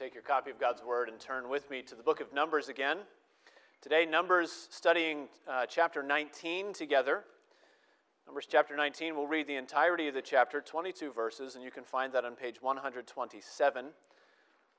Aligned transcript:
take 0.00 0.14
your 0.14 0.22
copy 0.22 0.50
of 0.50 0.58
God's 0.58 0.82
Word 0.82 1.10
and 1.10 1.20
turn 1.20 1.50
with 1.50 1.70
me 1.70 1.82
to 1.82 1.94
the 1.94 2.02
book 2.02 2.20
of 2.20 2.32
Numbers 2.32 2.70
again. 2.70 3.00
Today, 3.82 4.06
Numbers 4.06 4.68
studying 4.70 5.28
uh, 5.46 5.66
chapter 5.66 6.02
19 6.02 6.72
together. 6.72 7.24
Numbers 8.24 8.46
chapter 8.50 8.74
19, 8.74 9.14
we'll 9.14 9.26
read 9.26 9.46
the 9.46 9.56
entirety 9.56 10.08
of 10.08 10.14
the 10.14 10.22
chapter, 10.22 10.62
22 10.62 11.12
verses, 11.12 11.54
and 11.54 11.62
you 11.62 11.70
can 11.70 11.84
find 11.84 12.14
that 12.14 12.24
on 12.24 12.34
page 12.34 12.62
127 12.62 13.86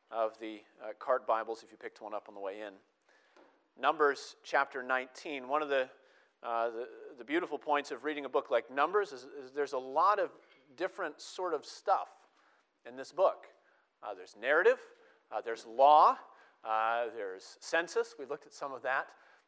of 0.09 0.39
the 0.39 0.61
uh, 0.81 0.87
cart 0.97 1.27
Bibles 1.27 1.61
if 1.61 1.69
you 1.69 1.77
picked 1.77 2.01
one 2.01 2.15
up 2.15 2.25
on 2.27 2.33
the 2.33 2.41
way 2.41 2.61
in. 2.61 2.73
Numbers 3.79 4.37
chapter 4.43 4.81
19. 4.81 5.47
One 5.47 5.61
of 5.61 5.69
the, 5.69 5.87
uh, 6.41 6.71
the, 6.71 6.87
the, 7.19 7.23
beautiful 7.23 7.59
points 7.59 7.91
of 7.91 8.05
reading 8.05 8.25
a 8.25 8.29
book 8.29 8.49
like 8.49 8.71
Numbers 8.73 9.11
is, 9.11 9.27
is 9.45 9.51
there's 9.51 9.73
a 9.73 9.77
lot 9.77 10.17
of 10.17 10.31
different 10.77 11.21
sort 11.21 11.53
of 11.53 11.63
stuff 11.63 12.09
in 12.89 12.95
this 12.95 13.11
book. 13.11 13.45
Uh, 14.01 14.15
there's 14.15 14.35
narrative, 14.41 14.79
uh, 15.33 15.41
there's 15.41 15.65
law, 15.65 16.17
uh, 16.63 17.05
there's 17.15 17.57
census. 17.59 18.15
We 18.19 18.25
looked 18.25 18.45
at 18.45 18.53
some 18.53 18.73
of 18.73 18.81
that. 18.83 19.07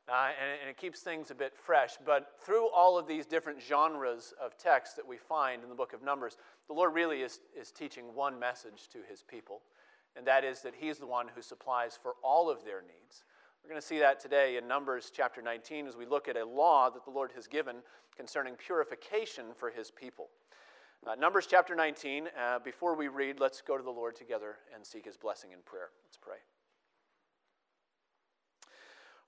Uh, 0.09 0.31
and, 0.41 0.59
and, 0.59 0.70
it 0.70 0.75
keeps 0.75 0.99
things 0.99 1.31
a 1.31 1.35
bit 1.35 1.53
fresh. 1.55 1.94
But 2.05 2.34
through 2.38 2.67
all 2.71 2.98
of 2.98 3.08
these 3.08 3.25
different 3.25 3.62
genres 3.62 4.34
of 4.41 4.58
text 4.58 4.98
that 4.98 5.08
we 5.08 5.16
find 5.16 5.63
in 5.63 5.70
the 5.70 5.75
book 5.75 5.94
of 5.94 6.03
Numbers, 6.03 6.35
the 6.67 6.73
Lord 6.73 6.94
really 6.94 7.22
is, 7.22 7.39
is 7.58 7.72
teaching 7.72 8.13
one 8.13 8.38
message 8.38 8.89
to 8.91 8.99
his 9.09 9.23
people, 9.23 9.61
and 10.17 10.27
that 10.27 10.44
is 10.44 10.61
that 10.63 10.73
he's 10.77 10.98
the 10.98 11.08
one 11.08 11.27
who 11.34 11.41
supplies 11.41 11.97
for 12.02 12.16
all 12.22 12.50
of 12.50 12.66
their 12.66 12.81
needs. 12.81 13.23
We're 13.63 13.70
going 13.70 13.81
to 13.81 13.88
see 13.88 14.00
that 14.00 14.20
today 14.20 14.58
in 14.58 14.67
Numbers 14.67 15.09
chapter 15.16 15.41
19 15.41 15.88
as 15.88 15.95
we 15.95 16.05
look 16.05 16.27
at 16.27 16.36
a 16.36 16.45
law 16.45 16.89
that 16.89 17.05
the 17.05 17.11
Lord 17.11 17.31
has 17.34 17.47
given 17.47 17.77
concerning 18.17 18.55
purification 18.55 19.45
for 19.55 19.70
his 19.70 19.89
people. 19.89 20.27
Uh, 21.05 21.16
Numbers 21.16 21.48
chapter 21.49 21.75
19. 21.75 22.27
Uh, 22.27 22.59
before 22.59 22.95
we 22.95 23.09
read, 23.09 23.38
let's 23.38 23.59
go 23.59 23.77
to 23.77 23.84
the 23.84 23.89
Lord 23.89 24.16
together 24.16 24.55
and 24.73 24.85
seek 24.85 25.03
his 25.03 25.17
blessing 25.17 25.52
in 25.52 25.59
prayer. 25.66 25.89
Let's 26.05 26.16
pray. 26.16 26.38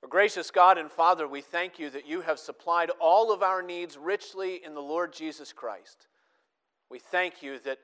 Our 0.01 0.07
gracious 0.07 0.51
God 0.51 0.77
and 0.77 0.89
Father, 0.89 1.27
we 1.27 1.41
thank 1.41 1.77
you 1.77 1.89
that 1.89 2.07
you 2.07 2.21
have 2.21 2.39
supplied 2.39 2.91
all 3.01 3.29
of 3.29 3.43
our 3.43 3.61
needs 3.61 3.97
richly 3.97 4.63
in 4.63 4.73
the 4.73 4.81
Lord 4.81 5.11
Jesus 5.11 5.51
Christ. 5.51 6.07
We 6.89 6.99
thank 6.99 7.43
you 7.43 7.59
that 7.65 7.79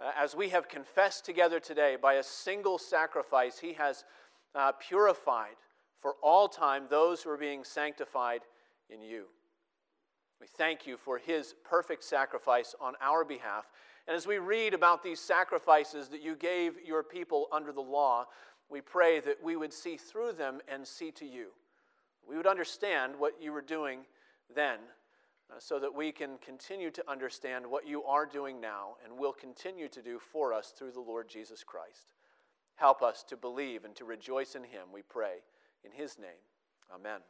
uh, 0.00 0.10
as 0.18 0.34
we 0.34 0.48
have 0.48 0.68
confessed 0.68 1.24
together 1.24 1.60
today, 1.60 1.96
by 2.00 2.14
a 2.14 2.24
single 2.24 2.76
sacrifice, 2.76 3.60
he 3.60 3.74
has 3.74 4.02
uh, 4.56 4.72
purified 4.80 5.56
for 6.00 6.14
all 6.24 6.48
time 6.48 6.86
those 6.90 7.22
who 7.22 7.30
are 7.30 7.38
being 7.38 7.62
sanctified 7.62 8.40
in 8.90 9.00
you. 9.00 9.26
We 10.40 10.46
thank 10.46 10.86
you 10.86 10.96
for 10.96 11.18
his 11.18 11.54
perfect 11.64 12.04
sacrifice 12.04 12.74
on 12.80 12.94
our 13.00 13.24
behalf. 13.24 13.70
And 14.06 14.16
as 14.16 14.26
we 14.26 14.38
read 14.38 14.72
about 14.72 15.02
these 15.02 15.20
sacrifices 15.20 16.08
that 16.08 16.22
you 16.22 16.36
gave 16.36 16.74
your 16.84 17.02
people 17.02 17.48
under 17.52 17.72
the 17.72 17.80
law, 17.80 18.26
we 18.70 18.80
pray 18.80 19.20
that 19.20 19.42
we 19.42 19.56
would 19.56 19.72
see 19.72 19.96
through 19.96 20.32
them 20.32 20.60
and 20.68 20.86
see 20.86 21.10
to 21.12 21.26
you. 21.26 21.48
We 22.26 22.36
would 22.36 22.46
understand 22.46 23.14
what 23.16 23.40
you 23.40 23.52
were 23.52 23.62
doing 23.62 24.00
then, 24.54 24.78
uh, 25.50 25.54
so 25.58 25.78
that 25.78 25.94
we 25.94 26.12
can 26.12 26.38
continue 26.38 26.90
to 26.90 27.10
understand 27.10 27.66
what 27.66 27.86
you 27.86 28.04
are 28.04 28.26
doing 28.26 28.60
now 28.60 28.96
and 29.04 29.18
will 29.18 29.32
continue 29.32 29.88
to 29.88 30.02
do 30.02 30.18
for 30.18 30.52
us 30.52 30.72
through 30.76 30.92
the 30.92 31.00
Lord 31.00 31.28
Jesus 31.28 31.64
Christ. 31.64 32.12
Help 32.76 33.02
us 33.02 33.24
to 33.24 33.36
believe 33.36 33.84
and 33.84 33.94
to 33.96 34.04
rejoice 34.04 34.54
in 34.54 34.62
him, 34.62 34.88
we 34.92 35.02
pray. 35.02 35.38
In 35.84 35.90
his 35.90 36.18
name, 36.18 36.44
amen. 36.94 37.20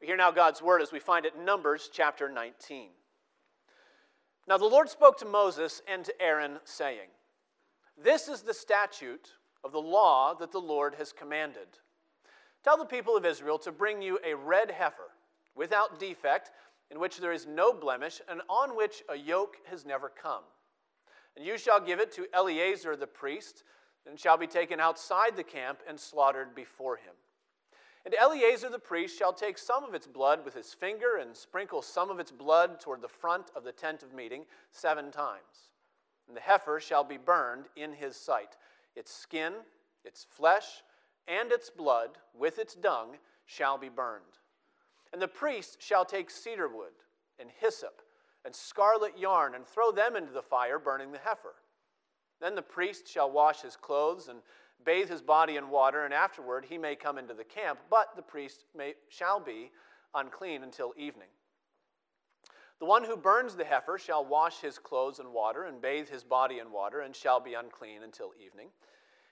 We 0.00 0.06
hear 0.06 0.16
now 0.16 0.30
God's 0.30 0.62
word 0.62 0.80
as 0.80 0.92
we 0.92 0.98
find 0.98 1.26
it 1.26 1.34
in 1.34 1.44
Numbers 1.44 1.90
chapter 1.92 2.30
19. 2.30 2.88
Now 4.48 4.56
the 4.56 4.64
Lord 4.64 4.88
spoke 4.88 5.18
to 5.18 5.26
Moses 5.26 5.82
and 5.86 6.04
to 6.06 6.22
Aaron, 6.22 6.58
saying, 6.64 7.10
This 8.02 8.26
is 8.26 8.40
the 8.40 8.54
statute 8.54 9.32
of 9.62 9.72
the 9.72 9.80
law 9.80 10.34
that 10.34 10.52
the 10.52 10.58
Lord 10.58 10.94
has 10.94 11.12
commanded. 11.12 11.68
Tell 12.64 12.78
the 12.78 12.86
people 12.86 13.14
of 13.14 13.26
Israel 13.26 13.58
to 13.58 13.72
bring 13.72 14.00
you 14.00 14.18
a 14.24 14.34
red 14.34 14.70
heifer, 14.70 15.10
without 15.54 16.00
defect, 16.00 16.50
in 16.90 16.98
which 16.98 17.18
there 17.18 17.32
is 17.32 17.46
no 17.46 17.72
blemish, 17.74 18.22
and 18.26 18.40
on 18.48 18.76
which 18.76 19.02
a 19.10 19.16
yoke 19.16 19.56
has 19.68 19.84
never 19.84 20.08
come. 20.08 20.44
And 21.36 21.44
you 21.44 21.58
shall 21.58 21.80
give 21.80 22.00
it 22.00 22.10
to 22.12 22.26
Eleazar 22.32 22.96
the 22.96 23.06
priest, 23.06 23.64
and 24.06 24.18
shall 24.18 24.38
be 24.38 24.46
taken 24.46 24.80
outside 24.80 25.36
the 25.36 25.44
camp 25.44 25.80
and 25.86 26.00
slaughtered 26.00 26.54
before 26.54 26.96
him. 26.96 27.12
And 28.04 28.14
Eleazar 28.14 28.70
the 28.70 28.78
priest 28.78 29.18
shall 29.18 29.32
take 29.32 29.58
some 29.58 29.84
of 29.84 29.94
its 29.94 30.06
blood 30.06 30.44
with 30.44 30.54
his 30.54 30.72
finger 30.72 31.18
and 31.18 31.36
sprinkle 31.36 31.82
some 31.82 32.10
of 32.10 32.18
its 32.18 32.30
blood 32.30 32.80
toward 32.80 33.02
the 33.02 33.08
front 33.08 33.50
of 33.54 33.62
the 33.62 33.72
tent 33.72 34.02
of 34.02 34.14
meeting 34.14 34.46
seven 34.70 35.10
times. 35.10 35.70
And 36.26 36.36
the 36.36 36.40
heifer 36.40 36.80
shall 36.80 37.04
be 37.04 37.18
burned 37.18 37.66
in 37.76 37.92
his 37.92 38.16
sight. 38.16 38.56
Its 38.96 39.12
skin, 39.12 39.52
its 40.04 40.24
flesh, 40.24 40.82
and 41.28 41.52
its 41.52 41.68
blood 41.68 42.18
with 42.34 42.58
its 42.58 42.74
dung 42.74 43.18
shall 43.44 43.76
be 43.76 43.88
burned. 43.88 44.24
And 45.12 45.20
the 45.20 45.28
priest 45.28 45.82
shall 45.82 46.04
take 46.04 46.30
cedar 46.30 46.68
wood 46.68 46.92
and 47.38 47.50
hyssop 47.60 48.02
and 48.44 48.54
scarlet 48.54 49.18
yarn 49.18 49.54
and 49.54 49.66
throw 49.66 49.90
them 49.92 50.16
into 50.16 50.32
the 50.32 50.42
fire, 50.42 50.78
burning 50.78 51.12
the 51.12 51.18
heifer. 51.18 51.56
Then 52.40 52.54
the 52.54 52.62
priest 52.62 53.06
shall 53.06 53.30
wash 53.30 53.60
his 53.60 53.76
clothes 53.76 54.28
and 54.28 54.40
bathe 54.84 55.08
his 55.08 55.22
body 55.22 55.56
in 55.56 55.70
water, 55.70 56.04
and 56.04 56.14
afterward 56.14 56.64
he 56.68 56.78
may 56.78 56.96
come 56.96 57.18
into 57.18 57.34
the 57.34 57.44
camp, 57.44 57.78
but 57.90 58.16
the 58.16 58.22
priest 58.22 58.64
may, 58.76 58.94
shall 59.08 59.40
be 59.40 59.70
unclean 60.14 60.62
until 60.62 60.92
evening. 60.96 61.28
The 62.80 62.86
one 62.86 63.04
who 63.04 63.16
burns 63.16 63.54
the 63.54 63.64
heifer 63.64 63.98
shall 63.98 64.24
wash 64.24 64.60
his 64.60 64.78
clothes 64.78 65.18
in 65.18 65.32
water 65.32 65.64
and 65.64 65.82
bathe 65.82 66.08
his 66.08 66.24
body 66.24 66.58
in 66.58 66.72
water, 66.72 67.00
and 67.00 67.14
shall 67.14 67.40
be 67.40 67.54
unclean 67.54 68.02
until 68.02 68.32
evening. 68.42 68.68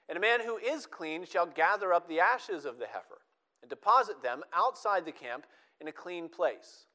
And 0.08 0.16
a 0.16 0.20
man 0.20 0.40
who 0.40 0.58
is 0.58 0.86
clean 0.86 1.24
shall 1.24 1.46
gather 1.46 1.92
up 1.92 2.08
the 2.08 2.20
ashes 2.20 2.64
of 2.64 2.78
the 2.78 2.86
heifer 2.86 3.20
and 3.62 3.68
deposit 3.68 4.22
them 4.22 4.42
outside 4.54 5.04
the 5.04 5.12
camp 5.12 5.46
in 5.80 5.88
a 5.88 5.92
clean 5.92 6.28
place. 6.28 6.86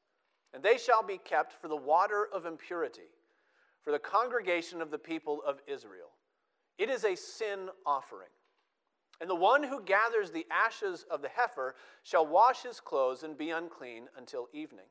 And 0.52 0.62
they 0.62 0.78
shall 0.78 1.02
be 1.02 1.18
kept 1.18 1.60
for 1.60 1.68
the 1.68 1.76
water 1.76 2.28
of 2.32 2.46
impurity, 2.46 3.10
for 3.82 3.90
the 3.90 3.98
congregation 3.98 4.80
of 4.80 4.90
the 4.90 4.98
people 4.98 5.42
of 5.46 5.60
Israel. 5.66 6.10
It 6.78 6.88
is 6.88 7.04
a 7.04 7.16
sin 7.16 7.68
offering. 7.84 8.28
And 9.20 9.30
the 9.30 9.34
one 9.34 9.62
who 9.62 9.82
gathers 9.82 10.30
the 10.30 10.46
ashes 10.50 11.04
of 11.10 11.22
the 11.22 11.28
heifer 11.28 11.74
shall 12.02 12.26
wash 12.26 12.62
his 12.62 12.80
clothes 12.80 13.22
and 13.22 13.38
be 13.38 13.50
unclean 13.50 14.08
until 14.16 14.48
evening. 14.52 14.86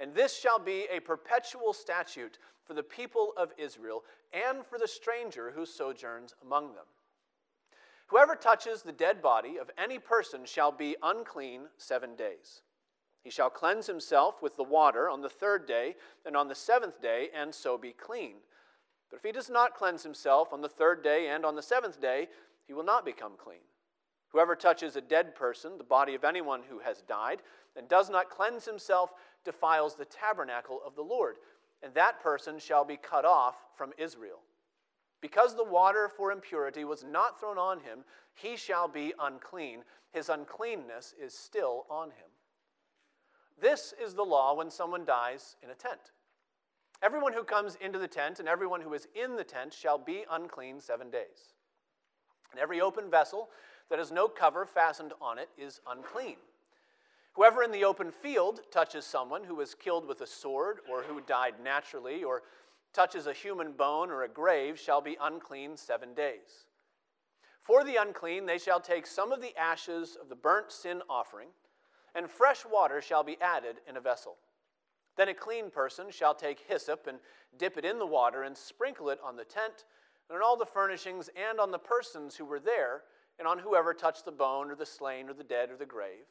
And 0.00 0.14
this 0.14 0.36
shall 0.38 0.58
be 0.58 0.86
a 0.90 1.00
perpetual 1.00 1.72
statute 1.72 2.38
for 2.64 2.74
the 2.74 2.82
people 2.82 3.32
of 3.36 3.52
Israel 3.58 4.04
and 4.32 4.64
for 4.64 4.78
the 4.78 4.88
stranger 4.88 5.52
who 5.54 5.66
sojourns 5.66 6.34
among 6.42 6.74
them. 6.74 6.86
Whoever 8.06 8.36
touches 8.36 8.82
the 8.82 8.92
dead 8.92 9.22
body 9.22 9.58
of 9.58 9.70
any 9.78 9.98
person 9.98 10.44
shall 10.44 10.70
be 10.70 10.96
unclean 11.02 11.62
seven 11.78 12.14
days. 12.14 12.62
He 13.22 13.30
shall 13.30 13.50
cleanse 13.50 13.86
himself 13.86 14.42
with 14.42 14.56
the 14.56 14.64
water 14.64 15.08
on 15.08 15.22
the 15.22 15.28
third 15.28 15.66
day 15.66 15.96
and 16.26 16.36
on 16.36 16.48
the 16.48 16.54
seventh 16.54 17.00
day, 17.00 17.28
and 17.34 17.54
so 17.54 17.78
be 17.78 17.92
clean. 17.92 18.34
But 19.08 19.18
if 19.18 19.22
he 19.22 19.32
does 19.32 19.48
not 19.48 19.74
cleanse 19.74 20.02
himself 20.02 20.52
on 20.52 20.60
the 20.60 20.68
third 20.68 21.02
day 21.04 21.28
and 21.28 21.44
on 21.46 21.54
the 21.54 21.62
seventh 21.62 22.00
day, 22.00 22.28
he 22.66 22.72
will 22.72 22.84
not 22.84 23.04
become 23.04 23.32
clean. 23.36 23.60
Whoever 24.28 24.56
touches 24.56 24.96
a 24.96 25.00
dead 25.00 25.34
person, 25.34 25.76
the 25.76 25.84
body 25.84 26.14
of 26.14 26.24
anyone 26.24 26.62
who 26.68 26.78
has 26.78 27.02
died, 27.02 27.42
and 27.76 27.88
does 27.88 28.08
not 28.08 28.30
cleanse 28.30 28.64
himself, 28.64 29.12
defiles 29.44 29.94
the 29.94 30.06
tabernacle 30.06 30.80
of 30.86 30.94
the 30.94 31.02
Lord, 31.02 31.36
and 31.82 31.92
that 31.94 32.20
person 32.22 32.58
shall 32.58 32.84
be 32.84 32.96
cut 32.96 33.24
off 33.24 33.56
from 33.76 33.92
Israel. 33.98 34.40
Because 35.20 35.54
the 35.54 35.64
water 35.64 36.08
for 36.08 36.32
impurity 36.32 36.84
was 36.84 37.04
not 37.04 37.38
thrown 37.38 37.58
on 37.58 37.80
him, 37.80 38.04
he 38.34 38.56
shall 38.56 38.88
be 38.88 39.12
unclean. 39.20 39.84
His 40.12 40.28
uncleanness 40.28 41.14
is 41.20 41.32
still 41.32 41.86
on 41.88 42.08
him. 42.08 42.30
This 43.60 43.94
is 44.02 44.14
the 44.14 44.24
law 44.24 44.54
when 44.54 44.70
someone 44.70 45.04
dies 45.04 45.56
in 45.62 45.70
a 45.70 45.74
tent. 45.74 46.10
Everyone 47.02 47.32
who 47.32 47.44
comes 47.44 47.76
into 47.80 47.98
the 47.98 48.08
tent 48.08 48.40
and 48.40 48.48
everyone 48.48 48.80
who 48.80 48.94
is 48.94 49.08
in 49.14 49.36
the 49.36 49.44
tent 49.44 49.72
shall 49.72 49.98
be 49.98 50.24
unclean 50.30 50.80
seven 50.80 51.10
days. 51.10 51.54
And 52.52 52.60
every 52.60 52.80
open 52.80 53.10
vessel 53.10 53.48
that 53.88 53.98
has 53.98 54.12
no 54.12 54.28
cover 54.28 54.64
fastened 54.64 55.12
on 55.20 55.38
it 55.38 55.48
is 55.58 55.80
unclean. 55.86 56.36
Whoever 57.34 57.62
in 57.62 57.72
the 57.72 57.84
open 57.84 58.10
field 58.10 58.60
touches 58.70 59.06
someone 59.06 59.44
who 59.44 59.54
was 59.54 59.74
killed 59.74 60.06
with 60.06 60.20
a 60.20 60.26
sword, 60.26 60.80
or 60.90 61.02
who 61.02 61.22
died 61.22 61.54
naturally, 61.62 62.22
or 62.22 62.42
touches 62.92 63.26
a 63.26 63.32
human 63.32 63.72
bone 63.72 64.10
or 64.10 64.22
a 64.22 64.28
grave 64.28 64.78
shall 64.78 65.00
be 65.00 65.16
unclean 65.20 65.76
seven 65.76 66.12
days. 66.14 66.66
For 67.62 67.84
the 67.84 67.96
unclean, 67.96 68.44
they 68.44 68.58
shall 68.58 68.80
take 68.80 69.06
some 69.06 69.32
of 69.32 69.40
the 69.40 69.56
ashes 69.56 70.16
of 70.20 70.28
the 70.28 70.36
burnt 70.36 70.70
sin 70.70 71.00
offering, 71.08 71.48
and 72.14 72.28
fresh 72.28 72.66
water 72.70 73.00
shall 73.00 73.22
be 73.22 73.40
added 73.40 73.76
in 73.88 73.96
a 73.96 74.00
vessel. 74.00 74.36
Then 75.16 75.28
a 75.28 75.34
clean 75.34 75.70
person 75.70 76.10
shall 76.10 76.34
take 76.34 76.60
hyssop 76.60 77.06
and 77.06 77.18
dip 77.56 77.78
it 77.78 77.84
in 77.84 77.98
the 77.98 78.06
water 78.06 78.42
and 78.42 78.56
sprinkle 78.56 79.10
it 79.10 79.20
on 79.22 79.36
the 79.36 79.44
tent 79.44 79.84
and 80.28 80.36
on 80.36 80.42
all 80.42 80.56
the 80.56 80.66
furnishings 80.66 81.30
and 81.36 81.60
on 81.60 81.70
the 81.70 81.78
persons 81.78 82.36
who 82.36 82.44
were 82.44 82.60
there, 82.60 83.02
and 83.38 83.48
on 83.48 83.58
whoever 83.58 83.94
touched 83.94 84.24
the 84.24 84.32
bone 84.32 84.70
or 84.70 84.74
the 84.74 84.86
slain 84.86 85.28
or 85.28 85.34
the 85.34 85.42
dead 85.44 85.70
or 85.70 85.76
the 85.76 85.86
grave. 85.86 86.26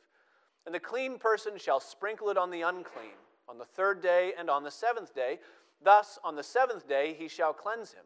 And 0.65 0.73
the 0.73 0.79
clean 0.79 1.17
person 1.17 1.57
shall 1.57 1.79
sprinkle 1.79 2.29
it 2.29 2.37
on 2.37 2.51
the 2.51 2.61
unclean 2.61 3.17
on 3.51 3.57
the 3.57 3.65
third 3.65 4.01
day 4.01 4.33
and 4.37 4.49
on 4.49 4.63
the 4.63 4.71
seventh 4.71 5.13
day. 5.13 5.39
Thus, 5.83 6.17
on 6.23 6.35
the 6.35 6.43
seventh 6.43 6.87
day 6.87 7.15
he 7.17 7.27
shall 7.27 7.53
cleanse 7.53 7.91
him. 7.91 8.05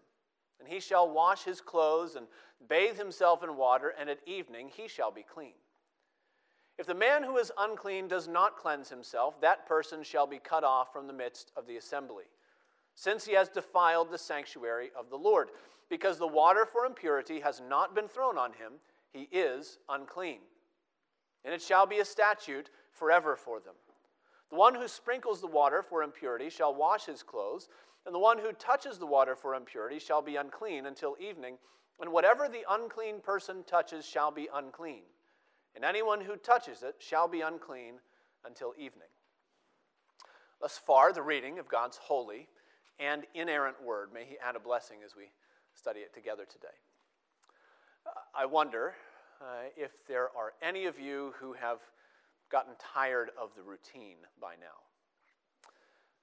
And 0.60 0.68
he 0.68 0.80
shall 0.80 1.10
wash 1.10 1.44
his 1.44 1.62
clothes 1.62 2.16
and 2.16 2.28
bathe 2.68 2.98
himself 2.98 3.44
in 3.44 3.58
water, 3.58 3.94
and 4.00 4.10
at 4.10 4.20
evening 4.26 4.72
he 4.76 4.88
shall 4.88 5.12
be 5.12 5.24
clean. 5.24 5.54
If 6.78 6.88
the 6.88 6.94
man 6.94 7.24
who 7.24 7.38
is 7.38 7.52
unclean 7.58 8.08
does 8.08 8.28
not 8.28 8.58
cleanse 8.58 8.90
himself, 8.90 9.40
that 9.42 9.68
person 9.68 10.04
shall 10.04 10.28
be 10.28 10.40
cut 10.40 10.64
off 10.64 10.92
from 10.92 11.08
the 11.08 11.14
midst 11.14 11.52
of 11.56 11.68
the 11.68 11.78
assembly, 11.78 12.26
since 12.96 13.26
he 13.26 13.34
has 13.34 13.50
defiled 13.50 14.10
the 14.10 14.18
sanctuary 14.18 14.90
of 14.98 15.10
the 15.10 15.18
Lord. 15.18 15.50
Because 15.90 16.18
the 16.18 16.28
water 16.28 16.66
for 16.66 16.86
impurity 16.86 17.40
has 17.40 17.62
not 17.62 17.94
been 17.94 18.08
thrown 18.08 18.38
on 18.38 18.54
him, 18.54 18.74
he 19.12 19.30
is 19.32 19.78
unclean. 19.90 20.40
And 21.44 21.54
it 21.54 21.62
shall 21.62 21.86
be 21.86 22.00
a 22.00 22.06
statute 22.06 22.70
forever 22.92 23.36
for 23.36 23.60
them. 23.60 23.76
The 24.50 24.58
one 24.58 24.76
who 24.76 24.88
sprinkles 24.88 25.42
the 25.42 25.48
water 25.48 25.82
for 25.82 26.04
impurity 26.04 26.50
shall 26.50 26.74
wash 26.74 27.06
his 27.06 27.24
clothes, 27.24 27.70
and 28.06 28.14
the 28.14 28.20
one 28.20 28.38
who 28.38 28.52
touches 28.54 28.98
the 28.98 29.06
water 29.06 29.36
for 29.36 29.56
impurity 29.56 30.00
shall 30.00 30.22
be 30.22 30.36
unclean 30.36 30.86
until 30.86 31.16
evening, 31.20 31.58
and 32.00 32.12
whatever 32.12 32.48
the 32.48 32.66
unclean 32.70 33.22
person 33.22 33.64
touches 33.64 34.06
shall 34.06 34.32
be 34.32 34.50
unclean 34.54 35.04
and 35.76 35.84
anyone 35.84 36.22
who 36.22 36.38
touches 36.38 36.84
it 36.84 36.96
shall 37.00 37.28
be 37.28 37.42
unclean 37.42 37.96
until 38.46 38.74
evening. 38.78 39.08
Thus 40.62 40.78
far, 40.78 41.12
the 41.12 41.22
reading 41.22 41.60
of 41.60 41.68
God's 41.68 41.98
holy 41.98 42.48
and 42.98 43.26
inerrant 43.34 43.84
word. 43.84 44.14
May 44.14 44.24
He 44.24 44.38
add 44.40 44.56
a 44.56 44.60
blessing 44.60 45.00
as 45.06 45.16
we 45.16 45.32
study 45.75 46.00
it 46.00 46.13
together 46.13 46.45
today. 46.45 46.75
Uh, 48.07 48.12
I 48.33 48.45
wonder 48.45 48.95
uh, 49.42 49.68
if 49.75 49.92
there 50.07 50.30
are 50.36 50.54
any 50.62 50.86
of 50.86 51.00
you 51.00 51.33
who 51.39 51.54
have 51.54 51.80
gotten 52.50 52.74
tired 52.80 53.31
of 53.39 53.50
the 53.56 53.62
routine 53.62 54.18
by 54.42 54.54
now. 54.60 54.77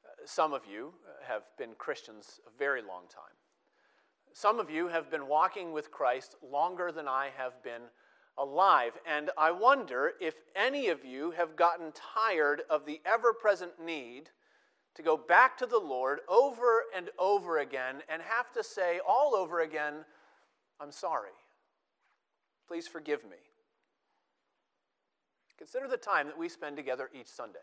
Uh, 0.05 0.09
some 0.25 0.53
of 0.53 0.63
you 0.67 0.95
have 1.27 1.43
been 1.59 1.75
Christians 1.77 2.41
a 2.47 2.59
very 2.59 2.81
long 2.81 3.03
time. 3.09 3.37
Some 4.33 4.59
of 4.59 4.71
you 4.71 4.89
have 4.89 5.11
been 5.11 5.29
walking 5.29 5.73
with 5.73 5.91
Christ 5.91 6.37
longer 6.43 6.91
than 6.91 7.07
I 7.07 7.29
have 7.37 7.63
been 7.63 7.83
alive. 8.39 8.93
And 9.07 9.31
I 9.37 9.51
wonder 9.51 10.13
if 10.21 10.35
any 10.57 10.89
of 10.89 11.05
you 11.05 11.33
have 11.33 11.55
gotten 11.57 11.93
tired 11.93 12.63
of 12.71 12.87
the 12.87 13.01
ever 13.05 13.35
present 13.35 13.73
need 13.85 14.31
to 14.95 15.03
go 15.03 15.17
back 15.17 15.57
to 15.59 15.67
the 15.67 15.79
Lord 15.79 16.21
over 16.29 16.85
and 16.95 17.09
over 17.19 17.59
again 17.59 18.03
and 18.09 18.21
have 18.23 18.53
to 18.53 18.63
say 18.63 19.01
all 19.07 19.35
over 19.35 19.61
again, 19.61 20.05
I'm 20.81 20.93
sorry. 20.93 21.31
Please 22.69 22.87
forgive 22.87 23.25
me. 23.25 23.37
Consider 25.59 25.89
the 25.89 25.97
time 25.97 26.27
that 26.27 26.39
we 26.39 26.49
spend 26.49 26.77
together 26.77 27.09
each 27.15 27.29
Sunday. 27.29 27.59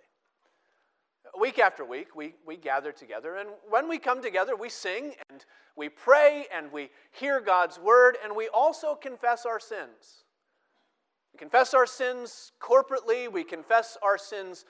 Week 1.40 1.60
after 1.60 1.84
week, 1.84 2.16
we, 2.16 2.34
we 2.48 2.56
gather 2.56 2.92
together, 2.92 3.36
and 3.36 3.50
when 3.70 3.90
we 3.90 4.00
come 4.00 4.22
together, 4.22 4.56
we 4.56 4.70
sing 4.70 5.14
and 5.30 5.46
we 5.76 5.90
pray 5.90 6.46
and 6.56 6.72
we 6.72 6.90
hear 7.12 7.42
God's 7.42 7.78
word, 7.78 8.18
and 8.24 8.36
we 8.36 8.48
also 8.48 8.96
confess 8.96 9.46
our 9.46 9.60
sins. 9.60 10.24
We 11.34 11.38
confess 11.38 11.74
our 11.74 11.86
sins 11.86 12.54
corporately, 12.62 13.32
we 13.32 13.44
confess 13.44 13.98
our 14.02 14.18
sins 14.18 14.66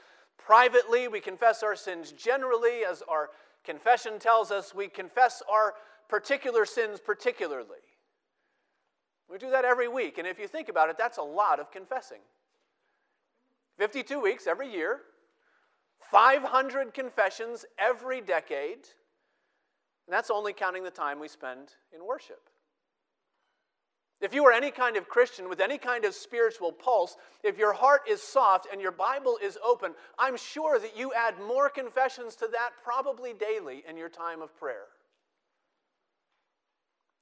privately, 0.46 1.08
we 1.08 1.20
confess 1.20 1.64
our 1.64 1.76
sins 1.76 2.12
generally, 2.12 2.84
as 2.90 3.04
our 3.08 3.30
confession 3.64 4.20
tells 4.20 4.52
us, 4.52 4.74
we 4.74 4.88
confess 4.88 5.44
our 5.50 5.74
particular 6.08 6.66
sins 6.66 7.00
particularly. 7.00 7.78
We 9.30 9.38
do 9.38 9.52
that 9.52 9.64
every 9.66 9.88
week, 9.88 10.18
and 10.18 10.28
if 10.28 10.40
you 10.40 10.48
think 10.48 10.70
about 10.70 10.90
it, 10.90 10.98
that's 10.98 11.18
a 11.18 11.24
lot 11.24 11.60
of 11.60 11.72
confessing. 11.72 12.22
52 13.78 14.20
weeks 14.20 14.48
every 14.48 14.72
year, 14.72 15.02
500 16.12 16.94
confessions 16.94 17.66
every 17.78 18.22
decade, 18.22 18.88
and 20.08 20.14
that's 20.14 20.32
only 20.32 20.54
counting 20.54 20.84
the 20.84 20.90
time 20.90 21.20
we 21.20 21.28
spend 21.28 21.76
in 21.94 22.06
worship. 22.06 22.49
If 24.22 24.34
you 24.34 24.46
are 24.46 24.52
any 24.52 24.70
kind 24.70 24.98
of 24.98 25.08
Christian 25.08 25.48
with 25.48 25.62
any 25.62 25.78
kind 25.78 26.04
of 26.04 26.14
spiritual 26.14 26.74
pulse, 26.74 27.16
if 27.42 27.58
your 27.58 27.72
heart 27.72 28.02
is 28.10 28.22
soft 28.22 28.68
and 28.70 28.82
your 28.82 28.92
Bible 28.92 29.40
is 29.42 29.58
open, 29.66 29.94
I'm 30.18 30.36
sure 30.36 30.78
that 30.78 30.98
you 30.98 31.14
add 31.14 31.36
more 31.40 31.70
confessions 31.70 32.36
to 32.38 32.50
that 32.52 32.72
probably 32.84 33.34
daily 33.34 33.84
in 33.88 33.96
your 33.96 34.10
time 34.10 34.42
of 34.42 34.58
prayer. 34.58 34.88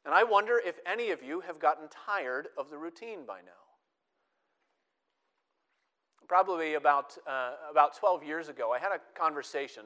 And 0.05 0.15
I 0.15 0.23
wonder 0.23 0.59
if 0.65 0.79
any 0.87 1.11
of 1.11 1.21
you 1.21 1.41
have 1.41 1.59
gotten 1.59 1.87
tired 1.89 2.47
of 2.57 2.71
the 2.71 2.77
routine 2.77 3.25
by 3.27 3.41
now. 3.41 3.51
Probably 6.27 6.73
about, 6.73 7.15
uh, 7.27 7.51
about 7.69 7.95
12 7.95 8.23
years 8.23 8.49
ago, 8.49 8.73
I 8.73 8.79
had 8.79 8.91
a 8.91 8.99
conversation 9.19 9.83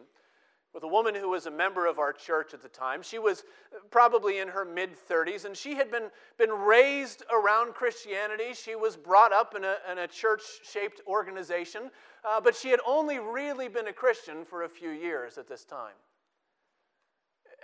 with 0.74 0.84
a 0.84 0.88
woman 0.88 1.14
who 1.14 1.30
was 1.30 1.46
a 1.46 1.52
member 1.52 1.86
of 1.86 2.00
our 2.00 2.14
church 2.14 2.54
at 2.54 2.62
the 2.62 2.70
time. 2.70 3.02
She 3.02 3.20
was 3.20 3.44
probably 3.90 4.40
in 4.40 4.48
her 4.48 4.64
mid 4.64 4.92
30s, 5.10 5.46
and 5.46 5.56
she 5.56 5.76
had 5.76 5.92
been, 5.92 6.10
been 6.38 6.52
raised 6.52 7.24
around 7.32 7.74
Christianity. 7.74 8.54
She 8.54 8.76
was 8.76 8.96
brought 8.96 9.34
up 9.34 9.54
in 9.56 9.64
a, 9.66 9.76
in 9.92 9.98
a 9.98 10.08
church 10.08 10.42
shaped 10.64 11.02
organization, 11.08 11.92
uh, 12.24 12.40
but 12.40 12.56
she 12.56 12.70
had 12.70 12.80
only 12.88 13.20
really 13.20 13.68
been 13.68 13.88
a 13.88 13.94
Christian 13.94 14.46
for 14.46 14.64
a 14.64 14.70
few 14.70 14.92
years 14.92 15.38
at 15.38 15.48
this 15.48 15.66
time. 15.66 15.96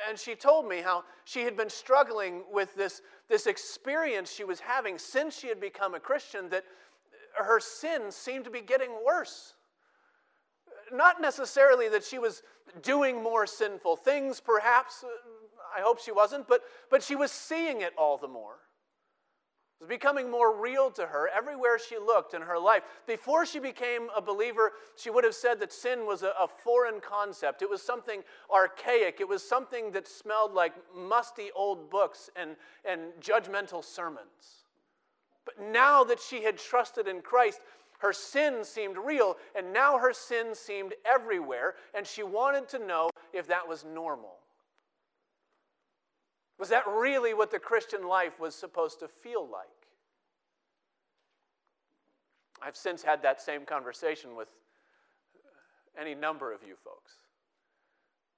And 0.08 0.20
she 0.20 0.36
told 0.36 0.68
me 0.68 0.82
how 0.82 1.06
she 1.26 1.44
had 1.44 1.58
been 1.58 1.70
struggling 1.70 2.44
with 2.52 2.76
this, 2.76 3.02
this 3.30 3.48
experience 3.48 4.32
she 4.32 4.44
was 4.44 4.60
having 4.60 5.00
since 5.00 5.38
she 5.38 5.48
had 5.48 5.60
become 5.60 5.96
a 5.96 6.00
Christian 6.00 6.50
that 6.50 6.66
her 7.36 7.60
sins 7.60 8.16
seemed 8.16 8.44
to 8.46 8.52
be 8.52 8.62
getting 8.62 8.92
worse 9.06 9.54
not 10.92 11.22
necessarily 11.22 11.90
that 11.90 12.04
she 12.04 12.20
was 12.20 12.44
doing 12.82 13.22
more 13.22 13.48
sinful 13.48 13.98
things, 13.98 14.40
perhaps. 14.40 15.04
I 15.76 15.82
hope 15.82 16.00
she 16.00 16.12
wasn't, 16.12 16.48
but, 16.48 16.62
but 16.90 17.04
she 17.04 17.16
was 17.16 17.32
seeing 17.32 17.82
it 17.82 17.94
all 17.98 18.18
the 18.18 18.28
more. 18.28 18.56
It 19.80 19.84
was 19.84 19.90
becoming 19.90 20.32
more 20.32 20.60
real 20.60 20.90
to 20.92 21.06
her 21.06 21.30
everywhere 21.30 21.78
she 21.78 22.00
looked 22.00 22.34
in 22.34 22.42
her 22.42 22.58
life. 22.58 22.82
Before 23.06 23.46
she 23.46 23.60
became 23.60 24.08
a 24.16 24.22
believer, 24.22 24.72
she 24.96 25.12
would 25.12 25.24
have 25.24 25.36
said 25.36 25.60
that 25.60 25.72
sin 25.72 26.08
was 26.08 26.24
a, 26.24 26.34
a 26.40 26.48
foreign 26.48 27.00
concept. 27.00 27.62
It 27.62 27.70
was 27.70 27.84
something 27.84 28.24
archaic. 28.52 29.18
It 29.20 29.28
was 29.28 29.48
something 29.48 29.92
that 29.92 30.08
smelled 30.08 30.54
like 30.54 30.74
musty 30.96 31.50
old 31.56 31.92
books 31.92 32.32
and, 32.36 32.56
and 32.90 33.12
judgmental 33.22 33.84
sermons. 33.84 34.66
But 35.46 35.62
now 35.72 36.04
that 36.04 36.20
she 36.20 36.44
had 36.44 36.58
trusted 36.58 37.08
in 37.08 37.22
Christ, 37.22 37.62
her 37.98 38.14
sin 38.14 38.64
seemed 38.64 38.98
real, 38.98 39.38
and 39.56 39.74
now 39.74 39.98
her 39.98 40.14
sin 40.14 40.54
seemed 40.54 40.94
everywhere, 41.06 41.76
and 41.94 42.06
she 42.06 42.24
wanted 42.24 42.70
to 42.70 42.80
know 42.80 43.10
if 43.34 43.48
that 43.48 43.68
was 43.68 43.84
normal. 43.84 44.36
Was 46.60 46.70
that 46.70 46.88
really 46.88 47.34
what 47.34 47.52
the 47.52 47.60
Christian 47.60 48.08
life 48.08 48.40
was 48.40 48.56
supposed 48.56 49.00
to 49.00 49.08
feel 49.08 49.48
like? 49.48 49.68
I've 52.62 52.76
since 52.76 53.04
had 53.04 53.22
that 53.24 53.42
same 53.42 53.66
conversation 53.66 54.36
with 54.36 54.48
any 56.00 56.16
number 56.16 56.54
of 56.54 56.64
you 56.64 56.76
folks. 56.84 57.14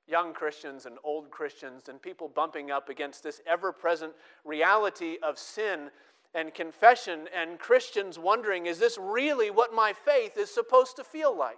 Young 0.07 0.33
Christians 0.33 0.85
and 0.85 0.97
old 1.03 1.29
Christians, 1.29 1.87
and 1.87 2.01
people 2.01 2.27
bumping 2.27 2.71
up 2.71 2.89
against 2.89 3.23
this 3.23 3.41
ever 3.45 3.71
present 3.71 4.13
reality 4.43 5.17
of 5.21 5.37
sin 5.37 5.91
and 6.33 6.53
confession 6.53 7.27
and 7.35 7.59
Christians 7.59 8.19
wondering, 8.19 8.65
is 8.65 8.79
this 8.79 8.97
really 8.97 9.49
what 9.49 9.73
my 9.73 9.93
faith 9.93 10.37
is 10.37 10.53
supposed 10.53 10.95
to 10.97 11.03
feel 11.03 11.35
like? 11.35 11.57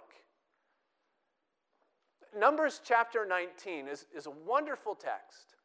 Numbers 2.37 2.79
chapter 2.83 3.25
19 3.25 3.87
is, 3.87 4.05
is 4.15 4.25
a 4.25 4.31
wonderful 4.31 4.95
text 4.95 5.55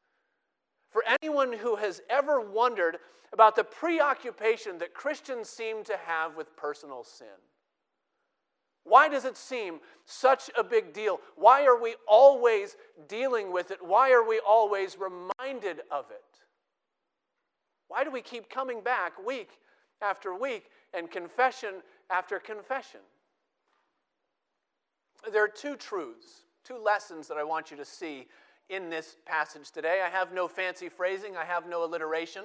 for 0.91 1.05
anyone 1.23 1.53
who 1.53 1.77
has 1.77 2.01
ever 2.11 2.41
wondered 2.41 2.99
about 3.33 3.55
the 3.55 3.65
preoccupation 3.65 4.79
that 4.79 4.95
Christians 4.95 5.49
seem 5.49 5.85
to 5.85 5.97
have 6.07 6.37
with 6.37 6.57
personal 6.57 7.05
sin. 7.05 7.27
Why 8.85 9.09
does 9.09 9.25
it 9.25 9.37
seem 9.37 9.81
such 10.05 10.49
a 10.57 10.63
big 10.63 10.93
deal? 10.93 11.21
Why 11.35 11.67
are 11.67 11.81
we 11.81 11.97
always 12.07 12.77
dealing 13.09 13.53
with 13.53 13.73
it? 13.73 13.85
Why 13.85 14.13
are 14.13 14.27
we 14.27 14.41
always 14.47 14.97
reminded 14.97 15.83
of 15.91 16.07
it? 16.11 16.46
Why 17.89 18.05
do 18.05 18.11
we 18.11 18.21
keep 18.21 18.49
coming 18.49 18.81
back 18.81 19.25
week 19.25 19.51
after 20.03 20.35
week 20.35 20.71
and 20.93 21.11
confession 21.11 21.83
after 22.11 22.39
confession? 22.39 23.01
There 25.33 25.43
are 25.43 25.49
two 25.49 25.77
truths, 25.77 26.43
two 26.65 26.79
lessons 26.79 27.29
that 27.29 27.37
I 27.37 27.45
want 27.45 27.71
you 27.71 27.77
to 27.77 27.85
see 27.85 28.27
in 28.69 28.91
this 28.91 29.17
passage 29.25 29.71
today. 29.71 30.03
I 30.05 30.09
have 30.09 30.33
no 30.33 30.49
fancy 30.49 30.89
phrasing, 30.89 31.37
I 31.37 31.45
have 31.45 31.69
no 31.69 31.85
alliteration, 31.85 32.45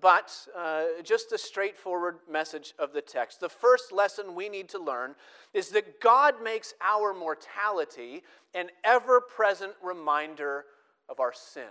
but 0.00 0.34
uh, 0.56 0.84
just 1.02 1.30
the 1.30 1.38
straightforward 1.38 2.18
message 2.30 2.74
of 2.78 2.92
the 2.92 3.00
text. 3.00 3.40
The 3.40 3.48
first 3.48 3.92
lesson 3.92 4.34
we 4.34 4.48
need 4.48 4.68
to 4.70 4.78
learn 4.78 5.14
is 5.54 5.70
that 5.70 6.00
God 6.00 6.42
makes 6.42 6.74
our 6.82 7.14
mortality 7.14 8.22
an 8.54 8.68
ever 8.84 9.20
present 9.20 9.72
reminder 9.82 10.64
of 11.08 11.20
our 11.20 11.32
sin. 11.32 11.70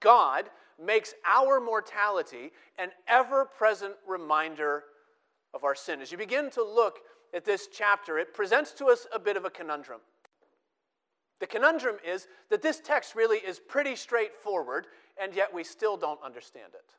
God 0.00 0.50
makes 0.82 1.14
our 1.26 1.60
mortality 1.60 2.52
an 2.78 2.90
ever 3.06 3.44
present 3.44 3.94
reminder 4.06 4.84
of 5.54 5.64
our 5.64 5.74
sin. 5.74 6.00
As 6.00 6.10
you 6.10 6.18
begin 6.18 6.50
to 6.50 6.64
look 6.64 7.00
at 7.34 7.44
this 7.44 7.68
chapter, 7.72 8.18
it 8.18 8.34
presents 8.34 8.72
to 8.72 8.86
us 8.86 9.06
a 9.14 9.18
bit 9.18 9.36
of 9.36 9.44
a 9.44 9.50
conundrum. 9.50 10.00
The 11.38 11.46
conundrum 11.46 11.96
is 12.06 12.28
that 12.50 12.62
this 12.62 12.80
text 12.80 13.14
really 13.14 13.38
is 13.38 13.58
pretty 13.58 13.96
straightforward, 13.96 14.86
and 15.20 15.34
yet 15.34 15.52
we 15.52 15.64
still 15.64 15.96
don't 15.96 16.22
understand 16.22 16.72
it. 16.74 16.94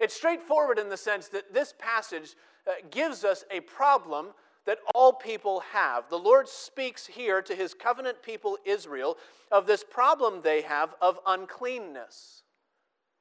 It's 0.00 0.14
straightforward 0.14 0.78
in 0.78 0.88
the 0.88 0.96
sense 0.96 1.28
that 1.28 1.54
this 1.54 1.74
passage 1.78 2.34
uh, 2.66 2.72
gives 2.90 3.24
us 3.24 3.44
a 3.50 3.60
problem 3.60 4.28
that 4.66 4.78
all 4.94 5.12
people 5.12 5.60
have. 5.72 6.08
The 6.08 6.18
Lord 6.18 6.48
speaks 6.48 7.06
here 7.06 7.42
to 7.42 7.54
his 7.54 7.74
covenant 7.74 8.22
people 8.22 8.58
Israel 8.64 9.16
of 9.50 9.66
this 9.66 9.84
problem 9.84 10.40
they 10.42 10.62
have 10.62 10.94
of 11.00 11.18
uncleanness. 11.26 12.42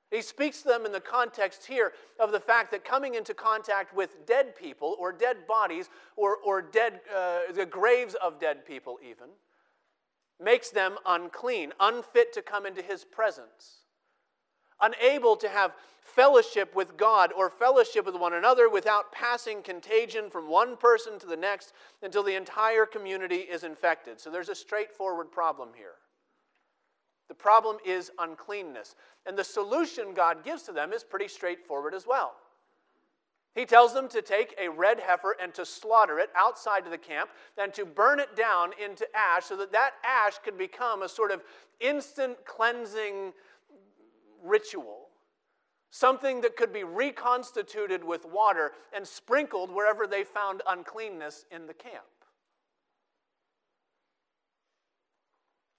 He 0.10 0.22
speaks 0.22 0.62
to 0.62 0.68
them 0.68 0.86
in 0.86 0.92
the 0.92 1.02
context 1.02 1.66
here 1.66 1.94
of 2.20 2.32
the 2.32 2.40
fact 2.40 2.72
that 2.72 2.86
coming 2.86 3.16
into 3.16 3.34
contact 3.34 3.96
with 3.96 4.26
dead 4.28 4.56
people 4.56 4.96
or 5.00 5.12
dead 5.12 5.48
bodies 5.48 5.90
or, 6.16 6.38
or 6.38 6.62
dead, 6.62 7.02
uh, 7.16 7.40
the 7.54 7.66
graves 7.66 8.16
of 8.24 8.40
dead 8.40 8.66
people, 8.66 9.00
even, 9.02 9.30
makes 10.40 10.70
them 10.70 10.98
unclean, 11.08 11.74
unfit 11.80 12.32
to 12.34 12.44
come 12.44 12.66
into 12.66 12.82
his 12.82 13.04
presence 13.04 13.83
unable 14.82 15.36
to 15.38 15.50
have 15.50 15.74
fellowship 16.02 16.76
with 16.76 16.98
God 16.98 17.32
or 17.36 17.50
fellowship 17.50 18.06
with 18.06 18.16
one 18.16 18.34
another 18.34 18.70
without 18.70 19.12
passing 19.12 19.62
contagion 19.62 20.30
from 20.30 20.50
one 20.50 20.76
person 20.78 21.18
to 21.20 21.26
the 21.26 21.38
next 21.38 21.74
until 22.02 22.24
the 22.24 22.36
entire 22.36 22.86
community 22.86 23.38
is 23.38 23.64
infected. 23.64 24.20
So 24.20 24.30
there's 24.30 24.50
a 24.50 24.56
straightforward 24.56 25.32
problem 25.32 25.70
here. 25.76 25.96
The 27.30 27.34
problem 27.36 27.78
is 27.86 28.12
uncleanness. 28.20 28.96
And 29.26 29.38
the 29.38 29.44
solution 29.44 30.14
God 30.14 30.44
gives 30.44 30.64
to 30.64 30.72
them 30.72 30.92
is 30.92 31.04
pretty 31.04 31.30
straightforward 31.30 31.94
as 31.94 32.06
well. 32.06 32.34
He 33.56 33.66
tells 33.66 33.94
them 33.94 34.08
to 34.10 34.22
take 34.22 34.56
a 34.60 34.68
red 34.68 35.00
heifer 35.00 35.36
and 35.40 35.54
to 35.54 35.66
slaughter 35.66 36.20
it 36.20 36.30
outside 36.36 36.86
of 36.86 36.92
the 36.92 36.98
camp 36.98 37.30
and 37.58 37.74
to 37.76 37.86
burn 37.86 38.20
it 38.20 38.36
down 38.36 38.72
into 38.84 39.06
ash 39.16 39.46
so 39.46 39.56
that 39.58 39.72
that 39.72 39.92
ash 40.04 40.40
could 40.40 40.58
become 40.58 41.04
a 41.04 41.10
sort 41.10 41.32
of 41.32 41.44
instant 41.80 42.38
cleansing 42.46 43.32
ritual, 44.44 45.10
something 45.90 46.42
that 46.42 46.56
could 46.56 46.74
be 46.74 46.84
reconstituted 46.84 48.04
with 48.04 48.26
water 48.26 48.72
and 48.96 49.08
sprinkled 49.08 49.72
wherever 49.72 50.06
they 50.06 50.24
found 50.24 50.62
uncleanness 50.68 51.46
in 51.52 51.66
the 51.68 51.74
camp. 51.74 52.04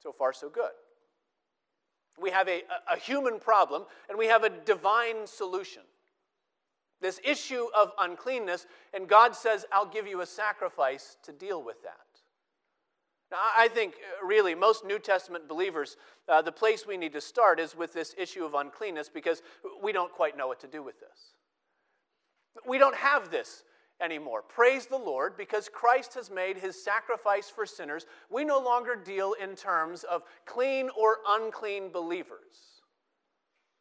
So 0.03 0.13
far, 0.13 0.33
so 0.33 0.49
good. 0.49 0.71
We 2.21 2.31
have 2.31 2.49
a, 2.49 2.63
a 2.91 2.97
human 2.97 3.41
problem 3.41 3.85
and 4.09 4.19
we 4.19 4.27
have 4.27 4.45
a 4.45 4.51
divine 4.51 5.27
solution. 5.27 5.83
This 7.01 7.21
issue 7.25 7.67
of 7.77 7.93
uncleanness, 7.99 8.67
and 8.95 9.09
God 9.09 9.35
says, 9.35 9.67
I'll 9.73 9.85
give 9.85 10.07
you 10.07 10.21
a 10.21 10.27
sacrifice 10.27 11.17
to 11.25 11.33
deal 11.33 11.63
with 11.63 11.83
that. 11.83 12.14
Now, 13.31 13.39
I 13.57 13.69
think 13.69 13.95
uh, 13.95 14.27
really 14.27 14.55
most 14.55 14.85
New 14.85 14.99
Testament 14.99 15.49
believers, 15.49 15.97
uh, 16.29 16.43
the 16.43 16.53
place 16.53 16.87
we 16.87 16.97
need 16.97 17.13
to 17.15 17.21
start 17.21 17.59
is 17.59 17.77
with 17.77 17.93
this 17.93 18.15
issue 18.19 18.45
of 18.45 18.55
uncleanness 18.55 19.09
because 19.09 19.43
we 19.83 19.93
don't 19.93 20.13
quite 20.13 20.37
know 20.37 20.47
what 20.47 20.61
to 20.61 20.67
do 20.67 20.83
with 20.83 21.01
this. 21.01 21.35
We 22.67 22.79
don't 22.79 22.97
have 22.97 23.31
this 23.31 23.65
anymore. 24.01 24.43
Praise 24.43 24.87
the 24.87 24.99
Lord, 24.99 25.37
because 25.37 25.69
Christ 25.69 26.15
has 26.15 26.31
made 26.31 26.59
his 26.59 26.83
sacrifice 26.83 27.49
for 27.49 27.67
sinners. 27.67 28.07
We 28.31 28.45
no 28.45 28.59
longer 28.59 28.97
deal 28.97 29.35
in 29.41 29.57
terms 29.57 30.05
of 30.05 30.23
clean 30.47 30.91
or 30.97 31.19
unclean 31.27 31.91
believers. 31.91 32.74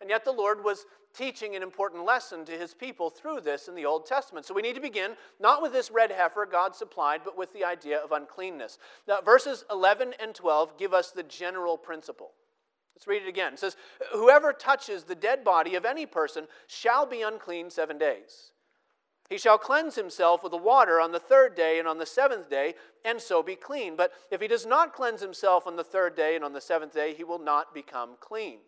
And 0.03 0.09
yet 0.09 0.25
the 0.25 0.33
Lord 0.33 0.65
was 0.65 0.85
teaching 1.13 1.55
an 1.55 1.63
important 1.63 2.03
lesson 2.03 2.43
to 2.43 2.51
his 2.51 2.73
people 2.73 3.09
through 3.09 3.39
this 3.39 3.69
in 3.69 3.73
the 3.73 3.85
Old 3.85 4.05
Testament. 4.05 4.45
So 4.45 4.53
we 4.53 4.61
need 4.61 4.75
to 4.75 4.81
begin 4.81 5.11
not 5.39 5.61
with 5.61 5.71
this 5.71 5.91
red 5.91 6.11
heifer 6.11 6.45
God 6.45 6.75
supplied, 6.75 7.21
but 7.23 7.37
with 7.37 7.53
the 7.53 7.63
idea 7.63 7.99
of 7.99 8.11
uncleanness. 8.11 8.79
Now, 9.07 9.21
verses 9.21 9.63
11 9.71 10.15
and 10.21 10.35
12 10.35 10.77
give 10.77 10.93
us 10.93 11.11
the 11.11 11.23
general 11.23 11.77
principle. 11.77 12.31
Let's 12.93 13.07
read 13.07 13.23
it 13.23 13.29
again. 13.29 13.53
It 13.53 13.59
says, 13.59 13.77
Whoever 14.11 14.51
touches 14.51 15.05
the 15.05 15.15
dead 15.15 15.45
body 15.45 15.75
of 15.75 15.85
any 15.85 16.05
person 16.05 16.47
shall 16.67 17.05
be 17.05 17.21
unclean 17.21 17.69
seven 17.69 17.97
days. 17.97 18.51
He 19.29 19.37
shall 19.37 19.57
cleanse 19.57 19.95
himself 19.95 20.43
with 20.43 20.51
the 20.51 20.57
water 20.57 20.99
on 20.99 21.13
the 21.13 21.17
third 21.19 21.55
day 21.55 21.79
and 21.79 21.87
on 21.87 21.97
the 21.97 22.05
seventh 22.05 22.49
day, 22.49 22.75
and 23.05 23.21
so 23.21 23.41
be 23.41 23.55
clean. 23.55 23.95
But 23.95 24.11
if 24.29 24.41
he 24.41 24.49
does 24.49 24.65
not 24.65 24.93
cleanse 24.93 25.21
himself 25.21 25.65
on 25.65 25.77
the 25.77 25.83
third 25.83 26.17
day 26.17 26.35
and 26.35 26.43
on 26.43 26.51
the 26.51 26.59
seventh 26.59 26.93
day, 26.93 27.13
he 27.13 27.23
will 27.23 27.39
not 27.39 27.73
become 27.73 28.17
clean. 28.19 28.59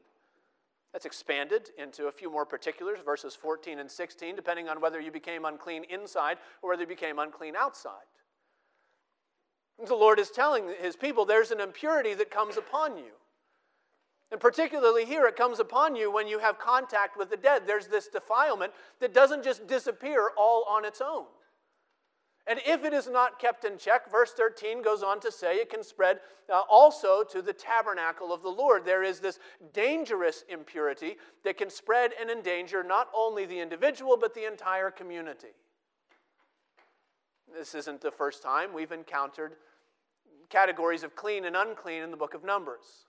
That's 0.96 1.06
expanded 1.06 1.72
into 1.78 2.08
a 2.08 2.12
few 2.14 2.32
more 2.32 2.46
particulars, 2.46 3.00
verses 3.04 3.36
14 3.36 3.80
and 3.80 3.92
16, 3.92 4.34
depending 4.34 4.70
on 4.70 4.80
whether 4.80 4.98
you 4.98 5.12
became 5.12 5.44
unclean 5.44 5.84
inside 5.90 6.38
or 6.62 6.70
whether 6.70 6.84
you 6.84 6.88
became 6.88 7.20
unclean 7.20 7.54
outside. 7.58 8.06
The 9.86 9.94
Lord 9.94 10.20
is 10.20 10.32
telling 10.32 10.70
his 10.80 10.96
people 10.96 11.26
there's 11.26 11.52
an 11.52 11.60
impurity 11.60 12.14
that 12.14 12.32
comes 12.32 12.56
upon 12.56 12.96
you. 12.96 13.12
And 14.32 14.40
particularly 14.40 15.04
here, 15.04 15.28
it 15.28 15.36
comes 15.36 15.60
upon 15.60 15.98
you 15.98 16.10
when 16.10 16.30
you 16.30 16.40
have 16.40 16.60
contact 16.60 17.18
with 17.18 17.30
the 17.30 17.36
dead. 17.36 17.64
There's 17.68 17.88
this 17.88 18.08
defilement 18.08 18.72
that 19.02 19.14
doesn't 19.14 19.44
just 19.44 19.68
disappear 19.68 20.30
all 20.38 20.64
on 20.70 20.86
its 20.86 21.02
own. 21.02 21.26
And 22.48 22.60
if 22.66 22.86
it 22.86 22.94
is 22.94 23.08
not 23.08 23.40
kept 23.40 23.66
in 23.66 23.78
check, 23.78 24.12
verse 24.12 24.32
13 24.32 24.84
goes 24.84 25.02
on 25.02 25.20
to 25.22 25.32
say 25.32 25.56
it 25.56 25.72
can 25.72 25.84
spread 25.84 26.20
uh, 26.54 26.62
also 26.70 27.24
to 27.24 27.42
the 27.42 27.54
tabernacle 27.54 28.32
of 28.32 28.44
the 28.44 28.50
Lord. 28.50 28.86
There 28.86 29.02
is 29.02 29.20
this 29.20 29.40
dangerous 29.74 30.44
impurity 30.48 31.18
that 31.44 31.58
can 31.58 31.72
spread 31.72 32.12
and 32.20 32.30
endanger 32.30 32.84
not 32.84 33.10
only 33.16 33.48
the 33.48 33.60
individual, 33.60 34.16
but 34.16 34.36
the 34.36 34.46
entire 34.46 34.92
community. 34.92 35.56
This 37.52 37.74
isn't 37.74 38.02
the 38.02 38.12
first 38.12 38.44
time 38.44 38.74
we've 38.74 38.92
encountered 38.92 39.54
categories 40.50 41.02
of 41.02 41.16
clean 41.16 41.46
and 41.46 41.56
unclean 41.56 42.04
in 42.04 42.12
the 42.12 42.18
book 42.18 42.36
of 42.36 42.44
Numbers. 42.44 43.08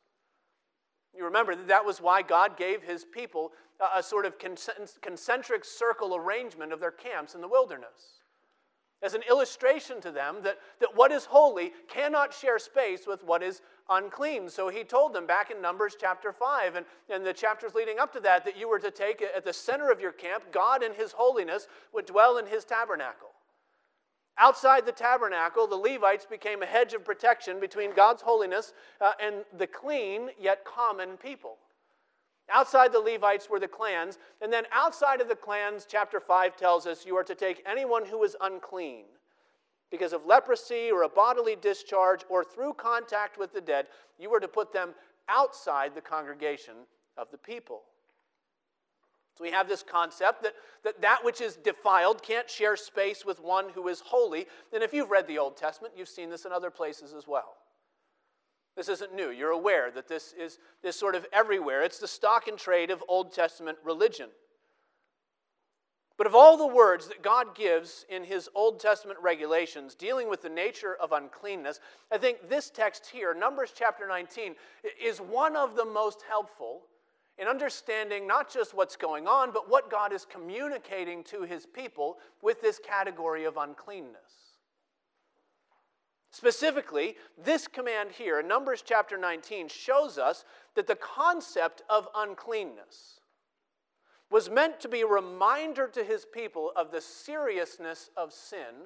You 1.14 1.24
remember 1.24 1.54
that 1.54 1.68
that 1.68 1.84
was 1.84 2.00
why 2.00 2.22
God 2.22 2.56
gave 2.56 2.82
his 2.82 3.04
people 3.04 3.52
a, 3.80 3.98
a 3.98 4.02
sort 4.02 4.24
of 4.24 4.36
concentric 4.38 5.66
circle 5.66 6.16
arrangement 6.16 6.72
of 6.72 6.80
their 6.80 6.90
camps 6.90 7.34
in 7.34 7.42
the 7.42 7.48
wilderness 7.48 8.22
as 9.02 9.14
an 9.14 9.22
illustration 9.28 10.00
to 10.00 10.10
them 10.10 10.36
that, 10.42 10.58
that 10.80 10.94
what 10.94 11.12
is 11.12 11.24
holy 11.26 11.72
cannot 11.88 12.32
share 12.32 12.58
space 12.58 13.06
with 13.06 13.22
what 13.24 13.42
is 13.42 13.60
unclean. 13.90 14.48
So 14.48 14.68
he 14.68 14.84
told 14.84 15.12
them 15.12 15.26
back 15.26 15.50
in 15.50 15.60
Numbers 15.60 15.96
chapter 16.00 16.32
5 16.32 16.76
and, 16.76 16.86
and 17.10 17.24
the 17.24 17.32
chapters 17.32 17.74
leading 17.74 17.98
up 17.98 18.12
to 18.14 18.20
that 18.20 18.44
that 18.44 18.58
you 18.58 18.68
were 18.68 18.78
to 18.78 18.90
take 18.90 19.22
at 19.22 19.44
the 19.44 19.52
center 19.52 19.90
of 19.90 20.00
your 20.00 20.12
camp, 20.12 20.44
God 20.50 20.82
in 20.82 20.94
his 20.94 21.12
holiness 21.12 21.68
would 21.92 22.06
dwell 22.06 22.38
in 22.38 22.46
his 22.46 22.64
tabernacle. 22.64 23.30
Outside 24.38 24.84
the 24.84 24.92
tabernacle, 24.92 25.66
the 25.66 25.76
Levites 25.76 26.26
became 26.26 26.62
a 26.62 26.66
hedge 26.66 26.92
of 26.92 27.04
protection 27.04 27.58
between 27.58 27.94
God's 27.94 28.20
holiness 28.20 28.74
uh, 29.00 29.12
and 29.22 29.36
the 29.56 29.66
clean 29.66 30.28
yet 30.38 30.64
common 30.64 31.16
people. 31.16 31.56
Outside 32.52 32.92
the 32.92 33.00
Levites 33.00 33.50
were 33.50 33.58
the 33.58 33.68
clans. 33.68 34.18
And 34.40 34.52
then 34.52 34.64
outside 34.72 35.20
of 35.20 35.28
the 35.28 35.36
clans, 35.36 35.86
chapter 35.88 36.20
5 36.20 36.56
tells 36.56 36.86
us 36.86 37.04
you 37.04 37.16
are 37.16 37.24
to 37.24 37.34
take 37.34 37.62
anyone 37.66 38.06
who 38.06 38.22
is 38.22 38.36
unclean 38.40 39.04
because 39.90 40.12
of 40.12 40.26
leprosy 40.26 40.90
or 40.90 41.02
a 41.02 41.08
bodily 41.08 41.56
discharge 41.56 42.22
or 42.28 42.44
through 42.44 42.74
contact 42.74 43.38
with 43.38 43.52
the 43.52 43.60
dead, 43.60 43.86
you 44.18 44.32
are 44.34 44.40
to 44.40 44.48
put 44.48 44.72
them 44.72 44.94
outside 45.28 45.94
the 45.94 46.00
congregation 46.00 46.74
of 47.16 47.30
the 47.30 47.38
people. 47.38 47.82
So 49.36 49.44
we 49.44 49.50
have 49.50 49.68
this 49.68 49.82
concept 49.82 50.42
that, 50.44 50.54
that 50.82 51.02
that 51.02 51.18
which 51.22 51.40
is 51.40 51.56
defiled 51.56 52.22
can't 52.22 52.48
share 52.48 52.76
space 52.76 53.24
with 53.24 53.38
one 53.40 53.68
who 53.74 53.88
is 53.88 54.00
holy. 54.00 54.46
And 54.72 54.82
if 54.82 54.94
you've 54.94 55.10
read 55.10 55.26
the 55.26 55.38
Old 55.38 55.56
Testament, 55.56 55.94
you've 55.96 56.08
seen 56.08 56.30
this 56.30 56.46
in 56.46 56.52
other 56.52 56.70
places 56.70 57.12
as 57.12 57.28
well. 57.28 57.56
This 58.76 58.88
isn't 58.88 59.14
new. 59.14 59.30
You're 59.30 59.50
aware 59.50 59.90
that 59.90 60.06
this 60.06 60.34
is, 60.38 60.58
is 60.82 60.96
sort 60.96 61.14
of 61.14 61.26
everywhere. 61.32 61.82
It's 61.82 61.98
the 61.98 62.08
stock 62.08 62.46
and 62.46 62.58
trade 62.58 62.90
of 62.90 63.02
Old 63.08 63.32
Testament 63.32 63.78
religion. 63.82 64.28
But 66.18 66.26
of 66.26 66.34
all 66.34 66.56
the 66.56 66.66
words 66.66 67.08
that 67.08 67.22
God 67.22 67.54
gives 67.54 68.06
in 68.08 68.24
his 68.24 68.48
Old 68.54 68.80
Testament 68.80 69.18
regulations 69.22 69.94
dealing 69.94 70.30
with 70.30 70.42
the 70.42 70.48
nature 70.48 70.96
of 71.00 71.12
uncleanness, 71.12 71.80
I 72.10 72.18
think 72.18 72.48
this 72.48 72.70
text 72.70 73.06
here, 73.06 73.34
Numbers 73.34 73.72
chapter 73.74 74.08
19, 74.08 74.54
is 75.02 75.18
one 75.18 75.56
of 75.56 75.76
the 75.76 75.84
most 75.84 76.22
helpful 76.28 76.82
in 77.38 77.48
understanding 77.48 78.26
not 78.26 78.50
just 78.50 78.72
what's 78.72 78.96
going 78.96 79.28
on, 79.28 79.52
but 79.52 79.68
what 79.68 79.90
God 79.90 80.12
is 80.12 80.24
communicating 80.24 81.22
to 81.24 81.42
his 81.42 81.66
people 81.66 82.16
with 82.40 82.62
this 82.62 82.78
category 82.78 83.44
of 83.44 83.58
uncleanness. 83.58 84.45
Specifically, 86.36 87.16
this 87.42 87.66
command 87.66 88.10
here 88.12 88.40
in 88.40 88.46
Numbers 88.46 88.82
chapter 88.84 89.16
19 89.16 89.68
shows 89.68 90.18
us 90.18 90.44
that 90.74 90.86
the 90.86 90.94
concept 90.94 91.80
of 91.88 92.08
uncleanness 92.14 93.20
was 94.30 94.50
meant 94.50 94.78
to 94.80 94.88
be 94.90 95.00
a 95.00 95.06
reminder 95.06 95.88
to 95.88 96.04
his 96.04 96.26
people 96.26 96.72
of 96.76 96.90
the 96.90 97.00
seriousness 97.00 98.10
of 98.18 98.34
sin, 98.34 98.84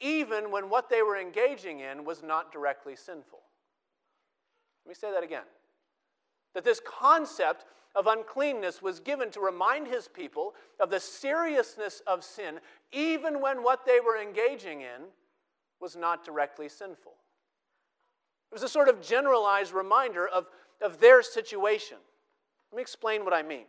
even 0.00 0.50
when 0.50 0.68
what 0.68 0.90
they 0.90 1.02
were 1.02 1.16
engaging 1.16 1.78
in 1.78 2.04
was 2.04 2.24
not 2.24 2.50
directly 2.50 2.96
sinful. 2.96 3.38
Let 4.84 4.88
me 4.88 4.96
say 4.96 5.12
that 5.12 5.22
again. 5.22 5.46
That 6.54 6.64
this 6.64 6.80
concept 6.84 7.66
of 7.94 8.08
uncleanness 8.08 8.82
was 8.82 8.98
given 8.98 9.30
to 9.30 9.38
remind 9.38 9.86
his 9.86 10.08
people 10.08 10.54
of 10.80 10.90
the 10.90 10.98
seriousness 10.98 12.02
of 12.04 12.24
sin, 12.24 12.58
even 12.90 13.40
when 13.40 13.62
what 13.62 13.86
they 13.86 14.00
were 14.00 14.20
engaging 14.20 14.80
in 14.80 15.02
was 15.82 15.96
not 15.96 16.24
directly 16.24 16.68
sinful. 16.68 17.12
It 18.50 18.54
was 18.54 18.62
a 18.62 18.68
sort 18.68 18.88
of 18.88 19.02
generalized 19.02 19.72
reminder 19.72 20.26
of, 20.26 20.46
of 20.80 21.00
their 21.00 21.22
situation. 21.22 21.98
Let 22.70 22.76
me 22.76 22.82
explain 22.82 23.24
what 23.24 23.34
I 23.34 23.42
mean. 23.42 23.64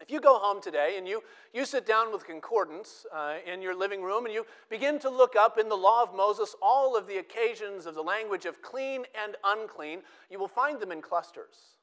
If 0.00 0.10
you 0.10 0.20
go 0.20 0.38
home 0.38 0.62
today 0.62 0.94
and 0.96 1.06
you, 1.06 1.22
you 1.52 1.64
sit 1.64 1.86
down 1.86 2.10
with 2.10 2.24
concordance 2.24 3.04
uh, 3.14 3.34
in 3.46 3.60
your 3.60 3.74
living 3.74 4.02
room 4.02 4.24
and 4.24 4.32
you 4.32 4.46
begin 4.70 4.98
to 5.00 5.10
look 5.10 5.36
up 5.36 5.58
in 5.58 5.68
the 5.68 5.76
law 5.76 6.02
of 6.02 6.14
Moses 6.14 6.54
all 6.62 6.96
of 6.96 7.06
the 7.06 7.18
occasions 7.18 7.84
of 7.84 7.94
the 7.94 8.02
language 8.02 8.46
of 8.46 8.62
clean 8.62 9.04
and 9.22 9.36
unclean, 9.44 10.00
you 10.30 10.38
will 10.38 10.48
find 10.48 10.80
them 10.80 10.90
in 10.90 11.02
clusters. 11.02 11.76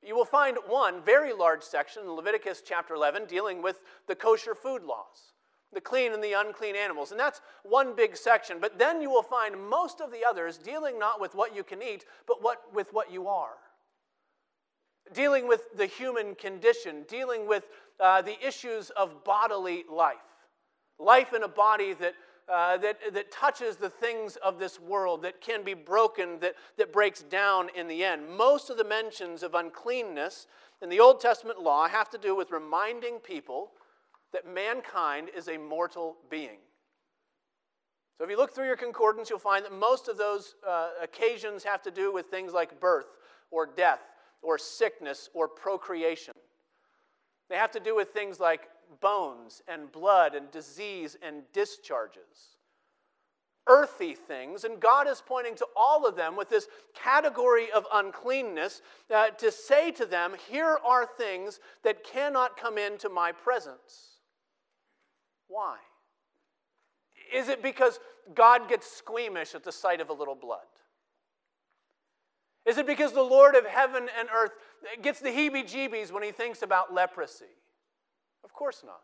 You 0.00 0.14
will 0.14 0.24
find 0.24 0.56
one 0.68 1.02
very 1.02 1.32
large 1.32 1.62
section 1.62 2.04
in 2.04 2.12
Leviticus 2.12 2.62
chapter 2.64 2.94
11 2.94 3.26
dealing 3.26 3.62
with 3.62 3.80
the 4.06 4.14
kosher 4.14 4.54
food 4.54 4.84
laws, 4.84 5.32
the 5.72 5.80
clean 5.80 6.12
and 6.12 6.22
the 6.22 6.32
unclean 6.32 6.76
animals. 6.76 7.10
And 7.10 7.20
that's 7.20 7.40
one 7.62 7.94
big 7.94 8.16
section. 8.16 8.58
But 8.60 8.78
then 8.78 9.02
you 9.02 9.10
will 9.10 9.22
find 9.22 9.54
most 9.68 10.00
of 10.00 10.10
the 10.10 10.20
others 10.28 10.58
dealing 10.58 10.98
not 10.98 11.20
with 11.20 11.34
what 11.34 11.54
you 11.54 11.62
can 11.62 11.82
eat, 11.82 12.04
but 12.26 12.42
what, 12.42 12.74
with 12.74 12.92
what 12.92 13.12
you 13.12 13.28
are 13.28 13.56
dealing 15.12 15.48
with 15.48 15.62
the 15.76 15.86
human 15.86 16.34
condition, 16.34 17.04
dealing 17.08 17.46
with 17.46 17.68
uh, 18.00 18.22
the 18.22 18.36
issues 18.46 18.90
of 18.90 19.24
bodily 19.24 19.84
life. 19.90 20.16
Life 20.98 21.32
in 21.32 21.42
a 21.42 21.48
body 21.48 21.94
that, 21.94 22.14
uh, 22.48 22.76
that, 22.78 22.98
that 23.12 23.30
touches 23.30 23.76
the 23.76 23.90
things 23.90 24.36
of 24.36 24.58
this 24.58 24.80
world, 24.80 25.22
that 25.22 25.40
can 25.40 25.62
be 25.62 25.74
broken, 25.74 26.38
that, 26.40 26.54
that 26.76 26.92
breaks 26.92 27.22
down 27.22 27.68
in 27.74 27.88
the 27.88 28.04
end. 28.04 28.28
Most 28.28 28.70
of 28.70 28.76
the 28.76 28.84
mentions 28.84 29.42
of 29.42 29.54
uncleanness 29.54 30.46
in 30.82 30.88
the 30.88 31.00
Old 31.00 31.20
Testament 31.20 31.60
law 31.60 31.88
have 31.88 32.10
to 32.10 32.18
do 32.18 32.36
with 32.36 32.50
reminding 32.50 33.18
people 33.18 33.70
that 34.32 34.46
mankind 34.46 35.28
is 35.36 35.48
a 35.48 35.56
mortal 35.56 36.16
being. 36.30 36.58
So 38.18 38.24
if 38.24 38.30
you 38.30 38.36
look 38.36 38.52
through 38.52 38.66
your 38.66 38.76
concordance, 38.76 39.30
you'll 39.30 39.38
find 39.38 39.64
that 39.64 39.72
most 39.72 40.08
of 40.08 40.18
those 40.18 40.56
uh, 40.68 40.88
occasions 41.00 41.62
have 41.62 41.82
to 41.82 41.90
do 41.90 42.12
with 42.12 42.26
things 42.26 42.52
like 42.52 42.80
birth 42.80 43.06
or 43.52 43.64
death 43.64 44.00
or 44.42 44.58
sickness 44.58 45.28
or 45.34 45.46
procreation. 45.46 46.34
They 47.48 47.56
have 47.56 47.70
to 47.72 47.80
do 47.80 47.94
with 47.94 48.08
things 48.08 48.40
like 48.40 48.68
bones 49.00 49.62
and 49.68 49.90
blood 49.92 50.34
and 50.34 50.50
disease 50.50 51.16
and 51.22 51.42
discharges. 51.52 52.56
Earthy 53.68 54.14
things, 54.14 54.64
and 54.64 54.80
God 54.80 55.06
is 55.06 55.22
pointing 55.24 55.54
to 55.56 55.66
all 55.76 56.06
of 56.06 56.16
them 56.16 56.36
with 56.36 56.48
this 56.48 56.68
category 56.94 57.70
of 57.70 57.84
uncleanness 57.92 58.80
uh, 59.14 59.28
to 59.30 59.52
say 59.52 59.90
to 59.92 60.06
them, 60.06 60.32
Here 60.50 60.78
are 60.84 61.06
things 61.06 61.60
that 61.84 62.02
cannot 62.02 62.56
come 62.56 62.78
into 62.78 63.10
my 63.10 63.30
presence. 63.30 64.17
Why? 65.48 65.76
Is 67.32 67.48
it 67.48 67.62
because 67.62 67.98
God 68.34 68.68
gets 68.68 68.90
squeamish 68.90 69.54
at 69.54 69.64
the 69.64 69.72
sight 69.72 70.00
of 70.00 70.10
a 70.10 70.12
little 70.12 70.34
blood? 70.34 70.60
Is 72.66 72.76
it 72.76 72.86
because 72.86 73.12
the 73.12 73.22
Lord 73.22 73.54
of 73.54 73.64
heaven 73.64 74.08
and 74.18 74.28
earth 74.34 74.52
gets 75.02 75.20
the 75.20 75.30
heebie 75.30 75.64
jeebies 75.64 76.12
when 76.12 76.22
he 76.22 76.30
thinks 76.30 76.62
about 76.62 76.92
leprosy? 76.92 77.46
Of 78.44 78.52
course 78.52 78.82
not. 78.84 79.00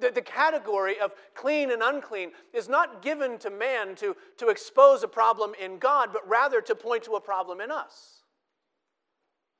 The, 0.00 0.10
the 0.10 0.22
category 0.22 0.98
of 1.00 1.12
clean 1.34 1.70
and 1.70 1.82
unclean 1.82 2.32
is 2.52 2.68
not 2.68 3.02
given 3.02 3.38
to 3.38 3.50
man 3.50 3.94
to, 3.96 4.16
to 4.38 4.48
expose 4.48 5.02
a 5.02 5.08
problem 5.08 5.52
in 5.60 5.78
God, 5.78 6.10
but 6.12 6.26
rather 6.28 6.60
to 6.62 6.74
point 6.74 7.04
to 7.04 7.12
a 7.12 7.20
problem 7.20 7.60
in 7.60 7.70
us. 7.70 8.21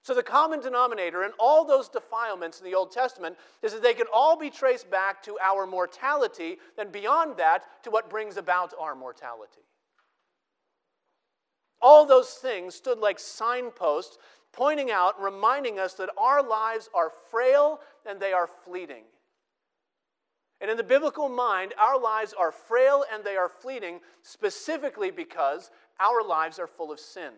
So, 0.03 0.15
the 0.15 0.23
common 0.23 0.61
denominator 0.61 1.23
in 1.23 1.31
all 1.39 1.65
those 1.65 1.89
defilements 1.89 2.59
in 2.59 2.65
the 2.65 2.75
Old 2.75 2.91
Testament 2.91 3.37
is 3.63 3.73
that 3.73 3.83
they 3.83 3.95
can 3.95 4.09
all 4.13 4.37
be 4.37 4.51
traced 4.51 4.91
back 4.91 5.23
to 5.23 5.39
our 5.41 5.65
mortality, 5.65 6.59
and 6.77 6.91
beyond 6.91 7.37
that, 7.37 7.85
to 7.85 7.91
what 7.91 8.11
brings 8.11 8.37
about 8.37 8.75
our 8.81 8.97
mortality. 8.97 9.63
All 11.81 12.05
those 12.05 12.31
things 12.31 12.75
stood 12.75 12.99
like 12.99 13.21
signposts 13.21 14.19
pointing 14.53 14.91
out, 14.91 15.21
reminding 15.21 15.79
us 15.79 15.95
that 15.95 16.11
our 16.19 16.43
lives 16.43 16.89
are 16.95 17.11
frail 17.31 17.81
and 18.05 18.21
they 18.21 18.33
are 18.33 18.49
fleeting. 18.65 19.05
And 20.61 20.71
in 20.71 20.77
the 20.77 20.85
biblical 20.85 21.29
mind, 21.29 21.75
our 21.79 21.99
lives 21.99 22.35
are 22.39 22.53
frail 22.53 23.05
and 23.13 23.25
they 23.25 23.37
are 23.37 23.49
fleeting 23.49 24.01
specifically 24.23 25.11
because 25.11 25.71
our 25.99 26.23
lives 26.23 26.59
are 26.59 26.69
full 26.69 26.93
of 26.93 27.01
sin. 27.01 27.33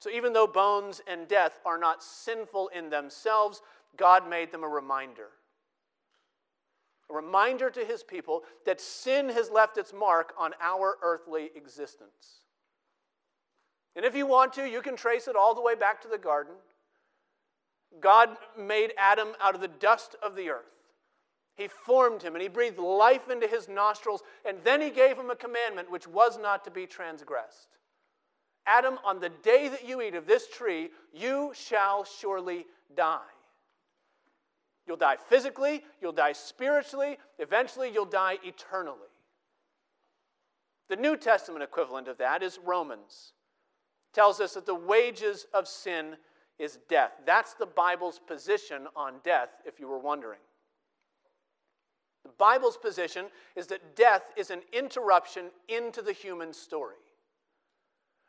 So 0.00 0.10
even 0.10 0.32
though 0.32 0.46
bones 0.46 1.00
and 1.06 1.28
death 1.28 1.60
are 1.64 1.78
not 1.78 2.02
sinful 2.02 2.68
in 2.68 2.90
themselves, 2.90 3.62
God 3.96 4.28
made 4.28 4.50
them 4.50 4.64
a 4.64 4.68
reminder 4.68 5.28
a 7.10 7.14
reminder 7.14 7.70
to 7.70 7.84
his 7.84 8.02
people 8.02 8.44
that 8.64 8.80
sin 8.80 9.28
has 9.28 9.50
left 9.50 9.76
its 9.76 9.92
mark 9.92 10.32
on 10.38 10.52
our 10.60 10.96
earthly 11.02 11.50
existence. 11.54 12.44
And 13.96 14.04
if 14.04 14.14
you 14.14 14.26
want 14.26 14.52
to, 14.54 14.68
you 14.68 14.80
can 14.80 14.96
trace 14.96 15.26
it 15.26 15.36
all 15.36 15.54
the 15.54 15.60
way 15.60 15.74
back 15.74 16.00
to 16.02 16.08
the 16.08 16.18
garden. 16.18 16.54
God 18.00 18.30
made 18.56 18.92
Adam 18.96 19.30
out 19.42 19.56
of 19.56 19.60
the 19.60 19.68
dust 19.68 20.14
of 20.22 20.36
the 20.36 20.50
earth. 20.50 20.64
He 21.56 21.66
formed 21.66 22.22
him 22.22 22.34
and 22.34 22.42
he 22.42 22.48
breathed 22.48 22.78
life 22.78 23.28
into 23.28 23.48
his 23.48 23.68
nostrils, 23.68 24.22
and 24.44 24.58
then 24.62 24.80
he 24.80 24.90
gave 24.90 25.18
him 25.18 25.30
a 25.30 25.36
commandment 25.36 25.90
which 25.90 26.06
was 26.06 26.38
not 26.38 26.64
to 26.64 26.70
be 26.70 26.86
transgressed. 26.86 27.66
Adam, 28.66 28.98
on 29.04 29.20
the 29.20 29.28
day 29.28 29.68
that 29.68 29.86
you 29.86 30.02
eat 30.02 30.14
of 30.14 30.26
this 30.26 30.48
tree, 30.48 30.90
you 31.12 31.52
shall 31.54 32.04
surely 32.04 32.66
die. 32.96 33.18
You'll 34.86 34.96
die 34.96 35.16
physically, 35.28 35.84
you'll 36.00 36.12
die 36.12 36.32
spiritually, 36.32 37.18
eventually, 37.38 37.90
you'll 37.92 38.04
die 38.04 38.38
eternally. 38.42 39.08
The 40.88 40.96
New 40.96 41.16
Testament 41.16 41.62
equivalent 41.62 42.08
of 42.08 42.18
that 42.18 42.42
is 42.42 42.58
Romans. 42.64 43.32
Tells 44.12 44.40
us 44.40 44.54
that 44.54 44.66
the 44.66 44.74
wages 44.74 45.46
of 45.54 45.68
sin 45.68 46.16
is 46.58 46.78
death. 46.88 47.12
That's 47.24 47.54
the 47.54 47.66
Bible's 47.66 48.18
position 48.18 48.88
on 48.96 49.14
death, 49.22 49.50
if 49.64 49.78
you 49.78 49.86
were 49.86 49.98
wondering. 49.98 50.40
The 52.24 52.32
Bible's 52.36 52.76
position 52.76 53.26
is 53.56 53.68
that 53.68 53.96
death 53.96 54.22
is 54.36 54.50
an 54.50 54.62
interruption 54.72 55.46
into 55.68 56.02
the 56.02 56.12
human 56.12 56.52
story. 56.52 56.96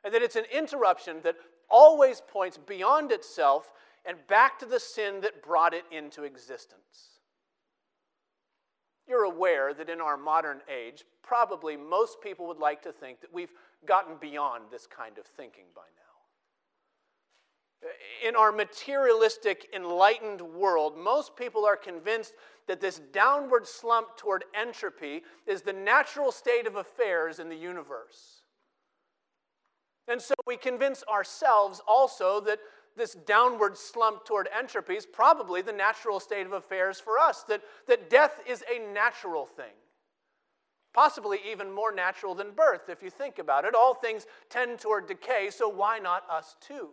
And 0.03 0.13
that 0.13 0.21
it's 0.21 0.35
an 0.35 0.45
interruption 0.51 1.17
that 1.23 1.35
always 1.69 2.21
points 2.27 2.57
beyond 2.57 3.11
itself 3.11 3.71
and 4.05 4.17
back 4.27 4.59
to 4.59 4.65
the 4.65 4.79
sin 4.79 5.21
that 5.21 5.43
brought 5.43 5.73
it 5.73 5.85
into 5.91 6.23
existence. 6.23 7.19
You're 9.07 9.23
aware 9.25 9.73
that 9.73 9.89
in 9.89 10.01
our 10.01 10.17
modern 10.17 10.61
age, 10.69 11.03
probably 11.21 11.75
most 11.77 12.21
people 12.21 12.47
would 12.47 12.59
like 12.59 12.81
to 12.83 12.91
think 12.91 13.21
that 13.21 13.33
we've 13.33 13.51
gotten 13.85 14.15
beyond 14.19 14.65
this 14.71 14.87
kind 14.87 15.17
of 15.17 15.25
thinking 15.25 15.65
by 15.75 15.81
now. 15.81 16.01
In 18.27 18.35
our 18.35 18.51
materialistic, 18.51 19.67
enlightened 19.75 20.41
world, 20.41 20.97
most 20.97 21.35
people 21.35 21.65
are 21.65 21.75
convinced 21.75 22.33
that 22.67 22.79
this 22.79 22.99
downward 23.11 23.67
slump 23.67 24.15
toward 24.17 24.45
entropy 24.53 25.23
is 25.47 25.61
the 25.61 25.73
natural 25.73 26.31
state 26.31 26.67
of 26.67 26.75
affairs 26.75 27.39
in 27.39 27.49
the 27.49 27.55
universe. 27.55 28.40
And 30.07 30.21
so 30.21 30.33
we 30.45 30.57
convince 30.57 31.03
ourselves 31.03 31.81
also 31.87 32.41
that 32.41 32.59
this 32.97 33.13
downward 33.13 33.77
slump 33.77 34.25
toward 34.25 34.49
entropy 34.57 34.95
is 34.95 35.05
probably 35.05 35.61
the 35.61 35.71
natural 35.71 36.19
state 36.19 36.45
of 36.45 36.53
affairs 36.53 36.99
for 36.99 37.17
us, 37.17 37.43
that, 37.43 37.61
that 37.87 38.09
death 38.09 38.41
is 38.47 38.63
a 38.73 38.93
natural 38.93 39.45
thing. 39.45 39.73
Possibly 40.93 41.39
even 41.49 41.71
more 41.71 41.93
natural 41.93 42.35
than 42.35 42.51
birth, 42.51 42.89
if 42.89 43.01
you 43.01 43.09
think 43.09 43.39
about 43.39 43.63
it. 43.63 43.73
All 43.75 43.93
things 43.93 44.25
tend 44.49 44.79
toward 44.79 45.07
decay, 45.07 45.49
so 45.49 45.69
why 45.69 45.99
not 45.99 46.23
us 46.29 46.57
too? 46.59 46.89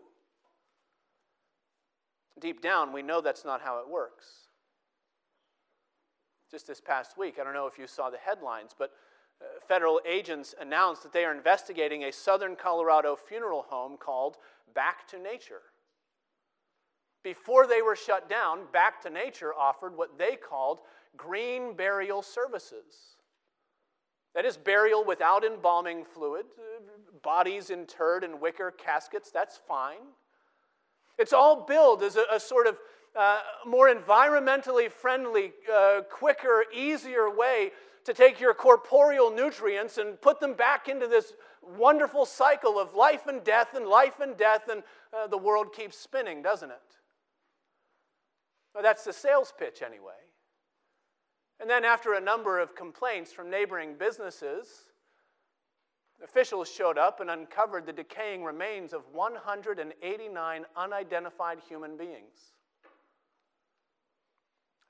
Deep 2.40 2.62
down, 2.62 2.92
we 2.92 3.02
know 3.02 3.20
that's 3.20 3.44
not 3.44 3.60
how 3.60 3.80
it 3.80 3.88
works. 3.88 4.26
Just 6.50 6.68
this 6.68 6.80
past 6.80 7.18
week, 7.18 7.38
I 7.40 7.44
don't 7.44 7.54
know 7.54 7.66
if 7.66 7.76
you 7.76 7.88
saw 7.88 8.08
the 8.08 8.18
headlines, 8.18 8.70
but 8.78 8.92
federal 9.66 10.00
agents 10.06 10.54
announced 10.60 11.02
that 11.02 11.12
they 11.12 11.24
are 11.24 11.34
investigating 11.34 12.04
a 12.04 12.12
southern 12.12 12.56
Colorado 12.56 13.16
funeral 13.16 13.66
home 13.68 13.96
called 13.96 14.36
Back 14.74 15.06
to 15.08 15.18
Nature. 15.18 15.62
Before 17.22 17.66
they 17.66 17.82
were 17.82 17.96
shut 17.96 18.28
down, 18.28 18.60
Back 18.72 19.02
to 19.02 19.10
Nature 19.10 19.52
offered 19.54 19.96
what 19.96 20.18
they 20.18 20.36
called 20.36 20.80
green 21.16 21.74
burial 21.74 22.22
services. 22.22 23.16
That 24.34 24.44
is, 24.44 24.56
burial 24.56 25.04
without 25.04 25.44
embalming 25.44 26.04
fluid, 26.04 26.46
bodies 27.22 27.70
interred 27.70 28.24
in 28.24 28.40
wicker 28.40 28.70
caskets, 28.70 29.30
that's 29.30 29.60
fine. 29.68 30.12
It's 31.18 31.32
all 31.32 31.66
billed 31.66 32.02
as 32.02 32.16
a, 32.16 32.24
a 32.32 32.38
sort 32.38 32.66
of 32.66 32.78
uh, 33.16 33.40
more 33.66 33.92
environmentally 33.92 34.90
friendly, 34.90 35.52
uh, 35.72 36.02
quicker, 36.10 36.64
easier 36.72 37.34
way 37.34 37.72
to 38.08 38.14
take 38.14 38.40
your 38.40 38.54
corporeal 38.54 39.30
nutrients 39.30 39.98
and 39.98 40.18
put 40.20 40.40
them 40.40 40.54
back 40.54 40.88
into 40.88 41.06
this 41.06 41.34
wonderful 41.62 42.24
cycle 42.24 42.78
of 42.78 42.94
life 42.94 43.26
and 43.26 43.44
death 43.44 43.74
and 43.74 43.86
life 43.86 44.20
and 44.20 44.34
death, 44.38 44.68
and 44.70 44.82
uh, 45.12 45.26
the 45.26 45.36
world 45.36 45.74
keeps 45.74 45.98
spinning, 45.98 46.40
doesn't 46.40 46.70
it? 46.70 46.96
Well, 48.74 48.82
that's 48.82 49.04
the 49.04 49.12
sales 49.12 49.52
pitch, 49.58 49.82
anyway. 49.82 50.14
And 51.60 51.68
then, 51.68 51.84
after 51.84 52.14
a 52.14 52.20
number 52.20 52.58
of 52.58 52.74
complaints 52.74 53.30
from 53.30 53.50
neighboring 53.50 53.96
businesses, 53.98 54.68
Officials 56.22 56.68
showed 56.68 56.98
up 56.98 57.20
and 57.20 57.30
uncovered 57.30 57.86
the 57.86 57.92
decaying 57.92 58.42
remains 58.42 58.92
of 58.92 59.02
189 59.12 60.64
unidentified 60.76 61.58
human 61.68 61.96
beings. 61.96 62.54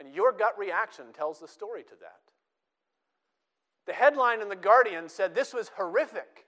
And 0.00 0.14
your 0.14 0.32
gut 0.32 0.58
reaction 0.58 1.12
tells 1.12 1.38
the 1.38 1.48
story 1.48 1.82
to 1.82 1.94
that. 2.00 2.27
The 3.88 3.94
headline 3.94 4.42
in 4.42 4.50
The 4.50 4.54
Guardian 4.54 5.08
said 5.08 5.34
this 5.34 5.54
was 5.54 5.70
horrific. 5.78 6.44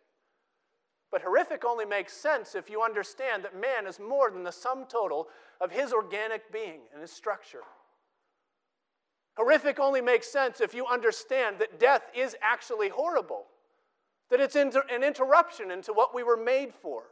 But 1.11 1.23
horrific 1.23 1.65
only 1.65 1.87
makes 1.87 2.13
sense 2.13 2.55
if 2.55 2.69
you 2.69 2.83
understand 2.83 3.43
that 3.43 3.59
man 3.59 3.87
is 3.87 3.99
more 3.99 4.31
than 4.31 4.45
the 4.45 4.53
sum 4.53 4.85
total 4.87 5.27
of 5.59 5.73
his 5.73 5.95
organic 5.95 6.53
being 6.53 6.81
and 6.93 7.01
his 7.01 7.11
structure. 7.11 7.63
Horrific 9.39 9.81
only 9.81 10.03
makes 10.03 10.31
sense 10.31 10.61
if 10.61 10.75
you 10.75 10.87
understand 10.87 11.59
that 11.61 11.81
death 11.81 12.03
is 12.15 12.37
actually 12.43 12.91
horrible, 12.91 13.47
that 14.29 14.39
it's 14.39 14.55
an 14.55 14.71
interruption 15.03 15.71
into 15.71 15.95
what 15.95 16.15
we 16.15 16.23
were 16.23 16.37
made 16.37 16.75
for. 16.75 17.05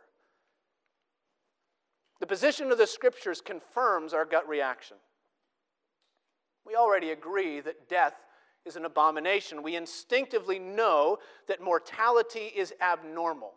The 2.20 2.26
position 2.26 2.70
of 2.70 2.76
the 2.76 2.86
scriptures 2.86 3.40
confirms 3.40 4.12
our 4.12 4.26
gut 4.26 4.46
reaction. 4.46 4.98
We 6.66 6.74
already 6.74 7.12
agree 7.12 7.60
that 7.60 7.88
death 7.88 8.12
is 8.68 8.76
an 8.76 8.84
abomination. 8.84 9.62
We 9.62 9.74
instinctively 9.74 10.58
know 10.58 11.18
that 11.48 11.60
mortality 11.60 12.52
is 12.54 12.72
abnormal. 12.80 13.54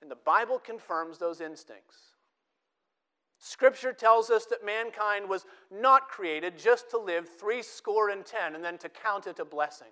And 0.00 0.10
the 0.10 0.16
Bible 0.16 0.58
confirms 0.58 1.18
those 1.18 1.42
instincts. 1.42 1.96
Scripture 3.38 3.92
tells 3.92 4.30
us 4.30 4.46
that 4.46 4.64
mankind 4.64 5.28
was 5.28 5.46
not 5.70 6.08
created 6.08 6.58
just 6.58 6.90
to 6.90 6.98
live 6.98 7.28
three 7.28 7.62
score 7.62 8.10
and 8.10 8.24
ten 8.24 8.54
and 8.54 8.64
then 8.64 8.78
to 8.78 8.88
count 8.88 9.26
it 9.26 9.38
a 9.38 9.44
blessing. 9.44 9.88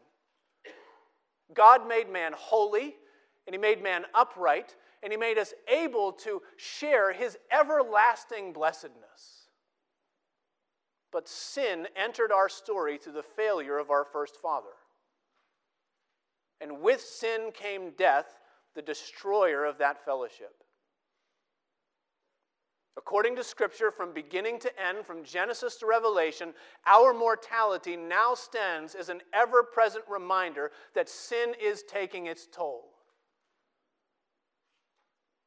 God 1.54 1.88
made 1.88 2.10
man 2.10 2.32
holy, 2.36 2.96
and 3.46 3.54
He 3.54 3.58
made 3.58 3.82
man 3.82 4.04
upright, 4.14 4.76
and 5.02 5.12
He 5.12 5.18
made 5.18 5.38
us 5.38 5.54
able 5.66 6.12
to 6.12 6.42
share 6.56 7.12
His 7.12 7.38
everlasting 7.50 8.52
blessedness. 8.52 9.37
But 11.12 11.28
sin 11.28 11.86
entered 11.96 12.32
our 12.32 12.48
story 12.48 12.98
through 12.98 13.14
the 13.14 13.22
failure 13.22 13.78
of 13.78 13.90
our 13.90 14.04
first 14.04 14.36
father. 14.36 14.74
And 16.60 16.80
with 16.80 17.00
sin 17.00 17.50
came 17.54 17.92
death, 17.96 18.26
the 18.74 18.82
destroyer 18.82 19.64
of 19.64 19.78
that 19.78 20.04
fellowship. 20.04 20.62
According 22.96 23.36
to 23.36 23.44
Scripture, 23.44 23.92
from 23.92 24.12
beginning 24.12 24.58
to 24.58 24.80
end, 24.84 25.06
from 25.06 25.22
Genesis 25.22 25.76
to 25.76 25.86
Revelation, 25.86 26.52
our 26.84 27.14
mortality 27.14 27.96
now 27.96 28.34
stands 28.34 28.96
as 28.96 29.08
an 29.08 29.20
ever 29.32 29.62
present 29.62 30.04
reminder 30.08 30.72
that 30.96 31.08
sin 31.08 31.54
is 31.62 31.84
taking 31.84 32.26
its 32.26 32.48
toll. 32.52 32.90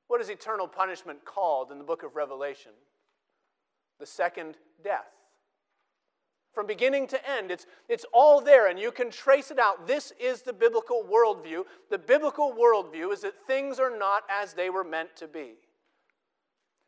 What 0.08 0.21
is 0.21 0.30
eternal 0.30 0.67
punishment 0.67 1.26
called 1.26 1.71
in 1.71 1.78
the 1.78 1.84
book 1.84 2.04
of 2.04 2.15
Revelation? 2.15 2.71
The 4.00 4.06
second 4.06 4.56
death. 4.82 5.12
From 6.54 6.68
beginning 6.68 7.08
to 7.08 7.30
end, 7.30 7.50
it's, 7.50 7.66
it's 7.88 8.06
all 8.12 8.42
there 8.42 8.68
and 8.68 8.78
you 8.78 8.92
can 8.92 9.10
trace 9.10 9.52
it 9.52 9.60
out. 9.60 9.88
This 9.88 10.12
is 10.20 10.42
the 10.42 10.52
biblical 10.52 11.04
worldview. 11.04 11.64
The 11.90 11.98
biblical 11.98 12.54
worldview 12.54 13.14
is 13.14 13.22
that 13.22 13.48
things 13.48 13.80
are 13.80 13.96
not 13.96 14.24
as 14.30 14.54
they 14.54 14.70
were 14.70 14.84
meant 14.84 15.16
to 15.18 15.28
be. 15.28 15.54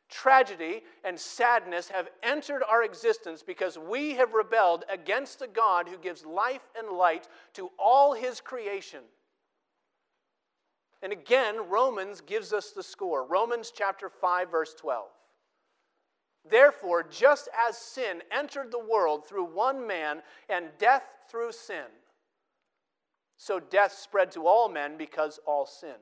Tragedy 0.09 0.83
and 1.03 1.17
sadness 1.17 1.89
have 1.89 2.09
entered 2.21 2.61
our 2.69 2.83
existence 2.83 3.41
because 3.41 3.77
we 3.77 4.13
have 4.15 4.33
rebelled 4.33 4.83
against 4.89 5.39
the 5.39 5.47
God 5.47 5.87
who 5.87 5.97
gives 5.97 6.25
life 6.25 6.61
and 6.77 6.97
light 6.97 7.29
to 7.53 7.71
all 7.79 8.13
his 8.13 8.41
creation. 8.41 8.99
And 11.01 11.11
again, 11.11 11.55
Romans 11.69 12.21
gives 12.21 12.53
us 12.53 12.71
the 12.71 12.83
score. 12.83 13.25
Romans 13.25 13.71
chapter 13.75 14.09
5, 14.09 14.51
verse 14.51 14.73
12. 14.73 15.07
Therefore, 16.49 17.03
just 17.03 17.47
as 17.67 17.77
sin 17.77 18.21
entered 18.31 18.71
the 18.71 18.79
world 18.79 19.25
through 19.25 19.45
one 19.45 19.87
man 19.87 20.21
and 20.49 20.67
death 20.77 21.03
through 21.29 21.53
sin, 21.53 21.85
so 23.37 23.59
death 23.59 23.93
spread 23.93 24.31
to 24.31 24.45
all 24.45 24.69
men 24.69 24.97
because 24.97 25.39
all 25.45 25.65
sinned. 25.65 25.93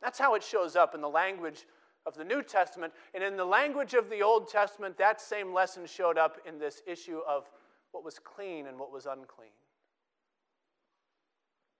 That's 0.00 0.18
how 0.18 0.34
it 0.34 0.42
shows 0.42 0.76
up 0.76 0.94
in 0.94 1.02
the 1.02 1.08
language 1.08 1.66
of 2.06 2.14
the 2.14 2.24
New 2.24 2.42
Testament. 2.42 2.94
And 3.14 3.22
in 3.22 3.36
the 3.36 3.44
language 3.44 3.92
of 3.92 4.08
the 4.08 4.22
Old 4.22 4.48
Testament, 4.48 4.96
that 4.96 5.20
same 5.20 5.52
lesson 5.52 5.84
showed 5.86 6.16
up 6.16 6.38
in 6.46 6.58
this 6.58 6.82
issue 6.86 7.20
of 7.28 7.50
what 7.92 8.04
was 8.04 8.18
clean 8.18 8.66
and 8.66 8.78
what 8.78 8.92
was 8.92 9.04
unclean. 9.04 9.50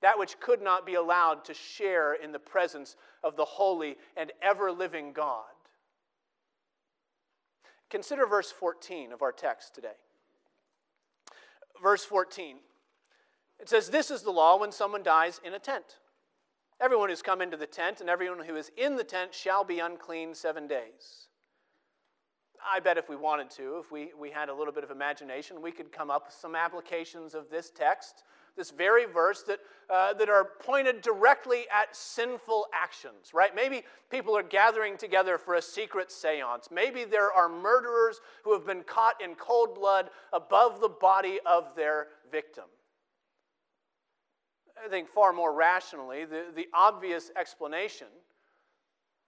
That 0.03 0.19
which 0.19 0.39
could 0.41 0.61
not 0.61 0.85
be 0.85 0.95
allowed 0.95 1.45
to 1.47 1.55
share 1.55 2.15
in 2.15 2.33
the 2.33 2.39
presence 2.39 2.97
of 3.23 3.37
the 3.37 3.45
holy 3.45 3.97
and 4.17 4.33
ever 4.43 4.71
living 4.71 5.13
God 5.13 5.45
Consider 7.91 8.25
verse 8.25 8.51
14 8.53 9.13
of 9.13 9.21
our 9.21 9.33
text 9.33 9.75
today. 9.75 9.99
Verse 11.83 12.05
14. 12.05 12.57
It 13.59 13.69
says, 13.69 13.91
This 13.91 14.11
is 14.11 14.23
the 14.23 14.31
law 14.31 14.59
when 14.59 14.73
someone 14.73 15.03
dies 15.03 15.41
in 15.45 15.55
a 15.55 15.59
tent. 15.59 15.99
Everyone 16.81 17.11
who's 17.11 17.21
come 17.21 17.43
into 17.43 17.57
the 17.57 17.67
tent 17.67 18.01
and 18.01 18.09
everyone 18.09 18.47
who 18.47 18.57
is 18.57 18.71
in 18.77 18.97
the 18.97 19.05
tent 19.05 19.35
shall 19.35 19.65
be 19.65 19.81
unclean 19.81 20.35
seven 20.35 20.67
days. 20.67 21.27
I 22.73 22.81
bet 22.81 22.97
if 22.97 23.09
we 23.09 23.17
wanted 23.17 23.51
to, 23.51 23.79
if 23.79 23.91
we, 23.91 24.11
we 24.19 24.31
had 24.31 24.49
a 24.49 24.55
little 24.55 24.73
bit 24.73 24.85
of 24.85 24.91
imagination, 24.91 25.61
we 25.61 25.73
could 25.73 25.93
come 25.93 26.11
up 26.11 26.27
with 26.27 26.35
some 26.35 26.55
applications 26.55 27.35
of 27.35 27.51
this 27.51 27.71
text 27.71 28.23
this 28.57 28.71
very 28.71 29.07
verse 29.07 29.43
that, 29.45 29.61
uh, 29.89 30.15
that 30.15 30.29
are 30.29 30.45
pointed 30.61 31.01
directly 31.01 31.65
at 31.73 31.95
sinful 31.95 32.67
actions, 32.75 33.33
right? 33.33 33.55
Maybe 33.55 33.83
people 34.11 34.37
are 34.37 34.43
gathering 34.43 34.97
together 34.97 35.39
for 35.39 35.55
a 35.55 35.63
secret 35.63 36.11
seance. 36.11 36.69
Maybe 36.71 37.05
there 37.05 37.33
are 37.33 37.49
murderers 37.49 38.21
who 38.45 38.53
have 38.53 38.67
been 38.67 38.83
caught 38.83 39.23
in 39.23 39.35
cold 39.35 39.75
blood 39.75 40.11
above 40.33 40.81
the 40.81 40.89
body 40.89 41.39
of 41.47 41.75
their 41.77 42.09
victim. 42.31 42.65
I 44.85 44.89
think 44.89 45.09
far 45.09 45.33
more 45.33 45.53
rationally, 45.53 46.25
the, 46.25 46.45
the 46.55 46.67
obvious 46.73 47.31
explanation 47.37 48.07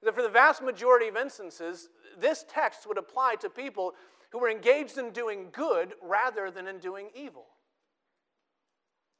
that 0.03 0.15
for 0.15 0.23
the 0.23 0.29
vast 0.29 0.63
majority 0.63 1.09
of 1.09 1.17
instances, 1.17 1.89
this 2.19 2.45
text 2.49 2.87
would 2.87 2.99
apply 2.99 3.37
to 3.37 3.49
people 3.49 3.93
who 4.31 4.39
were 4.39 4.51
engaged 4.51 4.99
in 4.99 5.11
doing 5.11 5.49
good 5.53 5.95
rather 6.03 6.51
than 6.51 6.67
in 6.67 6.79
doing 6.79 7.09
evil. 7.15 7.47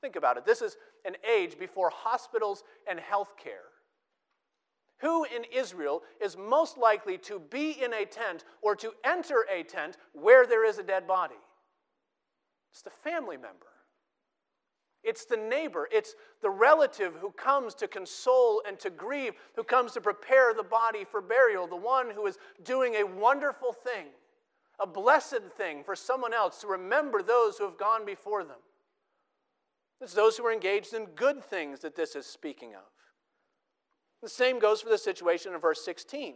Think 0.03 0.17
about 0.17 0.37
it. 0.37 0.45
This 0.45 0.61
is 0.61 0.77
an 1.07 1.15
age 1.29 1.59
before 1.59 1.89
hospitals 1.91 2.65
and 2.91 2.99
health 3.01 3.35
care. 3.43 3.71
Who 5.01 5.25
in 5.25 5.45
Israel 5.53 6.03
is 6.21 6.37
most 6.37 6.77
likely 6.77 7.17
to 7.19 7.41
be 7.41 7.71
in 7.83 7.95
a 7.95 8.05
tent 8.05 8.45
or 8.63 8.77
to 8.77 8.93
enter 9.05 9.47
a 9.51 9.63
tent 9.63 9.97
where 10.13 10.47
there 10.47 10.67
is 10.67 10.79
a 10.79 10.83
dead 10.83 11.07
body? 11.07 11.37
It's 12.73 12.83
the 12.83 12.91
family 12.91 13.37
member. 13.37 13.67
It's 15.05 15.25
the 15.25 15.37
neighbor. 15.37 15.89
It's 15.93 16.15
the 16.41 16.51
relative 16.51 17.15
who 17.15 17.31
comes 17.33 17.75
to 17.77 17.89
console 17.89 18.63
and 18.67 18.79
to 18.81 18.91
grieve, 18.91 19.35
who 19.57 19.65
comes 19.65 19.93
to 19.93 20.01
prepare 20.01 20.55
the 20.55 20.63
body 20.63 21.05
for 21.05 21.21
burial, 21.21 21.67
the 21.67 21.77
one 21.77 22.11
who 22.11 22.27
is 22.27 22.39
doing 22.65 22.97
a 22.97 23.05
wonderful 23.05 23.73
thing, 23.73 24.07
a 24.81 24.87
blessed 24.87 25.43
thing 25.57 25.85
for 25.85 25.97
someone 25.97 26.33
else 26.33 26.61
to 26.61 26.67
remember 26.67 27.23
those 27.23 27.59
who 27.59 27.65
have 27.65 27.79
gone 27.79 28.05
before 28.05 28.45
them. 28.45 28.59
It's 30.03 30.15
those 30.15 30.37
who 30.37 30.45
are 30.47 30.53
engaged 30.53 30.95
in 30.95 31.07
good 31.15 31.45
things 31.45 31.81
that 31.81 31.95
this 31.95 32.17
is 32.17 32.27
speaking 32.27 32.75
of. 32.75 32.83
The 34.21 34.29
same 34.29 34.59
goes 34.59 34.81
for 34.81 34.89
the 34.89 34.99
situation 34.99 35.55
in 35.55 35.61
verse 35.61 35.85
16. 35.85 36.35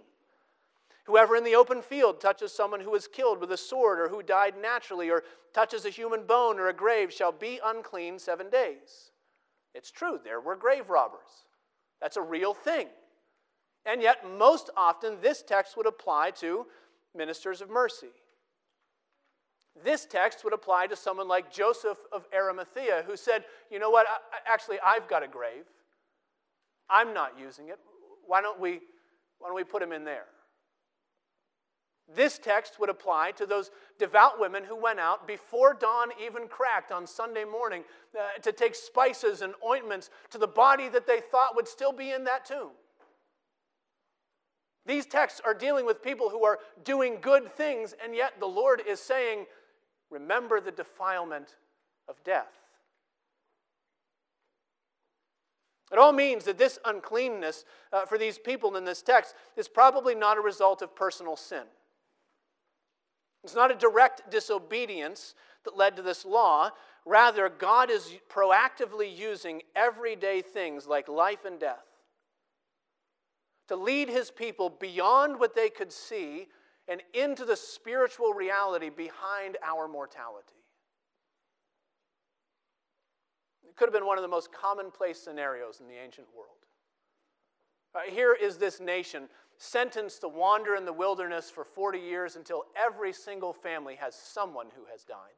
Whoever 1.05 1.37
in 1.37 1.43
the 1.43 1.57
open 1.57 1.83
field 1.83 2.21
touches 2.21 2.53
someone 2.53 2.81
who 2.81 2.91
was 2.91 3.09
killed 3.09 3.41
with 3.41 3.51
a 3.51 3.57
sword 3.57 3.99
or 4.01 4.09
who 4.09 4.23
died 4.23 4.55
naturally 4.61 5.11
or 5.11 5.25
touches 5.53 5.85
a 5.85 5.91
human 5.91 6.27
bone 6.27 6.61
or 6.61 6.69
a 6.69 6.73
grave 6.73 7.13
shall 7.13 7.33
be 7.33 7.61
unclean 7.65 8.19
seven 8.21 8.51
days. 8.51 9.11
It's 9.75 9.91
true, 9.91 10.21
there 10.23 10.41
were 10.41 10.57
grave 10.57 10.89
robbers. 10.89 11.47
That's 12.01 12.17
a 12.17 12.23
real 12.23 12.55
thing. 12.55 12.89
And 13.85 14.01
yet, 14.01 14.29
most 14.37 14.71
often, 14.77 15.19
this 15.21 15.43
text 15.43 15.77
would 15.77 15.87
apply 15.87 16.33
to 16.33 16.67
ministers 17.15 17.61
of 17.61 17.71
mercy. 17.71 18.11
This 19.85 20.07
text 20.07 20.43
would 20.45 20.53
apply 20.53 20.87
to 20.87 20.97
someone 20.97 21.29
like 21.29 21.53
Joseph 21.53 21.99
of 22.13 22.27
Arimathea, 22.35 23.05
who 23.07 23.17
said, 23.17 23.45
You 23.71 23.79
know 23.79 23.91
what? 23.91 24.07
I, 24.09 24.53
actually, 24.53 24.79
I've 24.85 25.09
got 25.09 25.23
a 25.23 25.29
grave. 25.29 25.65
I'm 26.89 27.13
not 27.13 27.39
using 27.39 27.69
it. 27.69 27.79
Why 28.27 28.41
don't 28.41 28.61
we, 28.61 28.81
why 29.39 29.49
don't 29.49 29.57
we 29.57 29.65
put 29.65 29.83
him 29.83 29.93
in 29.93 30.05
there? 30.05 30.27
This 32.15 32.39
text 32.39 32.79
would 32.79 32.89
apply 32.89 33.33
to 33.33 33.47
those 33.47 33.71
devout 33.99 34.39
women 34.39 34.63
who 34.63 34.77
went 34.77 35.01
out 35.01 35.27
before 35.27 35.75
dawn 35.75 36.11
even 36.25 36.47
cracked 36.47 36.93
on 36.93 37.05
Sunday 37.05 37.45
morning 37.45 37.83
uh, 38.17 38.41
to 38.43 38.53
take 38.53 38.77
spices 38.77 39.43
and 39.43 39.55
ointments 39.65 40.11
to 40.31 40.39
the 40.39 40.47
body 40.47 40.89
that 40.89 41.07
they 41.07 41.21
thought 41.21 41.57
would 41.57 41.67
still 41.67 41.93
be 41.93 42.13
in 42.13 42.23
that 42.25 42.45
tomb. 42.45 42.71
These 44.87 45.07
texts 45.07 45.41
are 45.45 45.53
dealing 45.53 45.85
with 45.85 46.01
people 46.01 46.31
who 46.31 46.45
are 46.45 46.61
doing 46.85 47.19
good 47.21 47.53
things, 47.57 47.93
and 48.03 48.15
yet 48.15 48.35
the 48.39 48.47
Lord 48.47 48.81
is 48.87 49.01
saying, 49.01 49.47
Remember 50.11 50.61
the 50.61 50.71
defilement 50.71 51.57
of 52.09 52.23
death. 52.25 52.53
It 55.93 55.99
all 55.99 56.13
means 56.13 56.45
that 56.45 56.59
this 56.59 56.79
uncleanness 56.85 57.65
uh, 57.93 58.07
for 58.07 58.19
these 58.19 58.39
people 58.39 58.77
in 58.77 58.85
this 58.85 59.03
text 59.03 59.35
is 59.57 59.69
probably 59.69 60.15
not 60.15 60.37
a 60.37 60.41
result 60.41 60.83
of 60.83 60.97
personal 60.97 61.37
sin. 61.37 61.63
It's 63.45 63.55
not 63.55 63.71
a 63.71 63.77
direct 63.77 64.29
disobedience 64.31 65.35
that 65.65 65.77
led 65.77 65.95
to 65.97 66.03
this 66.03 66.25
law. 66.25 66.71
Rather, 67.05 67.49
God 67.49 67.91
is 67.91 68.13
proactively 68.29 69.17
using 69.17 69.63
everyday 69.77 70.43
things 70.43 70.89
like 70.89 71.09
life 71.09 71.45
and 71.45 71.61
death 71.61 71.85
to 73.69 73.77
lead 73.77 74.09
his 74.09 74.31
people 74.31 74.71
beyond 74.71 75.39
what 75.39 75.55
they 75.55 75.69
could 75.69 75.93
see 75.93 76.49
and 76.89 77.03
into 77.15 77.45
the 77.45 77.57
spiritual 77.57 78.33
reality 78.33 78.91
behind 78.91 79.57
our 79.65 79.89
mortality. 79.89 80.55
It 83.69 83.77
could 83.77 83.87
have 83.87 83.95
been 83.95 84.07
one 84.07 84.19
of 84.19 84.23
the 84.23 84.29
most 84.29 84.53
commonplace 84.53 85.19
scenarios 85.19 85.81
in 85.81 85.89
the 85.89 86.03
ancient 86.03 86.29
world. 86.37 86.51
Here 88.11 88.35
is 88.35 88.59
this 88.59 88.81
nation 88.81 89.29
sentenced 89.59 90.21
to 90.21 90.29
wander 90.29 90.75
in 90.75 90.85
the 90.85 90.93
wilderness 90.93 91.51
for 91.51 91.65
40 91.65 91.99
years 91.99 92.37
until 92.37 92.65
every 92.77 93.13
single 93.13 93.53
family 93.53 93.95
has 93.97 94.15
someone 94.15 94.67
who 94.77 94.85
has 94.93 95.03
died. 95.03 95.33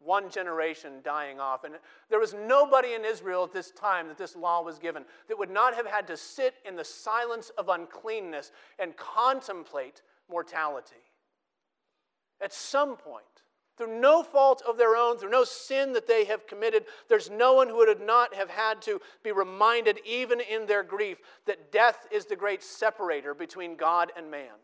One 0.00 0.30
generation 0.30 1.00
dying 1.02 1.40
off. 1.40 1.64
And 1.64 1.74
there 2.08 2.20
was 2.20 2.34
nobody 2.34 2.94
in 2.94 3.04
Israel 3.04 3.44
at 3.44 3.52
this 3.52 3.70
time 3.72 4.08
that 4.08 4.18
this 4.18 4.36
law 4.36 4.62
was 4.62 4.78
given 4.78 5.04
that 5.28 5.38
would 5.38 5.50
not 5.50 5.74
have 5.74 5.86
had 5.86 6.06
to 6.06 6.16
sit 6.16 6.54
in 6.64 6.76
the 6.76 6.84
silence 6.84 7.50
of 7.58 7.68
uncleanness 7.68 8.52
and 8.78 8.96
contemplate 8.96 10.02
mortality. 10.30 10.94
At 12.40 12.52
some 12.52 12.96
point, 12.96 13.24
through 13.76 14.00
no 14.00 14.22
fault 14.22 14.62
of 14.66 14.76
their 14.76 14.96
own, 14.96 15.18
through 15.18 15.30
no 15.30 15.44
sin 15.44 15.92
that 15.92 16.06
they 16.06 16.24
have 16.24 16.46
committed, 16.46 16.84
there's 17.08 17.30
no 17.30 17.54
one 17.54 17.68
who 17.68 17.76
would 17.76 18.00
not 18.00 18.34
have 18.34 18.50
had 18.50 18.82
to 18.82 19.00
be 19.22 19.30
reminded, 19.30 20.00
even 20.04 20.40
in 20.40 20.66
their 20.66 20.82
grief, 20.82 21.18
that 21.46 21.70
death 21.70 22.06
is 22.10 22.26
the 22.26 22.36
great 22.36 22.62
separator 22.62 23.34
between 23.34 23.76
God 23.76 24.10
and 24.16 24.30
man. 24.30 24.54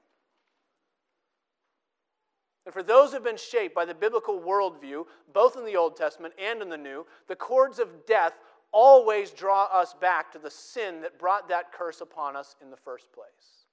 And 2.65 2.73
for 2.73 2.83
those 2.83 3.11
who 3.11 3.15
have 3.17 3.25
been 3.25 3.37
shaped 3.37 3.75
by 3.75 3.85
the 3.85 3.95
biblical 3.95 4.41
worldview, 4.41 5.05
both 5.33 5.57
in 5.57 5.67
the 5.67 5.77
Old 5.77 5.97
Testament 5.97 6.35
and 6.39 6.63
in 6.63 6.69
the 6.71 6.79
New, 6.79 7.07
the 7.29 7.37
cords 7.37 7.79
of 7.79 8.07
death 8.07 8.33
always 8.73 9.31
draw 9.31 9.65
us 9.67 9.95
back 9.95 10.33
to 10.33 10.39
the 10.39 10.51
sin 10.51 11.03
that 11.03 11.19
brought 11.19 11.49
that 11.49 11.73
curse 11.73 12.01
upon 12.01 12.37
us 12.37 12.57
in 12.63 12.71
the 12.71 12.77
first 12.77 13.13
place. 13.13 13.67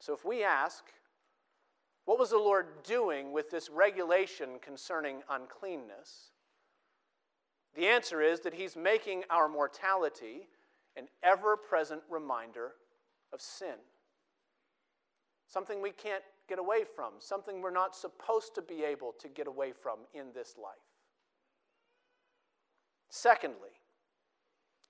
So 0.00 0.14
if 0.14 0.24
we 0.24 0.42
ask, 0.42 0.84
what 2.06 2.18
was 2.18 2.30
the 2.30 2.38
Lord 2.38 2.66
doing 2.82 3.32
with 3.32 3.50
this 3.50 3.68
regulation 3.68 4.58
concerning 4.62 5.22
uncleanness? 5.28 6.30
The 7.74 7.86
answer 7.86 8.22
is 8.22 8.40
that 8.40 8.54
He's 8.54 8.74
making 8.74 9.24
our 9.28 9.48
mortality 9.48 10.48
an 10.96 11.08
ever 11.22 11.56
present 11.56 12.00
reminder 12.08 12.72
of 13.32 13.42
sin. 13.42 13.74
Something 15.46 15.82
we 15.82 15.90
can't 15.90 16.24
get 16.48 16.58
away 16.58 16.84
from, 16.96 17.12
something 17.18 17.60
we're 17.60 17.70
not 17.70 17.94
supposed 17.94 18.54
to 18.54 18.62
be 18.62 18.82
able 18.82 19.12
to 19.20 19.28
get 19.28 19.46
away 19.46 19.72
from 19.72 19.98
in 20.14 20.32
this 20.34 20.54
life. 20.56 20.74
Secondly, 23.10 23.70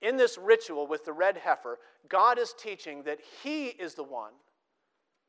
in 0.01 0.17
this 0.17 0.37
ritual 0.37 0.87
with 0.87 1.05
the 1.05 1.13
red 1.13 1.37
heifer, 1.37 1.79
God 2.07 2.39
is 2.39 2.53
teaching 2.57 3.03
that 3.03 3.19
He 3.43 3.67
is 3.67 3.95
the 3.95 4.03
one 4.03 4.33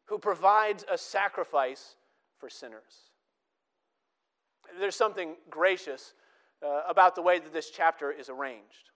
who 0.07 0.19
provides 0.19 0.85
a 0.91 0.99
sacrifice 0.99 1.97
for 2.39 2.49
sinners. 2.49 3.11
There's 4.79 4.97
something 4.97 5.37
gracious 5.49 6.15
uh, 6.65 6.83
about 6.89 7.15
the 7.15 7.23
way 7.23 7.39
that 7.39 7.53
this 7.53 7.71
chapter 7.71 8.11
is 8.13 8.29
arranged. 8.29 8.90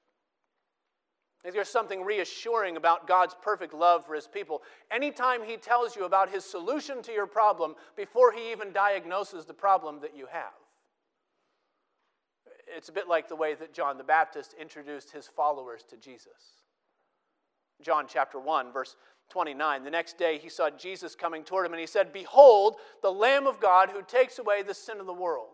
There's 1.53 1.69
something 1.69 2.03
reassuring 2.03 2.77
about 2.77 3.07
God's 3.07 3.37
perfect 3.43 3.75
love 3.75 4.07
for 4.07 4.15
his 4.15 4.27
people. 4.27 4.63
Anytime 4.91 5.43
he 5.45 5.59
tells 5.59 5.95
you 5.95 6.05
about 6.05 6.31
his 6.31 6.43
solution 6.45 7.03
to 7.03 7.13
your 7.13 7.27
problem 7.27 7.75
before 7.97 8.33
he 8.33 8.51
even 8.51 8.73
diagnoses 8.73 9.45
the 9.45 9.53
problem 9.53 10.01
that 10.01 10.17
you 10.17 10.27
have. 10.31 10.55
It's 12.75 12.89
a 12.89 12.93
bit 12.93 13.09
like 13.09 13.29
the 13.29 13.37
way 13.37 13.55
that 13.55 13.75
John 13.75 13.99
the 13.99 14.05
Baptist 14.05 14.55
introduced 14.59 15.11
his 15.11 15.27
followers 15.27 15.85
to 15.91 15.99
Jesus. 15.99 16.63
John 17.83 18.07
chapter 18.09 18.41
1, 18.41 18.73
verse 18.73 18.97
29. 19.29 19.85
The 19.85 19.91
next 19.91 20.17
day 20.17 20.39
he 20.39 20.49
saw 20.49 20.71
Jesus 20.71 21.15
coming 21.15 21.45
toward 21.45 21.67
him 21.67 21.73
and 21.73 21.81
he 21.81 21.87
said, 21.87 22.11
Behold, 22.11 22.77
the 23.03 23.13
Lamb 23.13 23.47
of 23.47 23.61
God 23.61 23.91
who 23.91 24.03
takes 24.03 24.39
away 24.39 24.63
the 24.63 24.73
sin 24.73 24.99
of 24.99 25.07
the 25.07 25.13
world. 25.13 25.49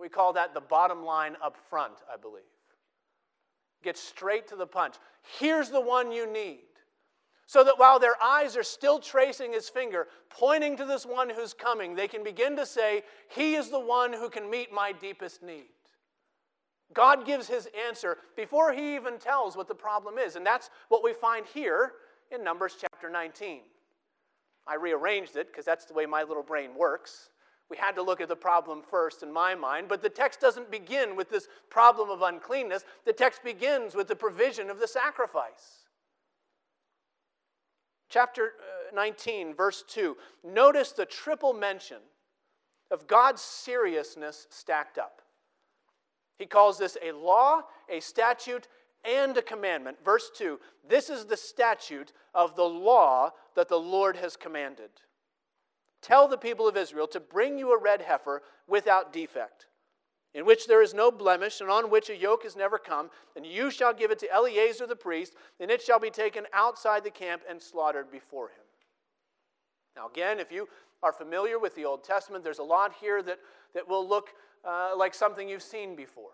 We 0.00 0.08
call 0.08 0.34
that 0.34 0.54
the 0.54 0.60
bottom 0.60 1.04
line 1.04 1.36
up 1.42 1.56
front, 1.68 1.94
I 2.12 2.16
believe. 2.16 2.44
Get 3.82 3.96
straight 3.96 4.48
to 4.48 4.56
the 4.56 4.66
punch. 4.66 4.96
Here's 5.38 5.70
the 5.70 5.80
one 5.80 6.12
you 6.12 6.30
need. 6.30 6.60
So 7.46 7.64
that 7.64 7.78
while 7.78 7.98
their 7.98 8.22
eyes 8.22 8.56
are 8.56 8.62
still 8.62 8.98
tracing 8.98 9.54
his 9.54 9.70
finger, 9.70 10.08
pointing 10.28 10.76
to 10.76 10.84
this 10.84 11.06
one 11.06 11.30
who's 11.30 11.54
coming, 11.54 11.94
they 11.94 12.06
can 12.06 12.22
begin 12.22 12.56
to 12.56 12.66
say, 12.66 13.02
He 13.30 13.54
is 13.54 13.70
the 13.70 13.80
one 13.80 14.12
who 14.12 14.28
can 14.28 14.50
meet 14.50 14.70
my 14.70 14.92
deepest 14.92 15.42
need. 15.42 15.70
God 16.92 17.26
gives 17.26 17.48
his 17.48 17.68
answer 17.86 18.18
before 18.36 18.72
he 18.72 18.94
even 18.94 19.18
tells 19.18 19.56
what 19.56 19.68
the 19.68 19.74
problem 19.74 20.18
is. 20.18 20.36
And 20.36 20.44
that's 20.44 20.70
what 20.88 21.04
we 21.04 21.12
find 21.12 21.46
here 21.46 21.92
in 22.30 22.42
Numbers 22.42 22.76
chapter 22.80 23.10
19. 23.10 23.60
I 24.66 24.74
rearranged 24.74 25.36
it 25.36 25.48
because 25.48 25.64
that's 25.64 25.84
the 25.86 25.94
way 25.94 26.06
my 26.06 26.22
little 26.22 26.42
brain 26.42 26.70
works. 26.76 27.30
We 27.70 27.76
had 27.76 27.94
to 27.96 28.02
look 28.02 28.20
at 28.20 28.28
the 28.28 28.36
problem 28.36 28.82
first 28.82 29.22
in 29.22 29.32
my 29.32 29.54
mind, 29.54 29.88
but 29.88 30.02
the 30.02 30.08
text 30.08 30.40
doesn't 30.40 30.70
begin 30.70 31.16
with 31.16 31.28
this 31.28 31.48
problem 31.68 32.08
of 32.08 32.22
uncleanness. 32.22 32.84
The 33.04 33.12
text 33.12 33.44
begins 33.44 33.94
with 33.94 34.08
the 34.08 34.16
provision 34.16 34.70
of 34.70 34.80
the 34.80 34.88
sacrifice. 34.88 35.88
Chapter 38.08 38.54
uh, 38.90 38.94
19, 38.94 39.54
verse 39.54 39.84
2. 39.86 40.16
Notice 40.42 40.92
the 40.92 41.04
triple 41.04 41.52
mention 41.52 41.98
of 42.90 43.06
God's 43.06 43.42
seriousness 43.42 44.46
stacked 44.48 44.96
up. 44.96 45.20
He 46.38 46.46
calls 46.46 46.78
this 46.78 46.96
a 47.02 47.12
law, 47.12 47.62
a 47.90 48.00
statute, 48.00 48.68
and 49.04 49.36
a 49.36 49.42
commandment. 49.42 49.98
Verse 50.02 50.30
2 50.34 50.58
This 50.88 51.10
is 51.10 51.26
the 51.26 51.36
statute 51.36 52.12
of 52.34 52.56
the 52.56 52.64
law 52.64 53.32
that 53.56 53.68
the 53.68 53.78
Lord 53.78 54.16
has 54.16 54.36
commanded. 54.36 54.90
Tell 56.00 56.28
the 56.28 56.38
people 56.38 56.68
of 56.68 56.76
Israel 56.76 57.06
to 57.08 57.20
bring 57.20 57.58
you 57.58 57.72
a 57.72 57.80
red 57.80 58.02
heifer 58.02 58.42
without 58.66 59.12
defect, 59.12 59.66
in 60.34 60.46
which 60.46 60.66
there 60.66 60.82
is 60.82 60.94
no 60.94 61.10
blemish, 61.10 61.60
and 61.60 61.70
on 61.70 61.90
which 61.90 62.10
a 62.10 62.16
yoke 62.16 62.44
has 62.44 62.56
never 62.56 62.78
come, 62.78 63.10
and 63.36 63.44
you 63.44 63.70
shall 63.70 63.92
give 63.92 64.10
it 64.10 64.18
to 64.20 64.32
Eleazar 64.32 64.86
the 64.86 64.96
priest, 64.96 65.34
and 65.58 65.70
it 65.70 65.82
shall 65.82 65.98
be 65.98 66.10
taken 66.10 66.46
outside 66.52 67.02
the 67.02 67.10
camp 67.10 67.42
and 67.48 67.60
slaughtered 67.60 68.10
before 68.10 68.48
him. 68.48 68.64
Now, 69.96 70.08
again, 70.08 70.38
if 70.38 70.52
you 70.52 70.68
are 71.02 71.12
familiar 71.12 71.58
with 71.58 71.74
the 71.74 71.84
Old 71.84 72.04
Testament, 72.04 72.44
there's 72.44 72.58
a 72.58 72.64
lot 72.64 72.92
here 73.00 73.22
that, 73.22 73.38
that 73.74 73.88
will 73.88 74.06
look 74.06 74.28
uh, 74.64 74.92
like 74.96 75.14
something 75.14 75.48
you've 75.48 75.62
seen 75.62 75.96
before. 75.96 76.30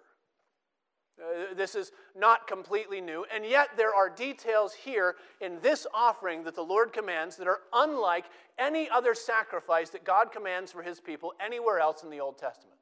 Uh, 1.20 1.54
this 1.54 1.76
is 1.76 1.92
not 2.16 2.48
completely 2.48 3.00
new, 3.00 3.24
and 3.32 3.46
yet 3.46 3.68
there 3.76 3.94
are 3.94 4.10
details 4.10 4.74
here 4.74 5.14
in 5.40 5.60
this 5.60 5.86
offering 5.94 6.42
that 6.42 6.56
the 6.56 6.62
Lord 6.62 6.92
commands 6.92 7.36
that 7.36 7.46
are 7.46 7.60
unlike 7.72 8.24
any 8.58 8.90
other 8.90 9.14
sacrifice 9.14 9.90
that 9.90 10.04
God 10.04 10.32
commands 10.32 10.72
for 10.72 10.82
his 10.82 11.00
people 11.00 11.32
anywhere 11.44 11.78
else 11.78 12.02
in 12.02 12.10
the 12.10 12.20
Old 12.20 12.36
Testament. 12.36 12.78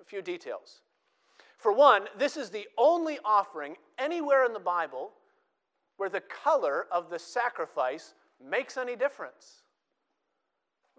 A 0.00 0.04
few 0.04 0.20
details. 0.20 0.82
For 1.56 1.72
one, 1.72 2.04
this 2.18 2.36
is 2.36 2.50
the 2.50 2.66
only 2.76 3.18
offering 3.24 3.76
anywhere 3.98 4.44
in 4.44 4.52
the 4.52 4.60
Bible 4.60 5.12
where 5.96 6.10
the 6.10 6.20
color 6.20 6.86
of 6.92 7.10
the 7.10 7.18
sacrifice 7.18 8.14
makes 8.44 8.76
any 8.76 8.96
difference. 8.96 9.62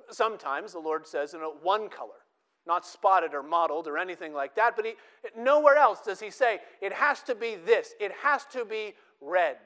Sometimes 0.09 0.73
the 0.73 0.79
Lord 0.79 1.07
says 1.07 1.33
in 1.35 1.41
a 1.41 1.45
one 1.45 1.87
color 1.87 2.25
not 2.67 2.85
spotted 2.85 3.33
or 3.33 3.43
mottled 3.43 3.87
or 3.87 3.97
anything 3.97 4.33
like 4.33 4.55
that, 4.55 4.75
but 4.75 4.85
he, 4.85 4.93
nowhere 5.37 5.75
else 5.75 6.01
does 6.01 6.19
he 6.19 6.29
say 6.29 6.59
it 6.81 6.93
has 6.93 7.23
to 7.23 7.35
be 7.35 7.55
this, 7.55 7.93
it 7.99 8.11
has 8.21 8.45
to 8.51 8.65
be 8.65 8.93
red. 9.21 9.57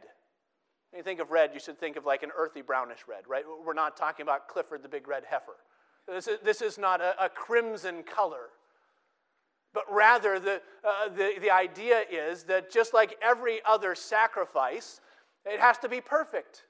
When 0.92 1.00
you 1.00 1.04
think 1.04 1.20
of 1.20 1.32
red, 1.32 1.52
you 1.54 1.60
should 1.60 1.80
think 1.80 1.96
of 1.96 2.06
like 2.06 2.24
an 2.24 2.30
earthy 2.38 2.62
brownish 2.62 3.00
red, 3.08 3.24
right? 3.28 3.44
We're 3.66 3.74
not 3.74 3.98
talking 3.98 4.24
about 4.24 4.48
Clifford 4.48 4.84
the 4.84 4.90
big 4.90 5.08
red 5.08 5.24
heifer. 5.28 5.56
This 6.08 6.28
is, 6.28 6.40
this 6.44 6.62
is 6.62 6.78
not 6.78 7.02
a, 7.02 7.26
a 7.26 7.30
crimson 7.30 8.04
color. 8.04 8.50
But 9.74 9.86
rather, 9.90 10.40
the, 10.40 10.62
uh, 10.84 11.10
the, 11.10 11.34
the 11.42 11.50
idea 11.50 12.04
is 12.12 12.44
that 12.44 12.72
just 12.72 12.94
like 12.94 13.18
every 13.24 13.60
other 13.66 13.96
sacrifice, 13.96 15.02
it 15.46 15.60
has 15.60 15.80
to 15.80 15.90
be 15.90 16.00
perfect. 16.00 16.64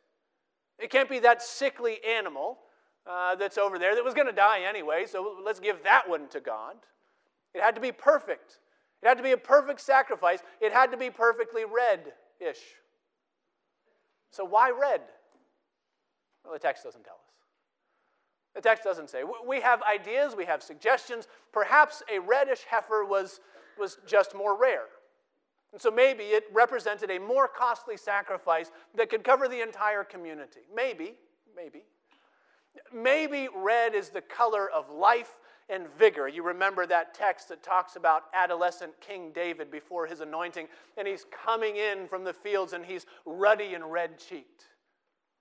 It 0.80 0.90
can't 0.90 1.10
be 1.10 1.20
that 1.20 1.42
sickly 1.42 1.98
animal 2.08 2.60
uh, 3.10 3.36
that's 3.36 3.58
over 3.58 3.78
there 3.78 3.96
that 3.96 4.04
was 4.04 4.14
going 4.14 4.28
to 4.28 4.34
die 4.34 4.62
anyway, 4.68 5.06
so 5.06 5.38
let's 5.44 5.60
give 5.60 5.84
that 5.84 6.10
one 6.10 6.28
to 6.30 6.40
God. 6.40 6.76
It 7.54 7.62
had 7.62 7.76
to 7.76 7.82
be 7.82 7.92
perfect. 7.92 8.60
It 9.02 9.08
had 9.08 9.18
to 9.18 9.24
be 9.24 9.32
a 9.32 9.38
perfect 9.38 9.82
sacrifice. 9.82 10.40
It 10.62 10.72
had 10.72 10.92
to 10.92 10.98
be 10.98 11.10
perfectly 11.10 11.64
red 11.66 12.14
ish. 12.40 12.62
So, 14.32 14.46
why 14.46 14.72
red? 14.72 15.02
Well, 16.44 16.54
the 16.54 16.60
text 16.60 16.84
doesn't 16.84 17.04
tell 17.04 17.16
us. 17.16 17.20
The 18.56 18.62
text 18.62 18.84
doesn't 18.84 19.10
say. 19.10 19.24
We 19.46 19.62
have 19.62 19.82
ideas, 19.84 20.36
we 20.36 20.46
have 20.46 20.64
suggestions. 20.64 21.28
Perhaps 21.52 22.04
a 22.14 22.20
reddish 22.20 22.62
heifer 22.70 23.04
was 23.04 23.40
was 23.78 23.98
just 24.06 24.36
more 24.36 24.58
rare. 24.58 24.86
And 25.72 25.82
so 25.82 25.90
maybe 25.90 26.24
it 26.26 26.44
represented 26.54 27.10
a 27.10 27.20
more 27.20 27.48
costly 27.48 27.98
sacrifice 27.98 28.72
that 28.96 29.10
could 29.10 29.24
cover 29.24 29.48
the 29.48 29.62
entire 29.62 30.04
community. 30.04 30.62
Maybe, 30.74 31.16
maybe. 31.56 31.84
Maybe 32.94 33.48
red 33.56 33.96
is 33.96 34.10
the 34.10 34.22
color 34.22 34.70
of 34.70 34.90
life 34.90 35.36
and 35.70 35.88
vigor. 35.98 36.28
You 36.28 36.44
remember 36.44 36.86
that 36.86 37.14
text 37.14 37.50
that 37.50 37.64
talks 37.64 37.96
about 37.96 38.24
adolescent 38.34 38.94
King 39.00 39.32
David 39.34 39.72
before 39.72 40.06
his 40.06 40.22
anointing, 40.22 40.68
and 40.98 41.08
he's 41.08 41.26
coming 41.32 41.78
in 41.78 42.08
from 42.08 42.24
the 42.24 42.34
fields 42.34 42.74
and 42.74 42.86
he's 42.86 43.06
ruddy 43.26 43.74
and 43.74 43.92
red 43.92 44.20
cheeked. 44.20 44.66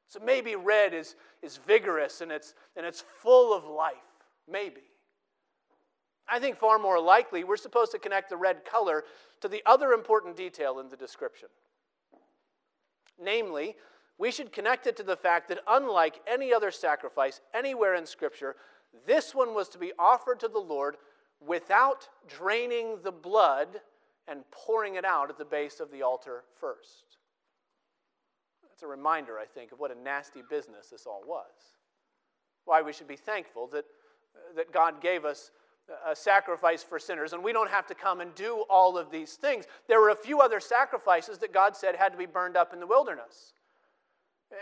So 0.09 0.21
maybe 0.21 0.57
red 0.57 0.93
is, 0.93 1.17
is 1.43 1.59
vigorous 1.67 2.21
and 2.21 2.31
it's, 2.31 2.55
and 2.77 2.85
it's 2.85 3.03
full 3.21 3.57
of 3.57 3.65
life. 3.65 3.95
Maybe. 4.51 4.83
I 6.29 6.39
think 6.39 6.59
far 6.59 6.79
more 6.79 7.01
likely 7.01 7.45
we're 7.45 7.57
supposed 7.57 7.93
to 7.93 7.99
connect 7.99 8.31
the 8.31 8.37
red 8.37 8.65
color 8.65 9.05
to 9.41 9.49
the 9.49 9.63
other 9.67 9.93
important 9.93 10.37
detail 10.37 10.81
in 10.81 10.89
the 10.89 10.97
description. 10.97 11.49
Namely, 13.23 13.77
we 14.19 14.31
should 14.31 14.53
connect 14.53 14.87
it 14.87 14.97
to 14.97 15.03
the 15.03 15.17
fact 15.17 15.49
that 15.49 15.61
unlike 15.67 16.21
any 16.27 16.53
other 16.53 16.71
sacrifice 16.71 17.41
anywhere 17.55 17.95
in 17.95 18.07
Scripture, 18.07 18.57
this 19.07 19.35
one 19.35 19.55
was 19.55 19.69
to 19.71 19.79
be 19.79 19.93
offered 19.99 20.41
to 20.41 20.49
the 20.49 20.59
Lord 20.59 20.97
without 21.41 22.09
draining 22.29 22.99
the 23.03 23.13
blood 23.13 23.81
and 24.29 24.43
pouring 24.51 24.95
it 24.95 25.05
out 25.05 25.31
at 25.31 25.39
the 25.39 25.45
base 25.45 25.81
of 25.81 25.91
the 25.91 26.03
altar 26.03 26.45
first. 26.61 27.19
That's 28.63 28.83
a 28.83 28.87
reminder, 28.87 29.39
I 29.39 29.47
think, 29.47 29.73
of 29.73 29.81
what 29.81 29.91
a 29.91 30.01
nasty 30.01 30.43
business 30.49 30.89
this 30.91 31.07
all 31.07 31.23
was. 31.27 31.51
Why 32.65 32.83
we 32.83 32.93
should 32.93 33.09
be 33.09 33.17
thankful 33.17 33.67
that, 33.69 33.85
that 34.57 34.73
God 34.73 35.01
gave 35.01 35.25
us 35.25 35.51
a 36.07 36.15
sacrifice 36.15 36.83
for 36.83 36.99
sinners, 36.99 37.33
and 37.33 37.43
we 37.43 37.53
don't 37.53 37.71
have 37.71 37.87
to 37.89 37.95
come 37.95 38.21
and 38.21 38.35
do 38.35 38.65
all 38.71 38.97
of 38.97 39.11
these 39.11 39.35
things. 39.35 39.65
There 39.89 40.01
were 40.01 40.11
a 40.11 40.17
few 40.17 40.41
other 40.41 40.61
sacrifices 40.61 41.39
that 41.39 41.53
God 41.53 41.77
said 41.77 41.97
had 41.97 42.13
to 42.13 42.19
be 42.19 42.27
burned 42.27 42.57
up 42.57 42.73
in 42.73 42.79
the 42.79 42.87
wilderness. 42.87 43.53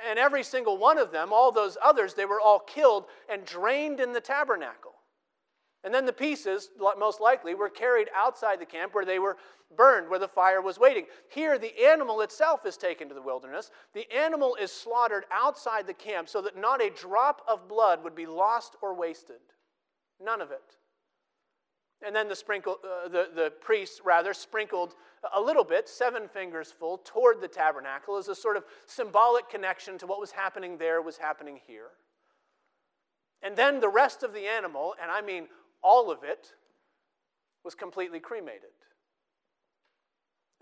And 0.09 0.18
every 0.18 0.42
single 0.42 0.79
one 0.79 0.98
of 0.98 1.11
them, 1.11 1.33
all 1.33 1.53
those 1.53 1.76
others, 1.83 2.14
they 2.14 2.26
were 2.26 2.40
all 2.40 2.61
killed 2.61 3.07
and 3.29 3.44
drained 3.44 4.00
in 4.00 4.12
the 4.12 4.20
tabernacle. 4.20 4.92
And 5.83 5.94
then 5.94 6.05
the 6.05 6.12
pieces, 6.12 6.70
most 6.98 7.20
likely, 7.20 7.55
were 7.55 7.70
carried 7.70 8.09
outside 8.14 8.61
the 8.61 8.66
camp 8.66 8.94
where 8.94 9.07
they 9.07 9.18
were 9.18 9.38
burned, 9.76 10.11
where 10.11 10.18
the 10.18 10.29
fire 10.29 10.61
was 10.61 10.79
waiting. 10.79 11.07
Here, 11.31 11.59
the 11.59 11.87
animal 11.87 12.20
itself 12.20 12.66
is 12.66 12.76
taken 12.76 13.09
to 13.09 13.14
the 13.14 13.22
wilderness. 13.22 13.70
The 13.94 14.11
animal 14.12 14.57
is 14.61 14.70
slaughtered 14.70 15.24
outside 15.33 15.87
the 15.87 15.94
camp 15.94 16.29
so 16.29 16.42
that 16.42 16.59
not 16.59 16.83
a 16.83 16.90
drop 16.90 17.42
of 17.48 17.66
blood 17.66 18.05
would 18.05 18.14
be 18.14 18.26
lost 18.26 18.76
or 18.83 18.94
wasted. 18.94 19.40
None 20.22 20.42
of 20.42 20.50
it. 20.50 20.76
And 22.02 22.16
then 22.16 22.28
the, 22.28 22.36
sprinkle, 22.36 22.78
uh, 22.82 23.08
the, 23.08 23.28
the 23.34 23.52
priest, 23.60 24.00
rather, 24.04 24.32
sprinkled 24.32 24.94
a 25.34 25.40
little 25.40 25.64
bit, 25.64 25.88
seven 25.88 26.28
fingers 26.28 26.72
full, 26.72 26.98
toward 26.98 27.40
the 27.40 27.48
tabernacle 27.48 28.16
as 28.16 28.28
a 28.28 28.34
sort 28.34 28.56
of 28.56 28.64
symbolic 28.86 29.50
connection 29.50 29.98
to 29.98 30.06
what 30.06 30.18
was 30.18 30.30
happening 30.30 30.78
there 30.78 31.02
was 31.02 31.18
happening 31.18 31.60
here. 31.66 31.88
And 33.42 33.54
then 33.54 33.80
the 33.80 33.88
rest 33.88 34.22
of 34.22 34.32
the 34.32 34.46
animal, 34.46 34.94
and 35.00 35.10
I 35.10 35.20
mean 35.20 35.48
all 35.82 36.10
of 36.10 36.22
it, 36.22 36.54
was 37.64 37.74
completely 37.74 38.20
cremated. 38.20 38.70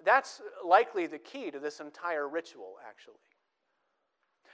That's 0.05 0.41
likely 0.67 1.07
the 1.07 1.19
key 1.19 1.53
to 1.53 1.61
this 1.61 1.79
entire 1.79 2.29
ritual, 2.29 2.77
actually. 2.89 3.15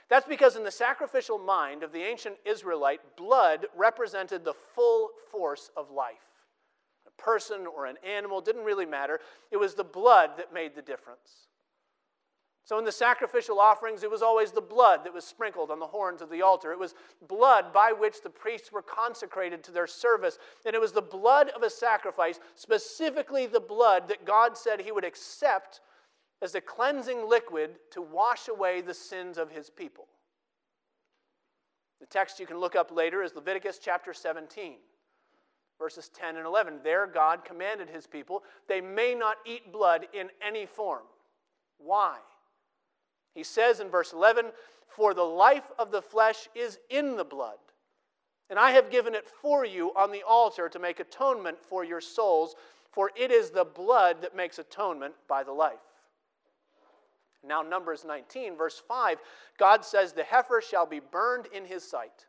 That's 0.07 0.27
because 0.27 0.55
in 0.55 0.63
the 0.63 0.71
sacrificial 0.71 1.39
mind 1.39 1.81
of 1.81 1.91
the 1.91 2.03
ancient 2.03 2.35
Israelite, 2.45 2.99
blood 3.17 3.65
represented 3.75 4.43
the 4.43 4.53
full 4.53 5.09
force 5.31 5.71
of 5.75 5.89
life 5.89 6.34
person 7.17 7.65
or 7.65 7.85
an 7.85 7.97
animal, 8.05 8.41
didn't 8.41 8.63
really 8.63 8.85
matter. 8.85 9.19
It 9.51 9.57
was 9.57 9.73
the 9.73 9.83
blood 9.83 10.31
that 10.37 10.53
made 10.53 10.75
the 10.75 10.81
difference. 10.81 11.47
So, 12.65 12.79
in 12.79 12.85
the 12.85 12.91
sacrificial 12.91 13.59
offerings, 13.59 14.01
it 14.01 14.09
was 14.09 14.23
always 14.23 14.51
the 14.51 14.59
blood 14.59 15.03
that 15.03 15.13
was 15.13 15.23
sprinkled 15.23 15.69
on 15.69 15.79
the 15.79 15.85
horns 15.85 16.23
of 16.23 16.31
the 16.31 16.41
altar. 16.41 16.71
It 16.71 16.79
was 16.79 16.95
blood 17.27 17.71
by 17.71 17.91
which 17.91 18.23
the 18.23 18.29
priests 18.29 18.71
were 18.71 18.81
consecrated 18.81 19.63
to 19.63 19.71
their 19.71 19.85
service. 19.85 20.39
And 20.65 20.75
it 20.75 20.81
was 20.81 20.91
the 20.91 21.01
blood 21.01 21.49
of 21.49 21.61
a 21.61 21.69
sacrifice, 21.69 22.39
specifically 22.55 23.45
the 23.45 23.59
blood 23.59 24.07
that 24.07 24.25
God 24.25 24.57
said 24.57 24.81
He 24.81 24.91
would 24.91 25.05
accept 25.05 25.81
as 26.41 26.55
a 26.55 26.61
cleansing 26.61 27.29
liquid 27.29 27.75
to 27.91 28.01
wash 28.01 28.47
away 28.47 28.81
the 28.81 28.95
sins 28.95 29.37
of 29.37 29.51
His 29.51 29.69
people. 29.69 30.07
The 31.99 32.07
text 32.07 32.39
you 32.39 32.47
can 32.47 32.57
look 32.57 32.75
up 32.75 32.91
later 32.91 33.21
is 33.21 33.35
Leviticus 33.35 33.79
chapter 33.79 34.11
17 34.11 34.77
verses 35.77 36.09
10 36.09 36.37
and 36.37 36.45
11. 36.45 36.79
There, 36.83 37.07
God 37.07 37.43
commanded 37.45 37.89
his 37.89 38.07
people, 38.07 38.43
they 38.67 38.81
may 38.81 39.13
not 39.13 39.37
eat 39.45 39.71
blood 39.71 40.07
in 40.13 40.29
any 40.45 40.65
form. 40.65 41.03
Why? 41.77 42.17
He 43.33 43.43
says 43.43 43.79
in 43.79 43.89
verse 43.89 44.13
11, 44.13 44.47
For 44.87 45.13
the 45.13 45.23
life 45.23 45.71
of 45.77 45.91
the 45.91 46.01
flesh 46.01 46.47
is 46.55 46.79
in 46.89 47.17
the 47.17 47.25
blood, 47.25 47.57
and 48.49 48.57
I 48.57 48.71
have 48.71 48.91
given 48.91 49.13
it 49.13 49.27
for 49.27 49.65
you 49.65 49.91
on 49.95 50.11
the 50.11 50.23
altar 50.23 50.69
to 50.69 50.79
make 50.79 50.99
atonement 50.99 51.57
for 51.61 51.83
your 51.83 52.01
souls, 52.01 52.55
for 52.91 53.11
it 53.15 53.31
is 53.31 53.49
the 53.49 53.65
blood 53.65 54.21
that 54.21 54.35
makes 54.35 54.59
atonement 54.59 55.15
by 55.27 55.43
the 55.43 55.51
life. 55.51 55.79
Now, 57.43 57.61
Numbers 57.61 58.05
19, 58.05 58.55
verse 58.55 58.81
5, 58.87 59.19
God 59.57 59.85
says, 59.85 60.13
The 60.13 60.23
heifer 60.23 60.61
shall 60.61 60.85
be 60.85 60.99
burned 60.99 61.47
in 61.53 61.65
his 61.65 61.83
sight. 61.83 62.25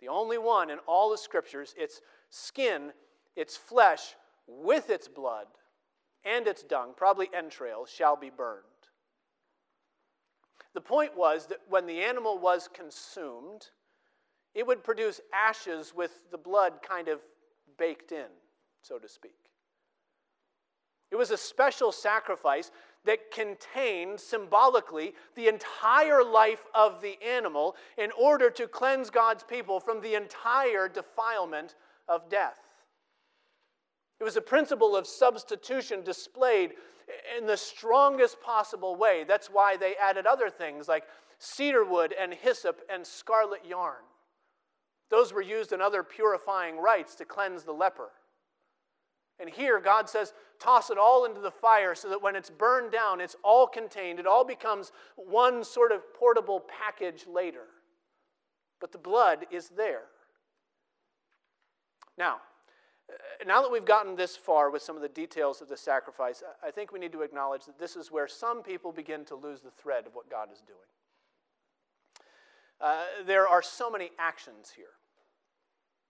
The 0.00 0.08
only 0.08 0.38
one 0.38 0.70
in 0.70 0.78
all 0.86 1.10
the 1.10 1.18
scriptures, 1.18 1.74
its 1.76 2.00
skin, 2.34 2.92
its 3.36 3.56
flesh, 3.56 4.16
with 4.46 4.90
its 4.90 5.08
blood 5.08 5.46
and 6.24 6.46
its 6.46 6.62
dung, 6.62 6.92
probably 6.96 7.30
entrails, 7.34 7.88
shall 7.90 8.16
be 8.16 8.30
burned. 8.30 8.64
The 10.74 10.80
point 10.80 11.16
was 11.16 11.46
that 11.46 11.60
when 11.68 11.86
the 11.86 12.00
animal 12.00 12.38
was 12.38 12.68
consumed, 12.72 13.68
it 14.54 14.66
would 14.66 14.82
produce 14.82 15.20
ashes 15.32 15.94
with 15.94 16.30
the 16.30 16.38
blood 16.38 16.74
kind 16.86 17.08
of 17.08 17.20
baked 17.78 18.10
in, 18.10 18.26
so 18.82 18.98
to 18.98 19.08
speak. 19.08 19.36
It 21.10 21.16
was 21.16 21.30
a 21.30 21.36
special 21.36 21.92
sacrifice 21.92 22.72
that 23.04 23.30
contained 23.30 24.18
symbolically 24.18 25.14
the 25.36 25.46
entire 25.46 26.24
life 26.24 26.64
of 26.74 27.00
the 27.02 27.22
animal 27.22 27.76
in 27.98 28.10
order 28.18 28.50
to 28.50 28.66
cleanse 28.66 29.10
God's 29.10 29.44
people 29.44 29.78
from 29.78 30.00
the 30.00 30.14
entire 30.14 30.88
defilement 30.88 31.76
of 32.08 32.28
death. 32.28 32.58
It 34.20 34.24
was 34.24 34.36
a 34.36 34.40
principle 34.40 34.96
of 34.96 35.06
substitution 35.06 36.02
displayed 36.02 36.72
in 37.38 37.46
the 37.46 37.56
strongest 37.56 38.40
possible 38.40 38.96
way. 38.96 39.24
That's 39.26 39.48
why 39.48 39.76
they 39.76 39.94
added 39.96 40.26
other 40.26 40.50
things 40.50 40.88
like 40.88 41.04
cedar 41.38 41.84
wood 41.84 42.14
and 42.18 42.32
hyssop 42.32 42.80
and 42.90 43.06
scarlet 43.06 43.66
yarn. 43.66 44.02
Those 45.10 45.32
were 45.32 45.42
used 45.42 45.72
in 45.72 45.80
other 45.80 46.02
purifying 46.02 46.78
rites 46.78 47.14
to 47.16 47.24
cleanse 47.24 47.64
the 47.64 47.72
leper. 47.72 48.10
And 49.40 49.50
here, 49.50 49.80
God 49.80 50.08
says, 50.08 50.32
toss 50.60 50.90
it 50.90 50.98
all 50.98 51.24
into 51.24 51.40
the 51.40 51.50
fire 51.50 51.94
so 51.94 52.08
that 52.08 52.22
when 52.22 52.36
it's 52.36 52.50
burned 52.50 52.92
down, 52.92 53.20
it's 53.20 53.36
all 53.42 53.66
contained. 53.66 54.20
It 54.20 54.26
all 54.26 54.44
becomes 54.44 54.92
one 55.16 55.64
sort 55.64 55.92
of 55.92 56.02
portable 56.14 56.60
package 56.60 57.26
later. 57.26 57.64
But 58.80 58.92
the 58.92 58.98
blood 58.98 59.46
is 59.50 59.68
there. 59.70 60.04
Now, 62.16 62.36
uh, 63.10 63.44
now 63.46 63.62
that 63.62 63.70
we've 63.70 63.84
gotten 63.84 64.16
this 64.16 64.36
far 64.36 64.70
with 64.70 64.82
some 64.82 64.96
of 64.96 65.02
the 65.02 65.08
details 65.08 65.60
of 65.60 65.68
the 65.68 65.76
sacrifice, 65.76 66.42
I 66.66 66.70
think 66.70 66.92
we 66.92 66.98
need 66.98 67.12
to 67.12 67.22
acknowledge 67.22 67.66
that 67.66 67.78
this 67.78 67.96
is 67.96 68.10
where 68.10 68.28
some 68.28 68.62
people 68.62 68.92
begin 68.92 69.24
to 69.26 69.34
lose 69.34 69.60
the 69.60 69.70
thread 69.70 70.06
of 70.06 70.14
what 70.14 70.30
God 70.30 70.48
is 70.52 70.60
doing. 70.60 70.78
Uh, 72.80 73.04
there 73.26 73.48
are 73.48 73.62
so 73.62 73.90
many 73.90 74.10
actions 74.18 74.72
here. 74.74 74.86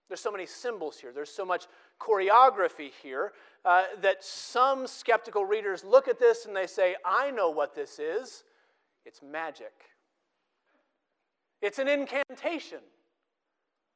There's 0.09 0.21
so 0.21 0.33
many 0.33 0.47
symbols 0.47 0.99
here. 0.99 1.13
There's 1.13 1.31
so 1.31 1.45
much 1.45 1.67
choreography 2.01 2.91
here 3.03 3.33
uh, 3.65 3.85
that 4.03 4.23
some 4.23 4.87
skeptical 4.87 5.45
readers 5.45 5.83
look 5.83 6.09
at 6.09 6.19
this 6.19 6.47
and 6.47 6.55
they 6.55 6.67
say, 6.67 6.97
I 7.05 7.31
know 7.31 7.51
what 7.51 7.75
this 7.75 7.99
is. 7.99 8.45
It's 9.07 9.23
magic, 9.23 9.73
it's 11.61 11.79
an 11.79 11.89
incantation. 11.89 12.81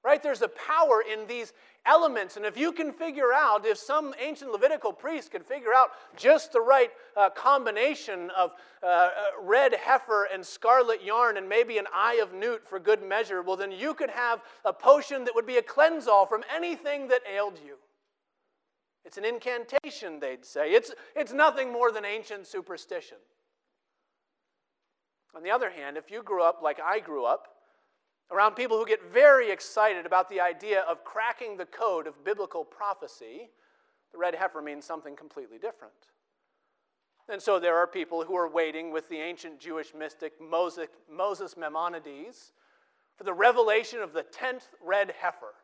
Right? 0.05 0.23
There's 0.23 0.43
a 0.43 0.49
power 0.49 1.03
in 1.03 1.27
these 1.27 1.53
elements. 1.85 2.37
And 2.37 2.47
if 2.47 2.57
you 2.57 2.73
can 2.73 2.93
figure 2.93 3.33
out, 3.35 3.67
if 3.67 3.79
some 3.79 4.15
ancient 4.21 4.53
Levitical 4.53 4.93
priest 4.93 5.33
could 5.33 5.45
figure 5.45 5.75
out 5.75 5.91
just 6.17 6.53
the 6.53 6.61
right 6.61 6.91
uh, 7.17 7.31
combination 7.31 8.31
of 8.37 8.53
uh, 8.83 8.87
uh, 8.87 9.11
red 9.43 9.75
heifer 9.75 10.29
and 10.33 10.45
scarlet 10.45 11.03
yarn 11.03 11.37
and 11.37 11.49
maybe 11.49 11.79
an 11.79 11.87
eye 11.93 12.21
of 12.23 12.33
newt 12.33 12.67
for 12.67 12.79
good 12.79 13.03
measure, 13.03 13.43
well, 13.43 13.57
then 13.57 13.73
you 13.73 13.93
could 13.93 14.11
have 14.11 14.43
a 14.65 14.73
potion 14.73 15.25
that 15.25 15.35
would 15.35 15.47
be 15.47 15.57
a 15.57 15.63
cleanse 15.63 16.07
all 16.07 16.27
from 16.27 16.45
anything 16.55 17.09
that 17.09 17.23
ailed 17.31 17.59
you. 17.65 17.75
It's 19.05 19.19
an 19.19 19.25
incantation, 19.25 20.21
they'd 20.21 20.45
say. 20.45 20.73
It's, 20.73 20.93
it's 21.17 21.33
nothing 21.33 21.73
more 21.73 21.91
than 21.91 22.05
ancient 22.05 22.47
superstition. 22.47 23.17
On 25.35 25.43
the 25.43 25.51
other 25.51 25.71
hand, 25.71 25.97
if 25.97 26.11
you 26.11 26.23
grew 26.23 26.43
up 26.43 26.61
like 26.63 26.79
I 26.81 27.01
grew 27.01 27.25
up, 27.25 27.49
around 28.31 28.55
people 28.55 28.79
who 28.79 28.87
get 28.87 29.13
very 29.13 29.51
excited 29.51 30.07
about 30.07 30.29
the 30.29 30.41
idea 30.41 30.83
of 30.83 31.05
cracking 31.05 31.57
the 31.57 31.67
code 31.67 32.07
of 32.07 32.25
biblical 32.25 32.65
prophecy, 32.65 33.51
The 34.13 34.19
red 34.19 34.35
heifer 34.35 34.63
means 34.63 34.85
something 34.85 35.17
completely 35.17 35.59
different. 35.59 35.95
And 37.29 37.43
so 37.43 37.59
there 37.59 37.77
are 37.77 37.87
people 37.87 38.25
who 38.25 38.37
are 38.37 38.49
waiting 38.49 38.91
with 38.91 39.09
the 39.09 39.19
ancient 39.19 39.61
Jewish 39.61 39.93
mystic 39.95 40.41
Moses, 40.41 40.89
Moses 41.11 41.57
Maimonides 41.57 42.53
for 43.17 43.25
the 43.25 43.35
revelation 43.35 44.01
of 44.01 44.13
the 44.13 44.23
tenth 44.23 44.69
red 44.83 45.13
heifer 45.21 45.55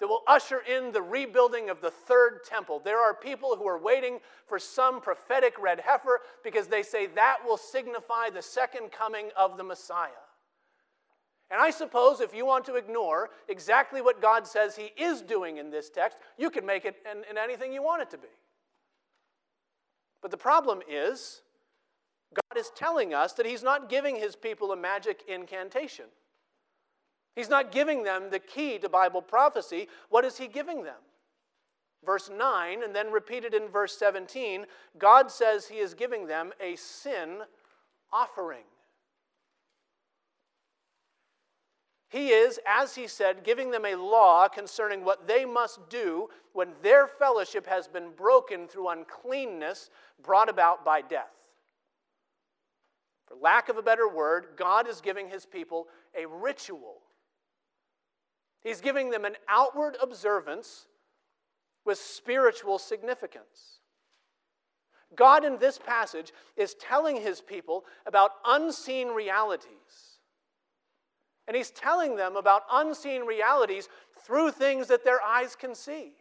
that 0.00 0.08
will 0.08 0.22
usher 0.26 0.60
in 0.60 0.92
the 0.92 1.00
rebuilding 1.00 1.70
of 1.70 1.80
the 1.80 1.90
third 1.90 2.40
temple. 2.44 2.80
There 2.80 3.00
are 3.00 3.14
people 3.14 3.56
who 3.56 3.66
are 3.66 3.78
waiting 3.78 4.18
for 4.46 4.58
some 4.58 5.00
prophetic 5.00 5.58
red 5.58 5.80
heifer 5.80 6.20
because 6.42 6.66
they 6.66 6.82
say 6.82 7.06
that 7.06 7.38
will 7.46 7.56
signify 7.56 8.30
the 8.30 8.42
second 8.42 8.90
coming 8.92 9.30
of 9.36 9.56
the 9.56 9.64
Messiah. 9.64 10.10
And 11.50 11.60
I 11.60 11.70
suppose 11.70 12.20
if 12.20 12.34
you 12.34 12.44
want 12.44 12.64
to 12.64 12.74
ignore 12.74 13.30
exactly 13.48 14.02
what 14.02 14.20
God 14.20 14.46
says 14.46 14.74
He 14.76 14.90
is 15.00 15.22
doing 15.22 15.58
in 15.58 15.70
this 15.70 15.90
text, 15.90 16.18
you 16.36 16.50
can 16.50 16.66
make 16.66 16.84
it 16.84 16.96
in, 17.10 17.18
in 17.30 17.38
anything 17.38 17.72
you 17.72 17.82
want 17.82 18.02
it 18.02 18.10
to 18.10 18.18
be. 18.18 18.28
But 20.22 20.32
the 20.32 20.36
problem 20.36 20.80
is, 20.88 21.42
God 22.34 22.58
is 22.58 22.72
telling 22.74 23.14
us 23.14 23.32
that 23.34 23.46
He's 23.46 23.62
not 23.62 23.88
giving 23.88 24.16
His 24.16 24.34
people 24.34 24.72
a 24.72 24.76
magic 24.76 25.22
incantation. 25.28 26.06
He's 27.36 27.48
not 27.48 27.70
giving 27.70 28.02
them 28.02 28.30
the 28.30 28.40
key 28.40 28.78
to 28.78 28.88
Bible 28.88 29.22
prophecy. 29.22 29.88
What 30.08 30.24
is 30.24 30.36
He 30.36 30.48
giving 30.48 30.82
them? 30.82 30.96
Verse 32.04 32.28
9, 32.28 32.82
and 32.82 32.94
then 32.94 33.12
repeated 33.12 33.54
in 33.54 33.68
verse 33.68 33.96
17, 33.96 34.66
God 34.98 35.30
says 35.30 35.66
He 35.66 35.78
is 35.78 35.94
giving 35.94 36.26
them 36.26 36.52
a 36.60 36.74
sin 36.76 37.38
offering. 38.12 38.64
He 42.16 42.30
is, 42.30 42.58
as 42.66 42.94
he 42.94 43.08
said, 43.08 43.44
giving 43.44 43.70
them 43.70 43.84
a 43.84 43.94
law 43.94 44.48
concerning 44.48 45.04
what 45.04 45.28
they 45.28 45.44
must 45.44 45.86
do 45.90 46.30
when 46.54 46.70
their 46.80 47.06
fellowship 47.06 47.66
has 47.66 47.88
been 47.88 48.08
broken 48.16 48.68
through 48.68 48.88
uncleanness 48.88 49.90
brought 50.22 50.48
about 50.48 50.82
by 50.82 51.02
death. 51.02 51.34
For 53.26 53.34
lack 53.34 53.68
of 53.68 53.76
a 53.76 53.82
better 53.82 54.08
word, 54.08 54.46
God 54.56 54.88
is 54.88 55.02
giving 55.02 55.28
his 55.28 55.44
people 55.44 55.88
a 56.18 56.24
ritual. 56.24 57.02
He's 58.62 58.80
giving 58.80 59.10
them 59.10 59.26
an 59.26 59.36
outward 59.46 59.98
observance 60.02 60.86
with 61.84 61.98
spiritual 61.98 62.78
significance. 62.78 63.80
God, 65.14 65.44
in 65.44 65.58
this 65.58 65.76
passage, 65.76 66.32
is 66.56 66.72
telling 66.80 67.20
his 67.20 67.42
people 67.42 67.84
about 68.06 68.30
unseen 68.46 69.08
realities 69.08 70.15
and 71.46 71.56
he's 71.56 71.70
telling 71.70 72.16
them 72.16 72.36
about 72.36 72.62
unseen 72.72 73.22
realities 73.22 73.88
through 74.24 74.50
things 74.50 74.88
that 74.88 75.04
their 75.04 75.22
eyes 75.22 75.54
can 75.54 75.74
see, 75.74 76.12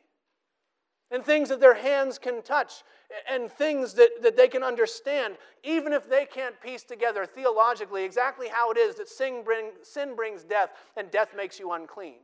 and 1.11 1.23
things 1.23 1.49
that 1.49 1.59
their 1.59 1.73
hands 1.73 2.17
can 2.17 2.41
touch, 2.41 2.83
and 3.29 3.51
things 3.51 3.93
that, 3.93 4.09
that 4.21 4.35
they 4.35 4.47
can 4.47 4.63
understand, 4.63 5.37
even 5.63 5.93
if 5.93 6.09
they 6.09 6.25
can't 6.25 6.59
piece 6.61 6.83
together 6.83 7.25
theologically 7.25 8.03
exactly 8.03 8.47
how 8.47 8.71
it 8.71 8.77
is 8.77 8.95
that 8.95 9.07
sin, 9.07 9.43
bring, 9.43 9.71
sin 9.83 10.15
brings 10.15 10.43
death 10.43 10.71
and 10.97 11.11
death 11.11 11.29
makes 11.35 11.59
you 11.59 11.71
unclean. 11.71 12.15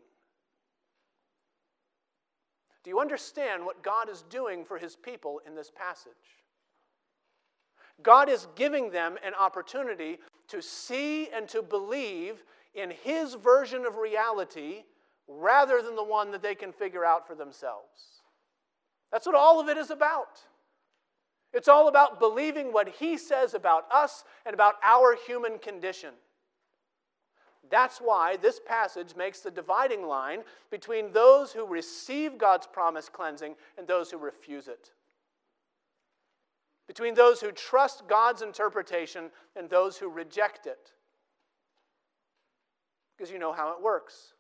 Do 2.84 2.90
you 2.90 3.00
understand 3.00 3.64
what 3.64 3.84
God 3.84 4.10
is 4.10 4.24
doing 4.24 4.66
for 4.66 4.78
his 4.78 4.96
people 4.96 5.40
in 5.46 5.56
this 5.56 5.72
passage? 5.74 6.14
God 8.02 8.30
is 8.30 8.48
giving 8.56 8.90
them 8.90 9.18
an 9.24 9.34
opportunity 9.36 10.18
to 10.48 10.62
see 10.62 11.30
and 11.30 11.48
to 11.50 11.62
believe 11.62 12.44
in 12.74 12.92
his 12.92 13.34
version 13.36 13.86
of 13.86 13.98
reality 13.98 14.84
rather 15.28 15.82
than 15.82 15.96
the 15.96 16.04
one 16.04 16.32
that 16.32 16.42
they 16.42 16.56
can 16.56 16.72
figure 16.72 17.06
out 17.06 17.28
for 17.28 17.36
themselves. 17.36 18.22
That's 19.12 19.26
what 19.26 19.36
all 19.36 19.60
of 19.60 19.70
it 19.70 19.78
is 19.78 19.92
about. 19.92 20.40
It's 21.54 21.68
all 21.68 21.90
about 21.90 22.20
believing 22.20 22.72
what 22.72 22.88
he 22.88 23.18
says 23.18 23.54
about 23.54 23.86
us 23.92 24.24
and 24.46 24.54
about 24.54 24.76
our 24.84 25.18
human 25.28 25.58
condition. 25.60 26.12
That's 27.70 28.00
why 28.00 28.38
this 28.38 28.60
passage 28.66 29.16
makes 29.16 29.42
the 29.42 29.52
dividing 29.52 30.06
line 30.08 30.44
between 30.70 31.12
those 31.12 31.52
who 31.52 31.66
receive 31.66 32.38
God's 32.38 32.68
promised 32.68 33.14
cleansing 33.14 33.56
and 33.78 33.88
those 33.88 34.12
who 34.12 34.18
refuse 34.18 34.68
it. 34.68 34.92
Between 36.88 37.14
those 37.14 37.40
who 37.40 37.52
trust 37.52 38.08
God's 38.08 38.42
interpretation 38.42 39.30
and 39.56 39.70
those 39.70 39.98
who 39.98 40.10
reject 40.10 40.68
it 40.68 40.92
because 43.22 43.32
you 43.32 43.38
know 43.38 43.54
how 43.54 43.70
it 43.70 43.84
works. 43.84 44.34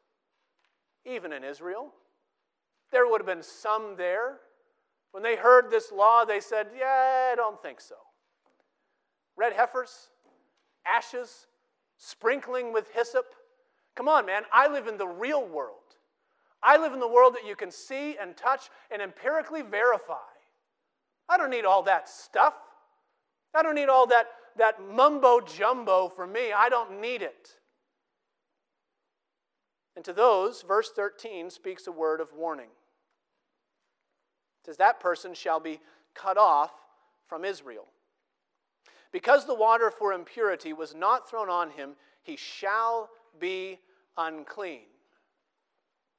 Even 1.06 1.32
in 1.32 1.44
Israel, 1.44 1.94
there 2.92 3.08
would 3.08 3.22
have 3.22 3.28
been 3.28 3.44
some 3.44 3.96
there. 3.96 4.40
When 5.12 5.22
they 5.22 5.36
heard 5.36 5.70
this 5.70 5.92
law, 5.92 6.26
they 6.26 6.40
said, 6.40 6.66
Yeah, 6.76 7.30
I 7.32 7.36
don't 7.36 7.62
think 7.62 7.80
so. 7.80 7.94
Red 9.38 9.54
heifers, 9.54 10.10
ashes, 10.84 11.46
sprinkling 11.98 12.74
with 12.74 12.90
hyssop. 12.92 13.36
Come 13.96 14.08
on, 14.08 14.26
man, 14.26 14.44
I 14.52 14.68
live 14.68 14.88
in 14.88 14.98
the 14.98 15.08
real 15.08 15.48
world. 15.48 15.76
I 16.64 16.78
live 16.78 16.94
in 16.94 17.00
the 17.00 17.08
world 17.08 17.36
that 17.36 17.46
you 17.46 17.56
can 17.56 17.70
see 17.70 18.18
and 18.20 18.36
touch 18.36 18.72
and 18.90 19.00
empirically 19.00 19.62
verify. 19.62 20.16
I 21.30 21.38
don't 21.38 21.52
need 21.52 21.66
all 21.66 21.84
that 21.84 22.10
stuff. 22.10 22.56
I 23.54 23.62
don't 23.62 23.76
need 23.76 23.90
all 23.90 24.08
that, 24.08 24.26
that 24.58 24.82
mumbo 24.82 25.40
jumbo 25.40 26.10
for 26.10 26.26
me. 26.26 26.52
I 26.52 26.68
don't 26.70 27.00
need 27.00 27.22
it. 27.22 27.58
And 29.96 30.06
to 30.06 30.14
those, 30.14 30.62
verse 30.62 30.92
13 30.96 31.50
speaks 31.50 31.88
a 31.88 31.92
word 31.92 32.22
of 32.22 32.34
warning. 32.34 32.70
It 34.62 34.66
says, 34.66 34.78
That 34.78 35.00
person 35.00 35.34
shall 35.34 35.60
be 35.60 35.80
cut 36.14 36.38
off 36.38 36.72
from 37.28 37.44
Israel. 37.44 37.88
Because 39.12 39.46
the 39.46 39.56
water 39.56 39.92
for 39.92 40.14
impurity 40.14 40.72
was 40.72 40.96
not 40.96 41.30
thrown 41.30 41.50
on 41.50 41.72
him, 41.72 41.96
he 42.24 42.38
shall 42.38 43.10
be 43.40 43.80
unclean. 44.18 44.82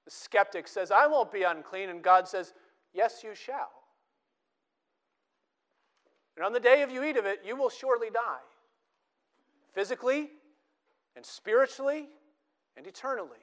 The 0.05 0.11
skeptic 0.11 0.69
says, 0.69 0.91
I 0.91 1.07
won't 1.07 1.33
be 1.33 1.45
unclean. 1.45 1.89
And 1.89 2.03
God 2.03 2.29
says, 2.29 2.53
Yes, 2.93 3.23
you 3.25 3.35
shall. 3.35 3.71
And 6.37 6.45
on 6.45 6.53
the 6.53 6.61
day 6.61 6.83
of 6.83 6.91
you 6.91 7.05
eat 7.05 7.17
of 7.17 7.27
it, 7.27 7.41
you 7.47 7.57
will 7.57 7.71
surely 7.71 8.11
die, 8.11 8.41
physically 9.75 10.31
and 11.15 11.25
spiritually 11.25 12.09
and 12.77 12.87
eternally. 12.87 13.39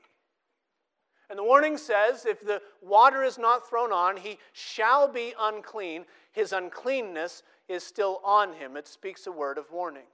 And 1.29 1.37
the 1.37 1.43
warning 1.43 1.77
says 1.77 2.25
if 2.25 2.43
the 2.43 2.61
water 2.81 3.23
is 3.23 3.37
not 3.37 3.69
thrown 3.69 3.91
on, 3.91 4.17
he 4.17 4.39
shall 4.51 5.07
be 5.07 5.33
unclean. 5.39 6.05
His 6.31 6.53
uncleanness 6.53 7.43
is 7.67 7.83
still 7.83 8.19
on 8.23 8.53
him. 8.53 8.75
It 8.75 8.87
speaks 8.87 9.27
a 9.27 9.31
word 9.31 9.57
of 9.57 9.71
warning. 9.71 10.07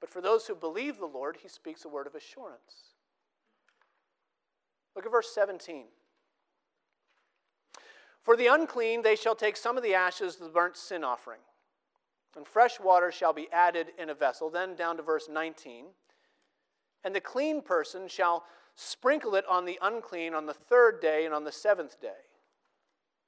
But 0.00 0.08
for 0.08 0.20
those 0.20 0.46
who 0.46 0.54
believe 0.54 0.98
the 0.98 1.06
Lord, 1.06 1.38
he 1.42 1.48
speaks 1.48 1.84
a 1.84 1.88
word 1.88 2.06
of 2.06 2.14
assurance. 2.14 2.94
Look 4.96 5.04
at 5.04 5.12
verse 5.12 5.30
17. 5.34 5.84
For 8.22 8.36
the 8.36 8.46
unclean, 8.46 9.02
they 9.02 9.16
shall 9.16 9.34
take 9.34 9.56
some 9.56 9.76
of 9.76 9.82
the 9.82 9.94
ashes 9.94 10.36
of 10.36 10.42
the 10.42 10.48
burnt 10.48 10.76
sin 10.76 11.04
offering, 11.04 11.40
and 12.36 12.46
fresh 12.46 12.80
water 12.80 13.12
shall 13.12 13.34
be 13.34 13.48
added 13.52 13.88
in 13.98 14.08
a 14.08 14.14
vessel. 14.14 14.48
Then 14.48 14.74
down 14.74 14.96
to 14.96 15.02
verse 15.02 15.28
19. 15.30 15.86
And 17.04 17.14
the 17.14 17.20
clean 17.20 17.60
person 17.60 18.08
shall 18.08 18.44
sprinkle 18.74 19.34
it 19.34 19.44
on 19.48 19.64
the 19.64 19.78
unclean 19.82 20.34
on 20.34 20.46
the 20.46 20.54
third 20.54 21.00
day 21.00 21.24
and 21.24 21.34
on 21.34 21.44
the 21.44 21.52
seventh 21.52 22.00
day. 22.00 22.24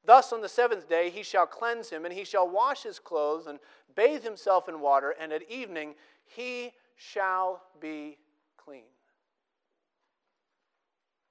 Thus, 0.04 0.32
on 0.32 0.40
the 0.40 0.48
seventh 0.48 0.88
day, 0.88 1.10
he 1.10 1.22
shall 1.22 1.46
cleanse 1.46 1.90
him, 1.90 2.04
and 2.04 2.14
he 2.14 2.24
shall 2.24 2.48
wash 2.48 2.84
his 2.84 2.98
clothes 2.98 3.46
and 3.46 3.58
bathe 3.94 4.22
himself 4.22 4.68
in 4.68 4.80
water, 4.80 5.14
and 5.20 5.32
at 5.32 5.50
evening 5.50 5.94
he 6.24 6.72
shall 6.94 7.62
be 7.80 8.16
clean. 8.56 8.84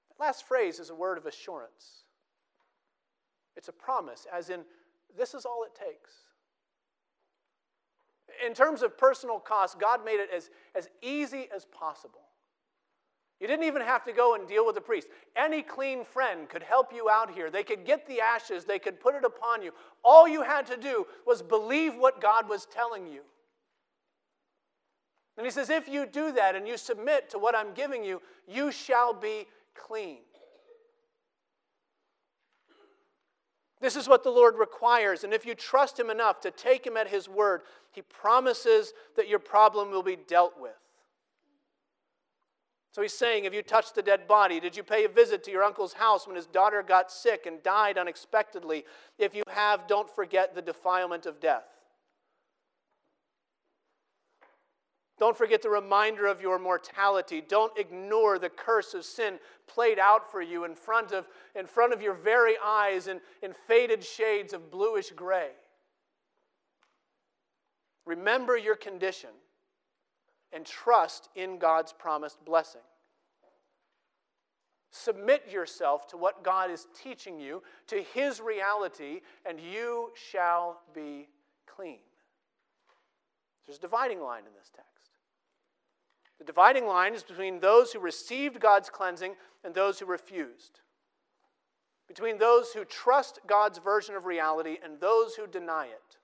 That 0.09 0.23
last 0.23 0.45
phrase 0.45 0.79
is 0.79 0.89
a 0.89 0.95
word 0.95 1.17
of 1.17 1.25
assurance. 1.25 2.03
It's 3.55 3.69
a 3.69 3.73
promise, 3.73 4.27
as 4.31 4.49
in, 4.49 4.61
this 5.17 5.33
is 5.33 5.45
all 5.45 5.63
it 5.63 5.73
takes. 5.73 6.11
In 8.45 8.53
terms 8.53 8.81
of 8.81 8.97
personal 8.97 9.39
cost, 9.39 9.79
God 9.79 10.03
made 10.03 10.19
it 10.19 10.29
as, 10.35 10.49
as 10.75 10.89
easy 11.01 11.47
as 11.55 11.65
possible. 11.65 12.24
You 13.39 13.47
didn't 13.47 13.65
even 13.65 13.81
have 13.81 14.05
to 14.05 14.13
go 14.13 14.35
and 14.35 14.47
deal 14.47 14.65
with 14.65 14.75
the 14.75 14.81
priest. 14.81 15.07
Any 15.35 15.61
clean 15.61 16.05
friend 16.05 16.47
could 16.47 16.63
help 16.63 16.93
you 16.93 17.09
out 17.09 17.33
here. 17.33 17.51
They 17.51 17.63
could 17.63 17.85
get 17.85 18.07
the 18.07 18.21
ashes, 18.21 18.63
they 18.63 18.79
could 18.79 18.99
put 18.99 19.15
it 19.15 19.25
upon 19.25 19.61
you. 19.61 19.71
All 20.03 20.27
you 20.27 20.41
had 20.41 20.65
to 20.67 20.77
do 20.77 21.05
was 21.27 21.41
believe 21.41 21.95
what 21.95 22.21
God 22.21 22.47
was 22.47 22.65
telling 22.65 23.07
you. 23.07 23.21
And 25.37 25.45
he 25.45 25.51
says, 25.51 25.69
if 25.69 25.89
you 25.89 26.05
do 26.05 26.31
that 26.31 26.55
and 26.55 26.65
you 26.65 26.77
submit 26.77 27.29
to 27.31 27.37
what 27.37 27.55
I'm 27.55 27.73
giving 27.73 28.05
you, 28.05 28.21
you 28.47 28.71
shall 28.71 29.13
be 29.13 29.45
clean. 29.75 30.19
This 33.81 33.97
is 33.97 34.07
what 34.07 34.23
the 34.23 34.29
Lord 34.29 34.55
requires. 34.57 35.23
And 35.23 35.33
if 35.33 35.45
you 35.45 35.53
trust 35.53 35.99
Him 35.99 36.09
enough 36.09 36.39
to 36.41 36.51
take 36.51 36.87
Him 36.87 36.97
at 36.97 37.09
His 37.09 37.27
word, 37.27 37.61
He 37.91 38.01
promises 38.01 38.93
that 39.15 39.27
your 39.27 39.39
problem 39.39 39.91
will 39.91 40.03
be 40.03 40.15
dealt 40.15 40.53
with. 40.59 40.71
So 42.95 43.01
he's 43.01 43.11
saying, 43.11 43.43
Have 43.43 43.53
you 43.53 43.61
touched 43.61 43.93
the 43.95 44.01
dead 44.01 44.25
body? 44.25 44.61
Did 44.61 44.77
you 44.77 44.81
pay 44.81 45.03
a 45.03 45.09
visit 45.09 45.43
to 45.43 45.51
your 45.51 45.63
uncle's 45.63 45.91
house 45.91 46.25
when 46.25 46.37
his 46.37 46.45
daughter 46.45 46.81
got 46.81 47.11
sick 47.11 47.45
and 47.45 47.61
died 47.61 47.97
unexpectedly? 47.97 48.85
If 49.19 49.35
you 49.35 49.43
have, 49.49 49.85
don't 49.85 50.09
forget 50.09 50.55
the 50.55 50.61
defilement 50.61 51.25
of 51.25 51.41
death. 51.41 51.65
Don't 55.19 55.35
forget 55.35 55.61
the 55.61 55.69
reminder 55.69 56.25
of 56.25 56.41
your 56.41 56.57
mortality. 56.57 57.43
Don't 57.45 57.77
ignore 57.77 58.39
the 58.39 58.47
curse 58.47 58.93
of 58.93 59.03
sin 59.03 59.39
played 59.67 59.99
out 59.99 60.31
for 60.31 60.41
you 60.41 60.63
in 60.63 60.73
front 60.73 61.11
of, 61.11 61.27
in 61.53 61.65
front 61.65 61.91
of 61.91 62.01
your 62.01 62.13
very 62.13 62.55
eyes 62.63 63.09
in, 63.09 63.19
in 63.41 63.51
faded 63.67 64.05
shades 64.05 64.53
of 64.53 64.71
bluish 64.71 65.09
gray. 65.09 65.49
Remember 68.05 68.55
your 68.57 68.77
condition 68.77 69.31
and 70.55 70.65
trust 70.65 71.27
in 71.35 71.59
God's 71.59 71.91
promised 71.91 72.43
blessing. 72.45 72.81
Submit 74.89 75.43
yourself 75.51 76.07
to 76.07 76.17
what 76.17 76.45
God 76.45 76.71
is 76.71 76.87
teaching 77.03 77.37
you, 77.37 77.61
to 77.87 78.01
His 78.13 78.39
reality, 78.39 79.19
and 79.45 79.59
you 79.59 80.11
shall 80.31 80.79
be 80.93 81.27
clean. 81.67 81.99
There's 83.67 83.77
a 83.77 83.81
dividing 83.81 84.21
line 84.21 84.43
in 84.47 84.53
this 84.57 84.71
text. 84.73 85.11
The 86.39 86.45
dividing 86.45 86.87
line 86.87 87.13
is 87.13 87.23
between 87.23 87.59
those 87.59 87.91
who 87.91 87.99
received 87.99 88.61
God's 88.61 88.89
cleansing 88.89 89.35
and 89.65 89.75
those 89.75 89.99
who 89.99 90.05
refused, 90.05 90.79
between 92.07 92.37
those 92.37 92.71
who 92.71 92.85
trust 92.85 93.39
God's 93.45 93.79
version 93.79 94.15
of 94.15 94.25
reality 94.25 94.77
and 94.81 95.01
those 95.01 95.35
who 95.35 95.47
deny 95.47 95.87
it. 95.87 96.17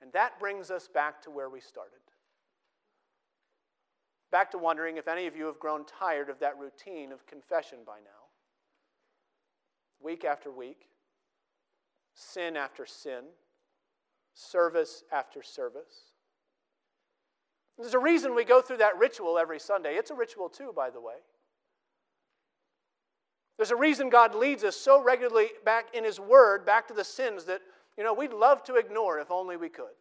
And 0.00 0.10
that 0.14 0.40
brings 0.40 0.70
us 0.70 0.88
back 0.88 1.20
to 1.22 1.30
where 1.30 1.50
we 1.50 1.60
started 1.60 1.98
back 4.36 4.50
to 4.50 4.58
wondering 4.58 4.98
if 4.98 5.08
any 5.08 5.26
of 5.26 5.34
you 5.34 5.46
have 5.46 5.58
grown 5.58 5.82
tired 5.86 6.28
of 6.28 6.38
that 6.40 6.58
routine 6.58 7.10
of 7.10 7.26
confession 7.26 7.78
by 7.86 7.96
now. 8.04 8.26
Week 9.98 10.26
after 10.26 10.50
week, 10.50 10.90
sin 12.12 12.54
after 12.54 12.84
sin, 12.84 13.22
service 14.34 15.04
after 15.10 15.42
service. 15.42 16.12
There's 17.78 17.94
a 17.94 17.98
reason 17.98 18.34
we 18.34 18.44
go 18.44 18.60
through 18.60 18.76
that 18.76 18.98
ritual 18.98 19.38
every 19.38 19.58
Sunday. 19.58 19.94
It's 19.94 20.10
a 20.10 20.14
ritual, 20.14 20.50
too, 20.50 20.70
by 20.76 20.90
the 20.90 21.00
way. 21.00 21.14
There's 23.56 23.70
a 23.70 23.76
reason 23.76 24.10
God 24.10 24.34
leads 24.34 24.64
us 24.64 24.76
so 24.76 25.02
regularly 25.02 25.48
back 25.64 25.94
in 25.94 26.04
His 26.04 26.20
Word, 26.20 26.66
back 26.66 26.86
to 26.88 26.94
the 26.94 27.04
sins 27.04 27.44
that, 27.44 27.62
you 27.96 28.04
know, 28.04 28.12
we'd 28.12 28.34
love 28.34 28.62
to 28.64 28.74
ignore 28.74 29.18
if 29.18 29.30
only 29.30 29.56
we 29.56 29.70
could. 29.70 29.96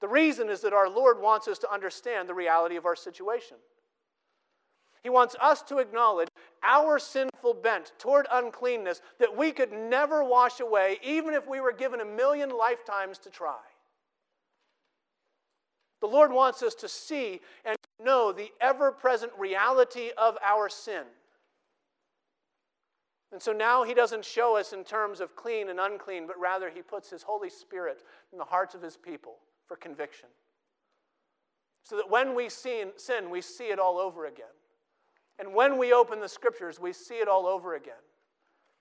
The 0.00 0.08
reason 0.08 0.48
is 0.48 0.62
that 0.62 0.72
our 0.72 0.88
Lord 0.88 1.20
wants 1.20 1.46
us 1.46 1.58
to 1.58 1.72
understand 1.72 2.28
the 2.28 2.34
reality 2.34 2.76
of 2.76 2.86
our 2.86 2.96
situation. 2.96 3.58
He 5.02 5.10
wants 5.10 5.36
us 5.40 5.62
to 5.62 5.78
acknowledge 5.78 6.28
our 6.62 6.98
sinful 6.98 7.54
bent 7.54 7.92
toward 7.98 8.26
uncleanness 8.30 9.00
that 9.18 9.34
we 9.34 9.52
could 9.52 9.72
never 9.72 10.24
wash 10.24 10.60
away, 10.60 10.98
even 11.02 11.34
if 11.34 11.46
we 11.46 11.60
were 11.60 11.72
given 11.72 12.00
a 12.00 12.04
million 12.04 12.50
lifetimes 12.50 13.18
to 13.18 13.30
try. 13.30 13.58
The 16.00 16.06
Lord 16.06 16.32
wants 16.32 16.62
us 16.62 16.74
to 16.76 16.88
see 16.88 17.40
and 17.64 17.76
know 18.02 18.32
the 18.32 18.50
ever 18.60 18.90
present 18.90 19.32
reality 19.38 20.10
of 20.16 20.38
our 20.44 20.68
sin. 20.68 21.04
And 23.32 23.40
so 23.40 23.52
now 23.52 23.84
He 23.84 23.94
doesn't 23.94 24.24
show 24.24 24.56
us 24.56 24.72
in 24.72 24.84
terms 24.84 25.20
of 25.20 25.36
clean 25.36 25.68
and 25.68 25.78
unclean, 25.78 26.26
but 26.26 26.40
rather 26.40 26.70
He 26.70 26.82
puts 26.82 27.10
His 27.10 27.22
Holy 27.22 27.50
Spirit 27.50 28.02
in 28.32 28.38
the 28.38 28.44
hearts 28.44 28.74
of 28.74 28.82
His 28.82 28.96
people 28.96 29.36
for 29.70 29.76
conviction. 29.76 30.28
So 31.84 31.94
that 31.94 32.10
when 32.10 32.34
we 32.34 32.48
sin, 32.48 32.88
sin, 32.96 33.30
we 33.30 33.40
see 33.40 33.66
it 33.66 33.78
all 33.78 33.98
over 33.98 34.26
again. 34.26 34.46
And 35.38 35.54
when 35.54 35.78
we 35.78 35.92
open 35.92 36.18
the 36.18 36.28
scriptures, 36.28 36.80
we 36.80 36.92
see 36.92 37.14
it 37.14 37.28
all 37.28 37.46
over 37.46 37.76
again. 37.76 38.02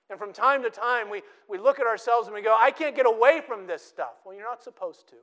And 0.09 0.17
from 0.17 0.33
time 0.33 0.63
to 0.63 0.71
time, 0.71 1.11
we, 1.11 1.21
we 1.47 1.59
look 1.59 1.79
at 1.79 1.85
ourselves 1.85 2.25
and 2.25 2.33
we 2.33 2.41
go, 2.41 2.57
I 2.59 2.71
can't 2.71 2.95
get 2.95 3.05
away 3.05 3.39
from 3.45 3.67
this 3.67 3.85
stuff. 3.85 4.13
Well, 4.25 4.33
you're 4.33 4.43
not 4.43 4.63
supposed 4.63 5.07
to. 5.09 5.15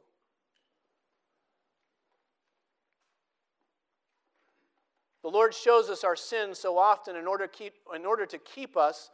The 5.25 5.31
Lord 5.31 5.53
shows 5.53 5.91
us 5.91 6.05
our 6.05 6.15
sins 6.15 6.61
so 6.61 6.79
often 6.79 7.17
in 7.17 7.27
order, 7.27 7.49
keep, 7.49 7.73
in 7.93 8.07
order 8.07 8.25
to 8.25 8.39
keep 8.39 8.77
us 8.77 9.11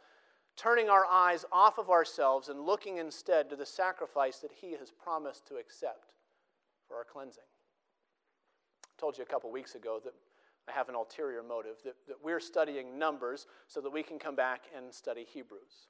turning 0.55 0.87
our 0.87 1.07
eyes 1.07 1.45
off 1.51 1.79
of 1.79 1.89
ourselves 1.89 2.49
and 2.49 2.61
looking 2.61 2.97
instead 2.97 3.49
to 3.49 3.55
the 3.55 3.65
sacrifice 3.65 4.37
that 4.37 4.51
He 4.51 4.73
has 4.73 4.91
promised 4.91 5.47
to 5.47 5.55
accept 5.55 6.13
for 6.93 6.99
our 6.99 7.03
cleansing. 7.05 7.43
I 8.85 9.01
told 9.01 9.17
you 9.17 9.23
a 9.23 9.27
couple 9.27 9.51
weeks 9.51 9.73
ago 9.73 9.99
that 10.03 10.13
I 10.67 10.71
have 10.73 10.89
an 10.89 10.95
ulterior 10.95 11.41
motive, 11.41 11.77
that, 11.83 11.95
that 12.07 12.17
we're 12.23 12.39
studying 12.39 12.99
Numbers 12.99 13.47
so 13.67 13.81
that 13.81 13.89
we 13.89 14.03
can 14.03 14.19
come 14.19 14.35
back 14.35 14.65
and 14.77 14.93
study 14.93 15.25
Hebrews. 15.27 15.87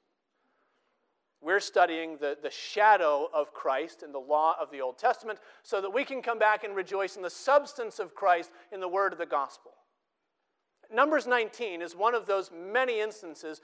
We're 1.42 1.60
studying 1.60 2.16
the, 2.16 2.38
the 2.42 2.50
shadow 2.50 3.28
of 3.34 3.52
Christ 3.52 4.02
in 4.02 4.12
the 4.12 4.18
law 4.18 4.54
of 4.58 4.70
the 4.70 4.80
Old 4.80 4.96
Testament 4.96 5.40
so 5.62 5.82
that 5.82 5.90
we 5.90 6.04
can 6.04 6.22
come 6.22 6.38
back 6.38 6.64
and 6.64 6.74
rejoice 6.74 7.16
in 7.16 7.22
the 7.22 7.28
substance 7.28 7.98
of 7.98 8.14
Christ 8.14 8.50
in 8.72 8.80
the 8.80 8.88
word 8.88 9.12
of 9.12 9.18
the 9.18 9.26
gospel. 9.26 9.72
Numbers 10.90 11.26
19 11.26 11.82
is 11.82 11.94
one 11.94 12.14
of 12.14 12.24
those 12.24 12.50
many 12.50 13.00
instances 13.00 13.60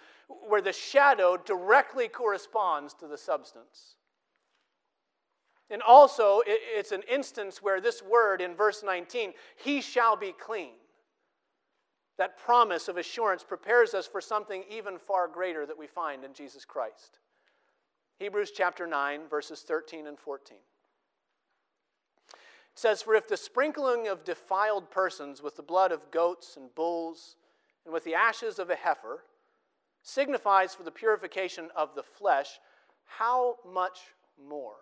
where 0.47 0.61
the 0.61 0.73
shadow 0.73 1.39
directly 1.39 2.07
corresponds 2.07 2.93
to 2.95 3.07
the 3.07 3.17
substance. 3.17 3.95
And 5.71 5.83
also, 5.83 6.43
it's 6.47 6.91
an 6.91 7.03
instance 7.09 7.63
where 7.63 7.81
this 7.81 8.03
word 8.03 8.41
in 8.41 8.57
verse 8.57 8.83
19, 8.85 9.33
he 9.63 9.81
shall 9.81 10.17
be 10.17 10.33
clean. 10.33 10.73
That 12.19 12.37
promise 12.37 12.89
of 12.89 12.97
assurance 12.97 13.45
prepares 13.45 13.95
us 13.95 14.07
for 14.07 14.21
something 14.21 14.65
even 14.69 14.99
far 14.99 15.29
greater 15.29 15.65
that 15.65 15.79
we 15.79 15.87
find 15.87 16.25
in 16.25 16.35
Jesus 16.35 16.65
Christ. 16.65 17.21
Hebrews 18.19 18.51
chapter 18.55 18.87
9, 18.87 19.29
verses 19.31 19.61
13 19.63 20.07
and 20.07 20.19
14. 20.19 20.59
It 22.29 22.39
says, 22.75 23.01
For 23.01 23.15
if 23.15 23.29
the 23.29 23.37
sprinkling 23.37 24.09
of 24.09 24.25
defiled 24.25 24.91
persons 24.91 25.41
with 25.41 25.57
the 25.57 25.63
blood 25.63 25.93
of 25.93 26.11
goats 26.11 26.57
and 26.57 26.75
bulls 26.75 27.37
and 27.85 27.95
with 27.95 28.05
the 28.05 28.15
ashes 28.15 28.59
of 28.59 28.71
a 28.71 28.77
heifer 28.77 29.25
signifies 30.03 30.75
for 30.75 30.83
the 30.83 30.91
purification 30.91 31.69
of 31.77 31.95
the 31.95 32.03
flesh, 32.03 32.59
how 33.07 33.57
much 33.65 34.01
more? 34.47 34.77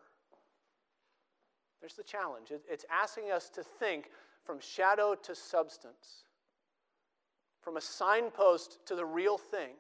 There's 1.80 1.94
the 1.94 2.02
challenge. 2.02 2.48
It's 2.68 2.84
asking 2.90 3.30
us 3.30 3.48
to 3.50 3.62
think 3.62 4.10
from 4.44 4.58
shadow 4.60 5.14
to 5.14 5.34
substance, 5.34 6.24
from 7.60 7.76
a 7.76 7.80
signpost 7.80 8.78
to 8.86 8.94
the 8.94 9.04
real 9.04 9.38
thing. 9.38 9.74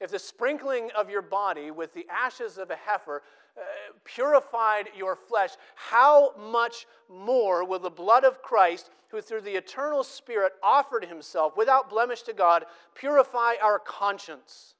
If 0.00 0.10
the 0.10 0.18
sprinkling 0.18 0.90
of 0.96 1.10
your 1.10 1.22
body 1.22 1.70
with 1.70 1.94
the 1.94 2.06
ashes 2.10 2.58
of 2.58 2.70
a 2.70 2.76
heifer 2.76 3.22
uh, 3.56 3.60
purified 4.04 4.88
your 4.96 5.14
flesh, 5.14 5.50
how 5.76 6.34
much 6.36 6.86
more 7.08 7.64
will 7.64 7.78
the 7.78 7.90
blood 7.90 8.24
of 8.24 8.42
Christ, 8.42 8.90
who 9.10 9.20
through 9.20 9.42
the 9.42 9.56
eternal 9.56 10.02
Spirit 10.02 10.54
offered 10.62 11.04
himself 11.04 11.56
without 11.56 11.90
blemish 11.90 12.22
to 12.22 12.32
God, 12.32 12.64
purify 12.94 13.54
our 13.62 13.78
conscience 13.78 14.74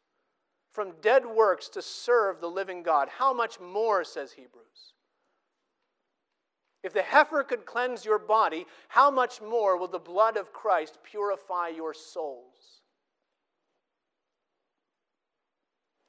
from 0.72 0.94
dead 1.02 1.24
works 1.26 1.68
to 1.68 1.82
serve 1.82 2.40
the 2.40 2.50
living 2.50 2.82
God? 2.82 3.08
How 3.08 3.32
much 3.32 3.60
more, 3.60 4.04
says 4.04 4.32
Hebrews? 4.32 4.91
If 6.82 6.92
the 6.92 7.02
heifer 7.02 7.44
could 7.44 7.64
cleanse 7.64 8.04
your 8.04 8.18
body, 8.18 8.66
how 8.88 9.10
much 9.10 9.40
more 9.40 9.76
will 9.76 9.88
the 9.88 9.98
blood 9.98 10.36
of 10.36 10.52
Christ 10.52 10.98
purify 11.04 11.68
your 11.68 11.94
souls? 11.94 12.80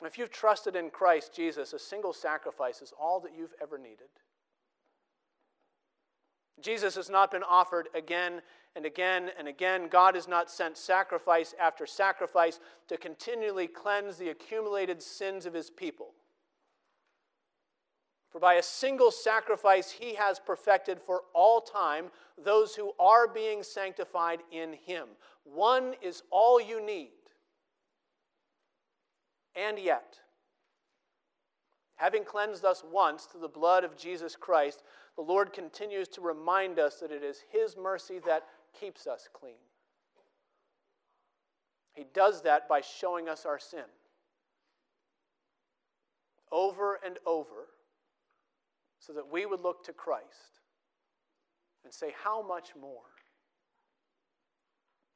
If 0.06 0.18
you've 0.18 0.32
trusted 0.32 0.76
in 0.76 0.90
Christ 0.90 1.34
Jesus, 1.34 1.72
a 1.72 1.80
single 1.80 2.12
sacrifice 2.12 2.82
is 2.82 2.94
all 3.00 3.22
that 3.22 3.32
you've 3.38 3.54
ever 3.62 3.78
needed. 3.78 4.10
Jesus 6.62 6.96
has 6.96 7.10
not 7.10 7.32
been 7.32 7.44
offered 7.44 7.88
again 7.96 8.42
and 8.76 8.86
again 8.86 9.30
and 9.38 9.48
again. 9.48 9.88
God 9.90 10.16
has 10.16 10.28
not 10.28 10.52
sent 10.52 10.78
sacrifice 10.78 11.54
after 11.60 11.86
sacrifice 11.86 12.60
to 12.88 12.98
continually 12.98 13.68
cleanse 13.68 14.18
the 14.18 14.30
accumulated 14.30 15.02
sins 15.02 15.46
of 15.46 15.54
his 15.54 15.70
people. 15.70 16.14
For 18.34 18.40
by 18.40 18.56
a 18.56 18.64
single 18.64 19.12
sacrifice 19.12 19.92
he 19.92 20.16
has 20.16 20.40
perfected 20.40 21.00
for 21.00 21.22
all 21.36 21.62
time 21.62 22.08
those 22.44 22.76
who 22.76 22.92
are 23.00 23.28
being 23.28 23.62
sanctified 23.62 24.40
in 24.52 24.74
him. 24.74 25.10
One 25.44 25.94
is 26.02 26.24
all 26.32 26.60
you 26.60 26.84
need. 26.84 27.12
And 29.56 29.78
yet, 29.78 30.18
having 31.96 32.24
cleansed 32.24 32.66
us 32.66 32.84
once 32.92 33.26
through 33.26 33.42
the 33.42 33.48
blood 33.48 33.84
of 33.84 33.96
Jesus 33.96 34.36
Christ, 34.36 34.82
the 35.16 35.22
Lord 35.22 35.54
continues 35.54 36.08
to 36.08 36.22
remind 36.22 36.80
us 36.80 36.96
that 37.02 37.12
it 37.12 37.22
is 37.22 37.44
his 37.52 37.78
mercy 37.78 38.18
that 38.26 38.46
keeps 38.80 39.06
us 39.06 39.30
clean. 39.32 39.62
He 41.94 42.06
does 42.16 42.42
that 42.42 42.68
by 42.68 42.82
showing 42.82 43.30
us 43.30 43.46
our 43.46 43.60
sin 43.60 43.86
over 46.52 47.00
and 47.06 47.20
over 47.28 47.68
so 49.06 49.14
that 49.14 49.32
we 49.32 49.46
would 49.46 49.62
look 49.62 49.84
to 49.86 49.94
Christ 49.94 50.62
and 51.84 51.94
say, 51.94 52.14
How 52.24 52.46
much 52.46 52.70
more? 52.80 53.02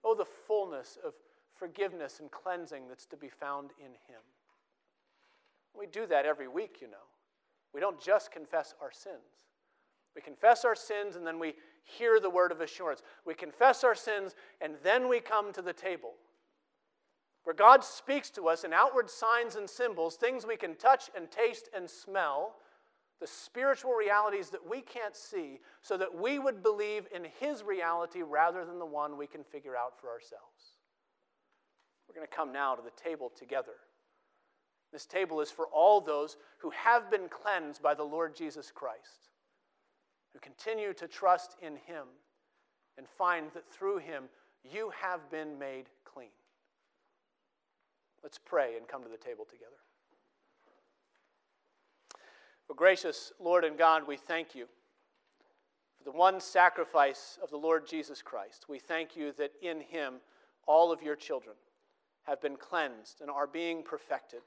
Oh, 0.03 0.15
the 0.15 0.25
fullness 0.25 0.97
of 1.05 1.13
forgiveness 1.55 2.19
and 2.19 2.29
cleansing 2.31 2.87
that's 2.87 3.05
to 3.07 3.17
be 3.17 3.29
found 3.29 3.71
in 3.79 3.91
Him. 3.91 4.21
We 5.77 5.85
do 5.85 6.05
that 6.07 6.25
every 6.25 6.47
week, 6.47 6.77
you 6.81 6.87
know. 6.87 6.97
We 7.73 7.79
don't 7.79 8.01
just 8.01 8.31
confess 8.31 8.73
our 8.81 8.91
sins. 8.91 9.15
We 10.15 10.21
confess 10.21 10.65
our 10.65 10.75
sins 10.75 11.15
and 11.15 11.25
then 11.25 11.39
we 11.39 11.53
hear 11.83 12.19
the 12.19 12.29
word 12.29 12.51
of 12.51 12.61
assurance. 12.61 13.03
We 13.25 13.35
confess 13.35 13.83
our 13.83 13.95
sins 13.95 14.33
and 14.61 14.75
then 14.83 15.07
we 15.07 15.19
come 15.19 15.53
to 15.53 15.61
the 15.61 15.73
table 15.73 16.13
where 17.43 17.55
God 17.55 17.81
speaks 17.81 18.29
to 18.31 18.49
us 18.49 18.65
in 18.65 18.73
outward 18.73 19.09
signs 19.09 19.55
and 19.55 19.69
symbols, 19.69 20.17
things 20.17 20.45
we 20.45 20.57
can 20.57 20.75
touch 20.75 21.09
and 21.15 21.31
taste 21.31 21.69
and 21.73 21.89
smell, 21.89 22.55
the 23.19 23.27
spiritual 23.27 23.93
realities 23.93 24.49
that 24.51 24.69
we 24.69 24.81
can't 24.81 25.15
see, 25.15 25.59
so 25.81 25.97
that 25.97 26.13
we 26.13 26.37
would 26.39 26.61
believe 26.61 27.07
in 27.13 27.25
His 27.39 27.63
reality 27.63 28.21
rather 28.21 28.63
than 28.65 28.79
the 28.79 28.85
one 28.85 29.17
we 29.17 29.27
can 29.27 29.43
figure 29.43 29.75
out 29.75 29.99
for 29.99 30.09
ourselves. 30.09 30.77
We're 32.07 32.15
going 32.15 32.27
to 32.27 32.35
come 32.35 32.53
now 32.53 32.75
to 32.75 32.81
the 32.81 32.91
table 33.01 33.31
together. 33.35 33.73
This 34.93 35.05
table 35.05 35.41
is 35.41 35.51
for 35.51 35.67
all 35.67 35.99
those 35.99 36.37
who 36.59 36.69
have 36.69 37.11
been 37.11 37.27
cleansed 37.29 37.81
by 37.81 37.93
the 37.93 38.03
Lord 38.03 38.35
Jesus 38.35 38.71
Christ, 38.73 39.29
who 40.31 40.39
continue 40.39 40.93
to 40.93 41.07
trust 41.07 41.55
in 41.61 41.73
Him 41.73 42.05
and 42.97 43.07
find 43.07 43.51
that 43.53 43.69
through 43.69 43.97
Him 43.97 44.25
you 44.63 44.91
have 45.01 45.29
been 45.29 45.59
made 45.59 45.89
clean. 46.05 46.29
Let's 48.23 48.37
pray 48.37 48.77
and 48.77 48.87
come 48.87 49.03
to 49.03 49.09
the 49.09 49.17
table 49.17 49.45
together. 49.45 49.77
Well, 52.67 52.75
gracious 52.75 53.31
Lord 53.39 53.63
and 53.63 53.77
God, 53.77 54.07
we 54.07 54.17
thank 54.17 54.53
you 54.53 54.65
for 55.97 56.03
the 56.03 56.11
one 56.11 56.41
sacrifice 56.41 57.39
of 57.41 57.49
the 57.49 57.57
Lord 57.57 57.87
Jesus 57.87 58.21
Christ. 58.21 58.65
We 58.67 58.79
thank 58.79 59.15
you 59.15 59.31
that 59.37 59.51
in 59.61 59.79
him 59.79 60.15
all 60.65 60.91
of 60.91 61.01
your 61.01 61.15
children 61.15 61.55
have 62.23 62.41
been 62.41 62.57
cleansed 62.57 63.21
and 63.21 63.31
are 63.31 63.47
being 63.47 63.83
perfected. 63.83 64.41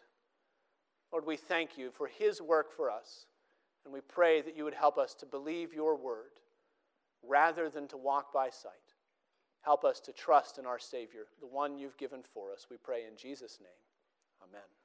Lord, 1.13 1.27
we 1.27 1.37
thank 1.37 1.79
you 1.79 1.91
for 1.91 2.07
his 2.07 2.43
work 2.43 2.73
for 2.77 2.91
us, 2.91 3.25
and 3.85 3.93
we 3.93 4.01
pray 4.01 4.43
that 4.43 4.57
you 4.57 4.65
would 4.65 4.75
help 4.75 4.99
us 4.99 5.15
to 5.15 5.27
believe 5.27 5.73
your 5.73 5.97
word 5.97 6.41
rather 7.27 7.71
than 7.71 7.89
to 7.89 7.97
walk 7.97 8.33
by 8.33 8.51
sight. 8.51 8.73
Help 9.63 9.85
us 9.85 9.99
to 10.01 10.13
trust 10.13 10.59
in 10.59 10.67
our 10.67 10.79
Savior, 10.79 11.27
the 11.41 11.47
one 11.47 11.79
you've 11.79 11.97
given 11.97 12.21
for 12.23 12.53
us. 12.53 12.67
We 12.71 12.77
pray 12.77 13.05
in 13.11 13.17
Jesus' 13.17 13.59
name. 13.61 14.49
Amen. 14.49 14.80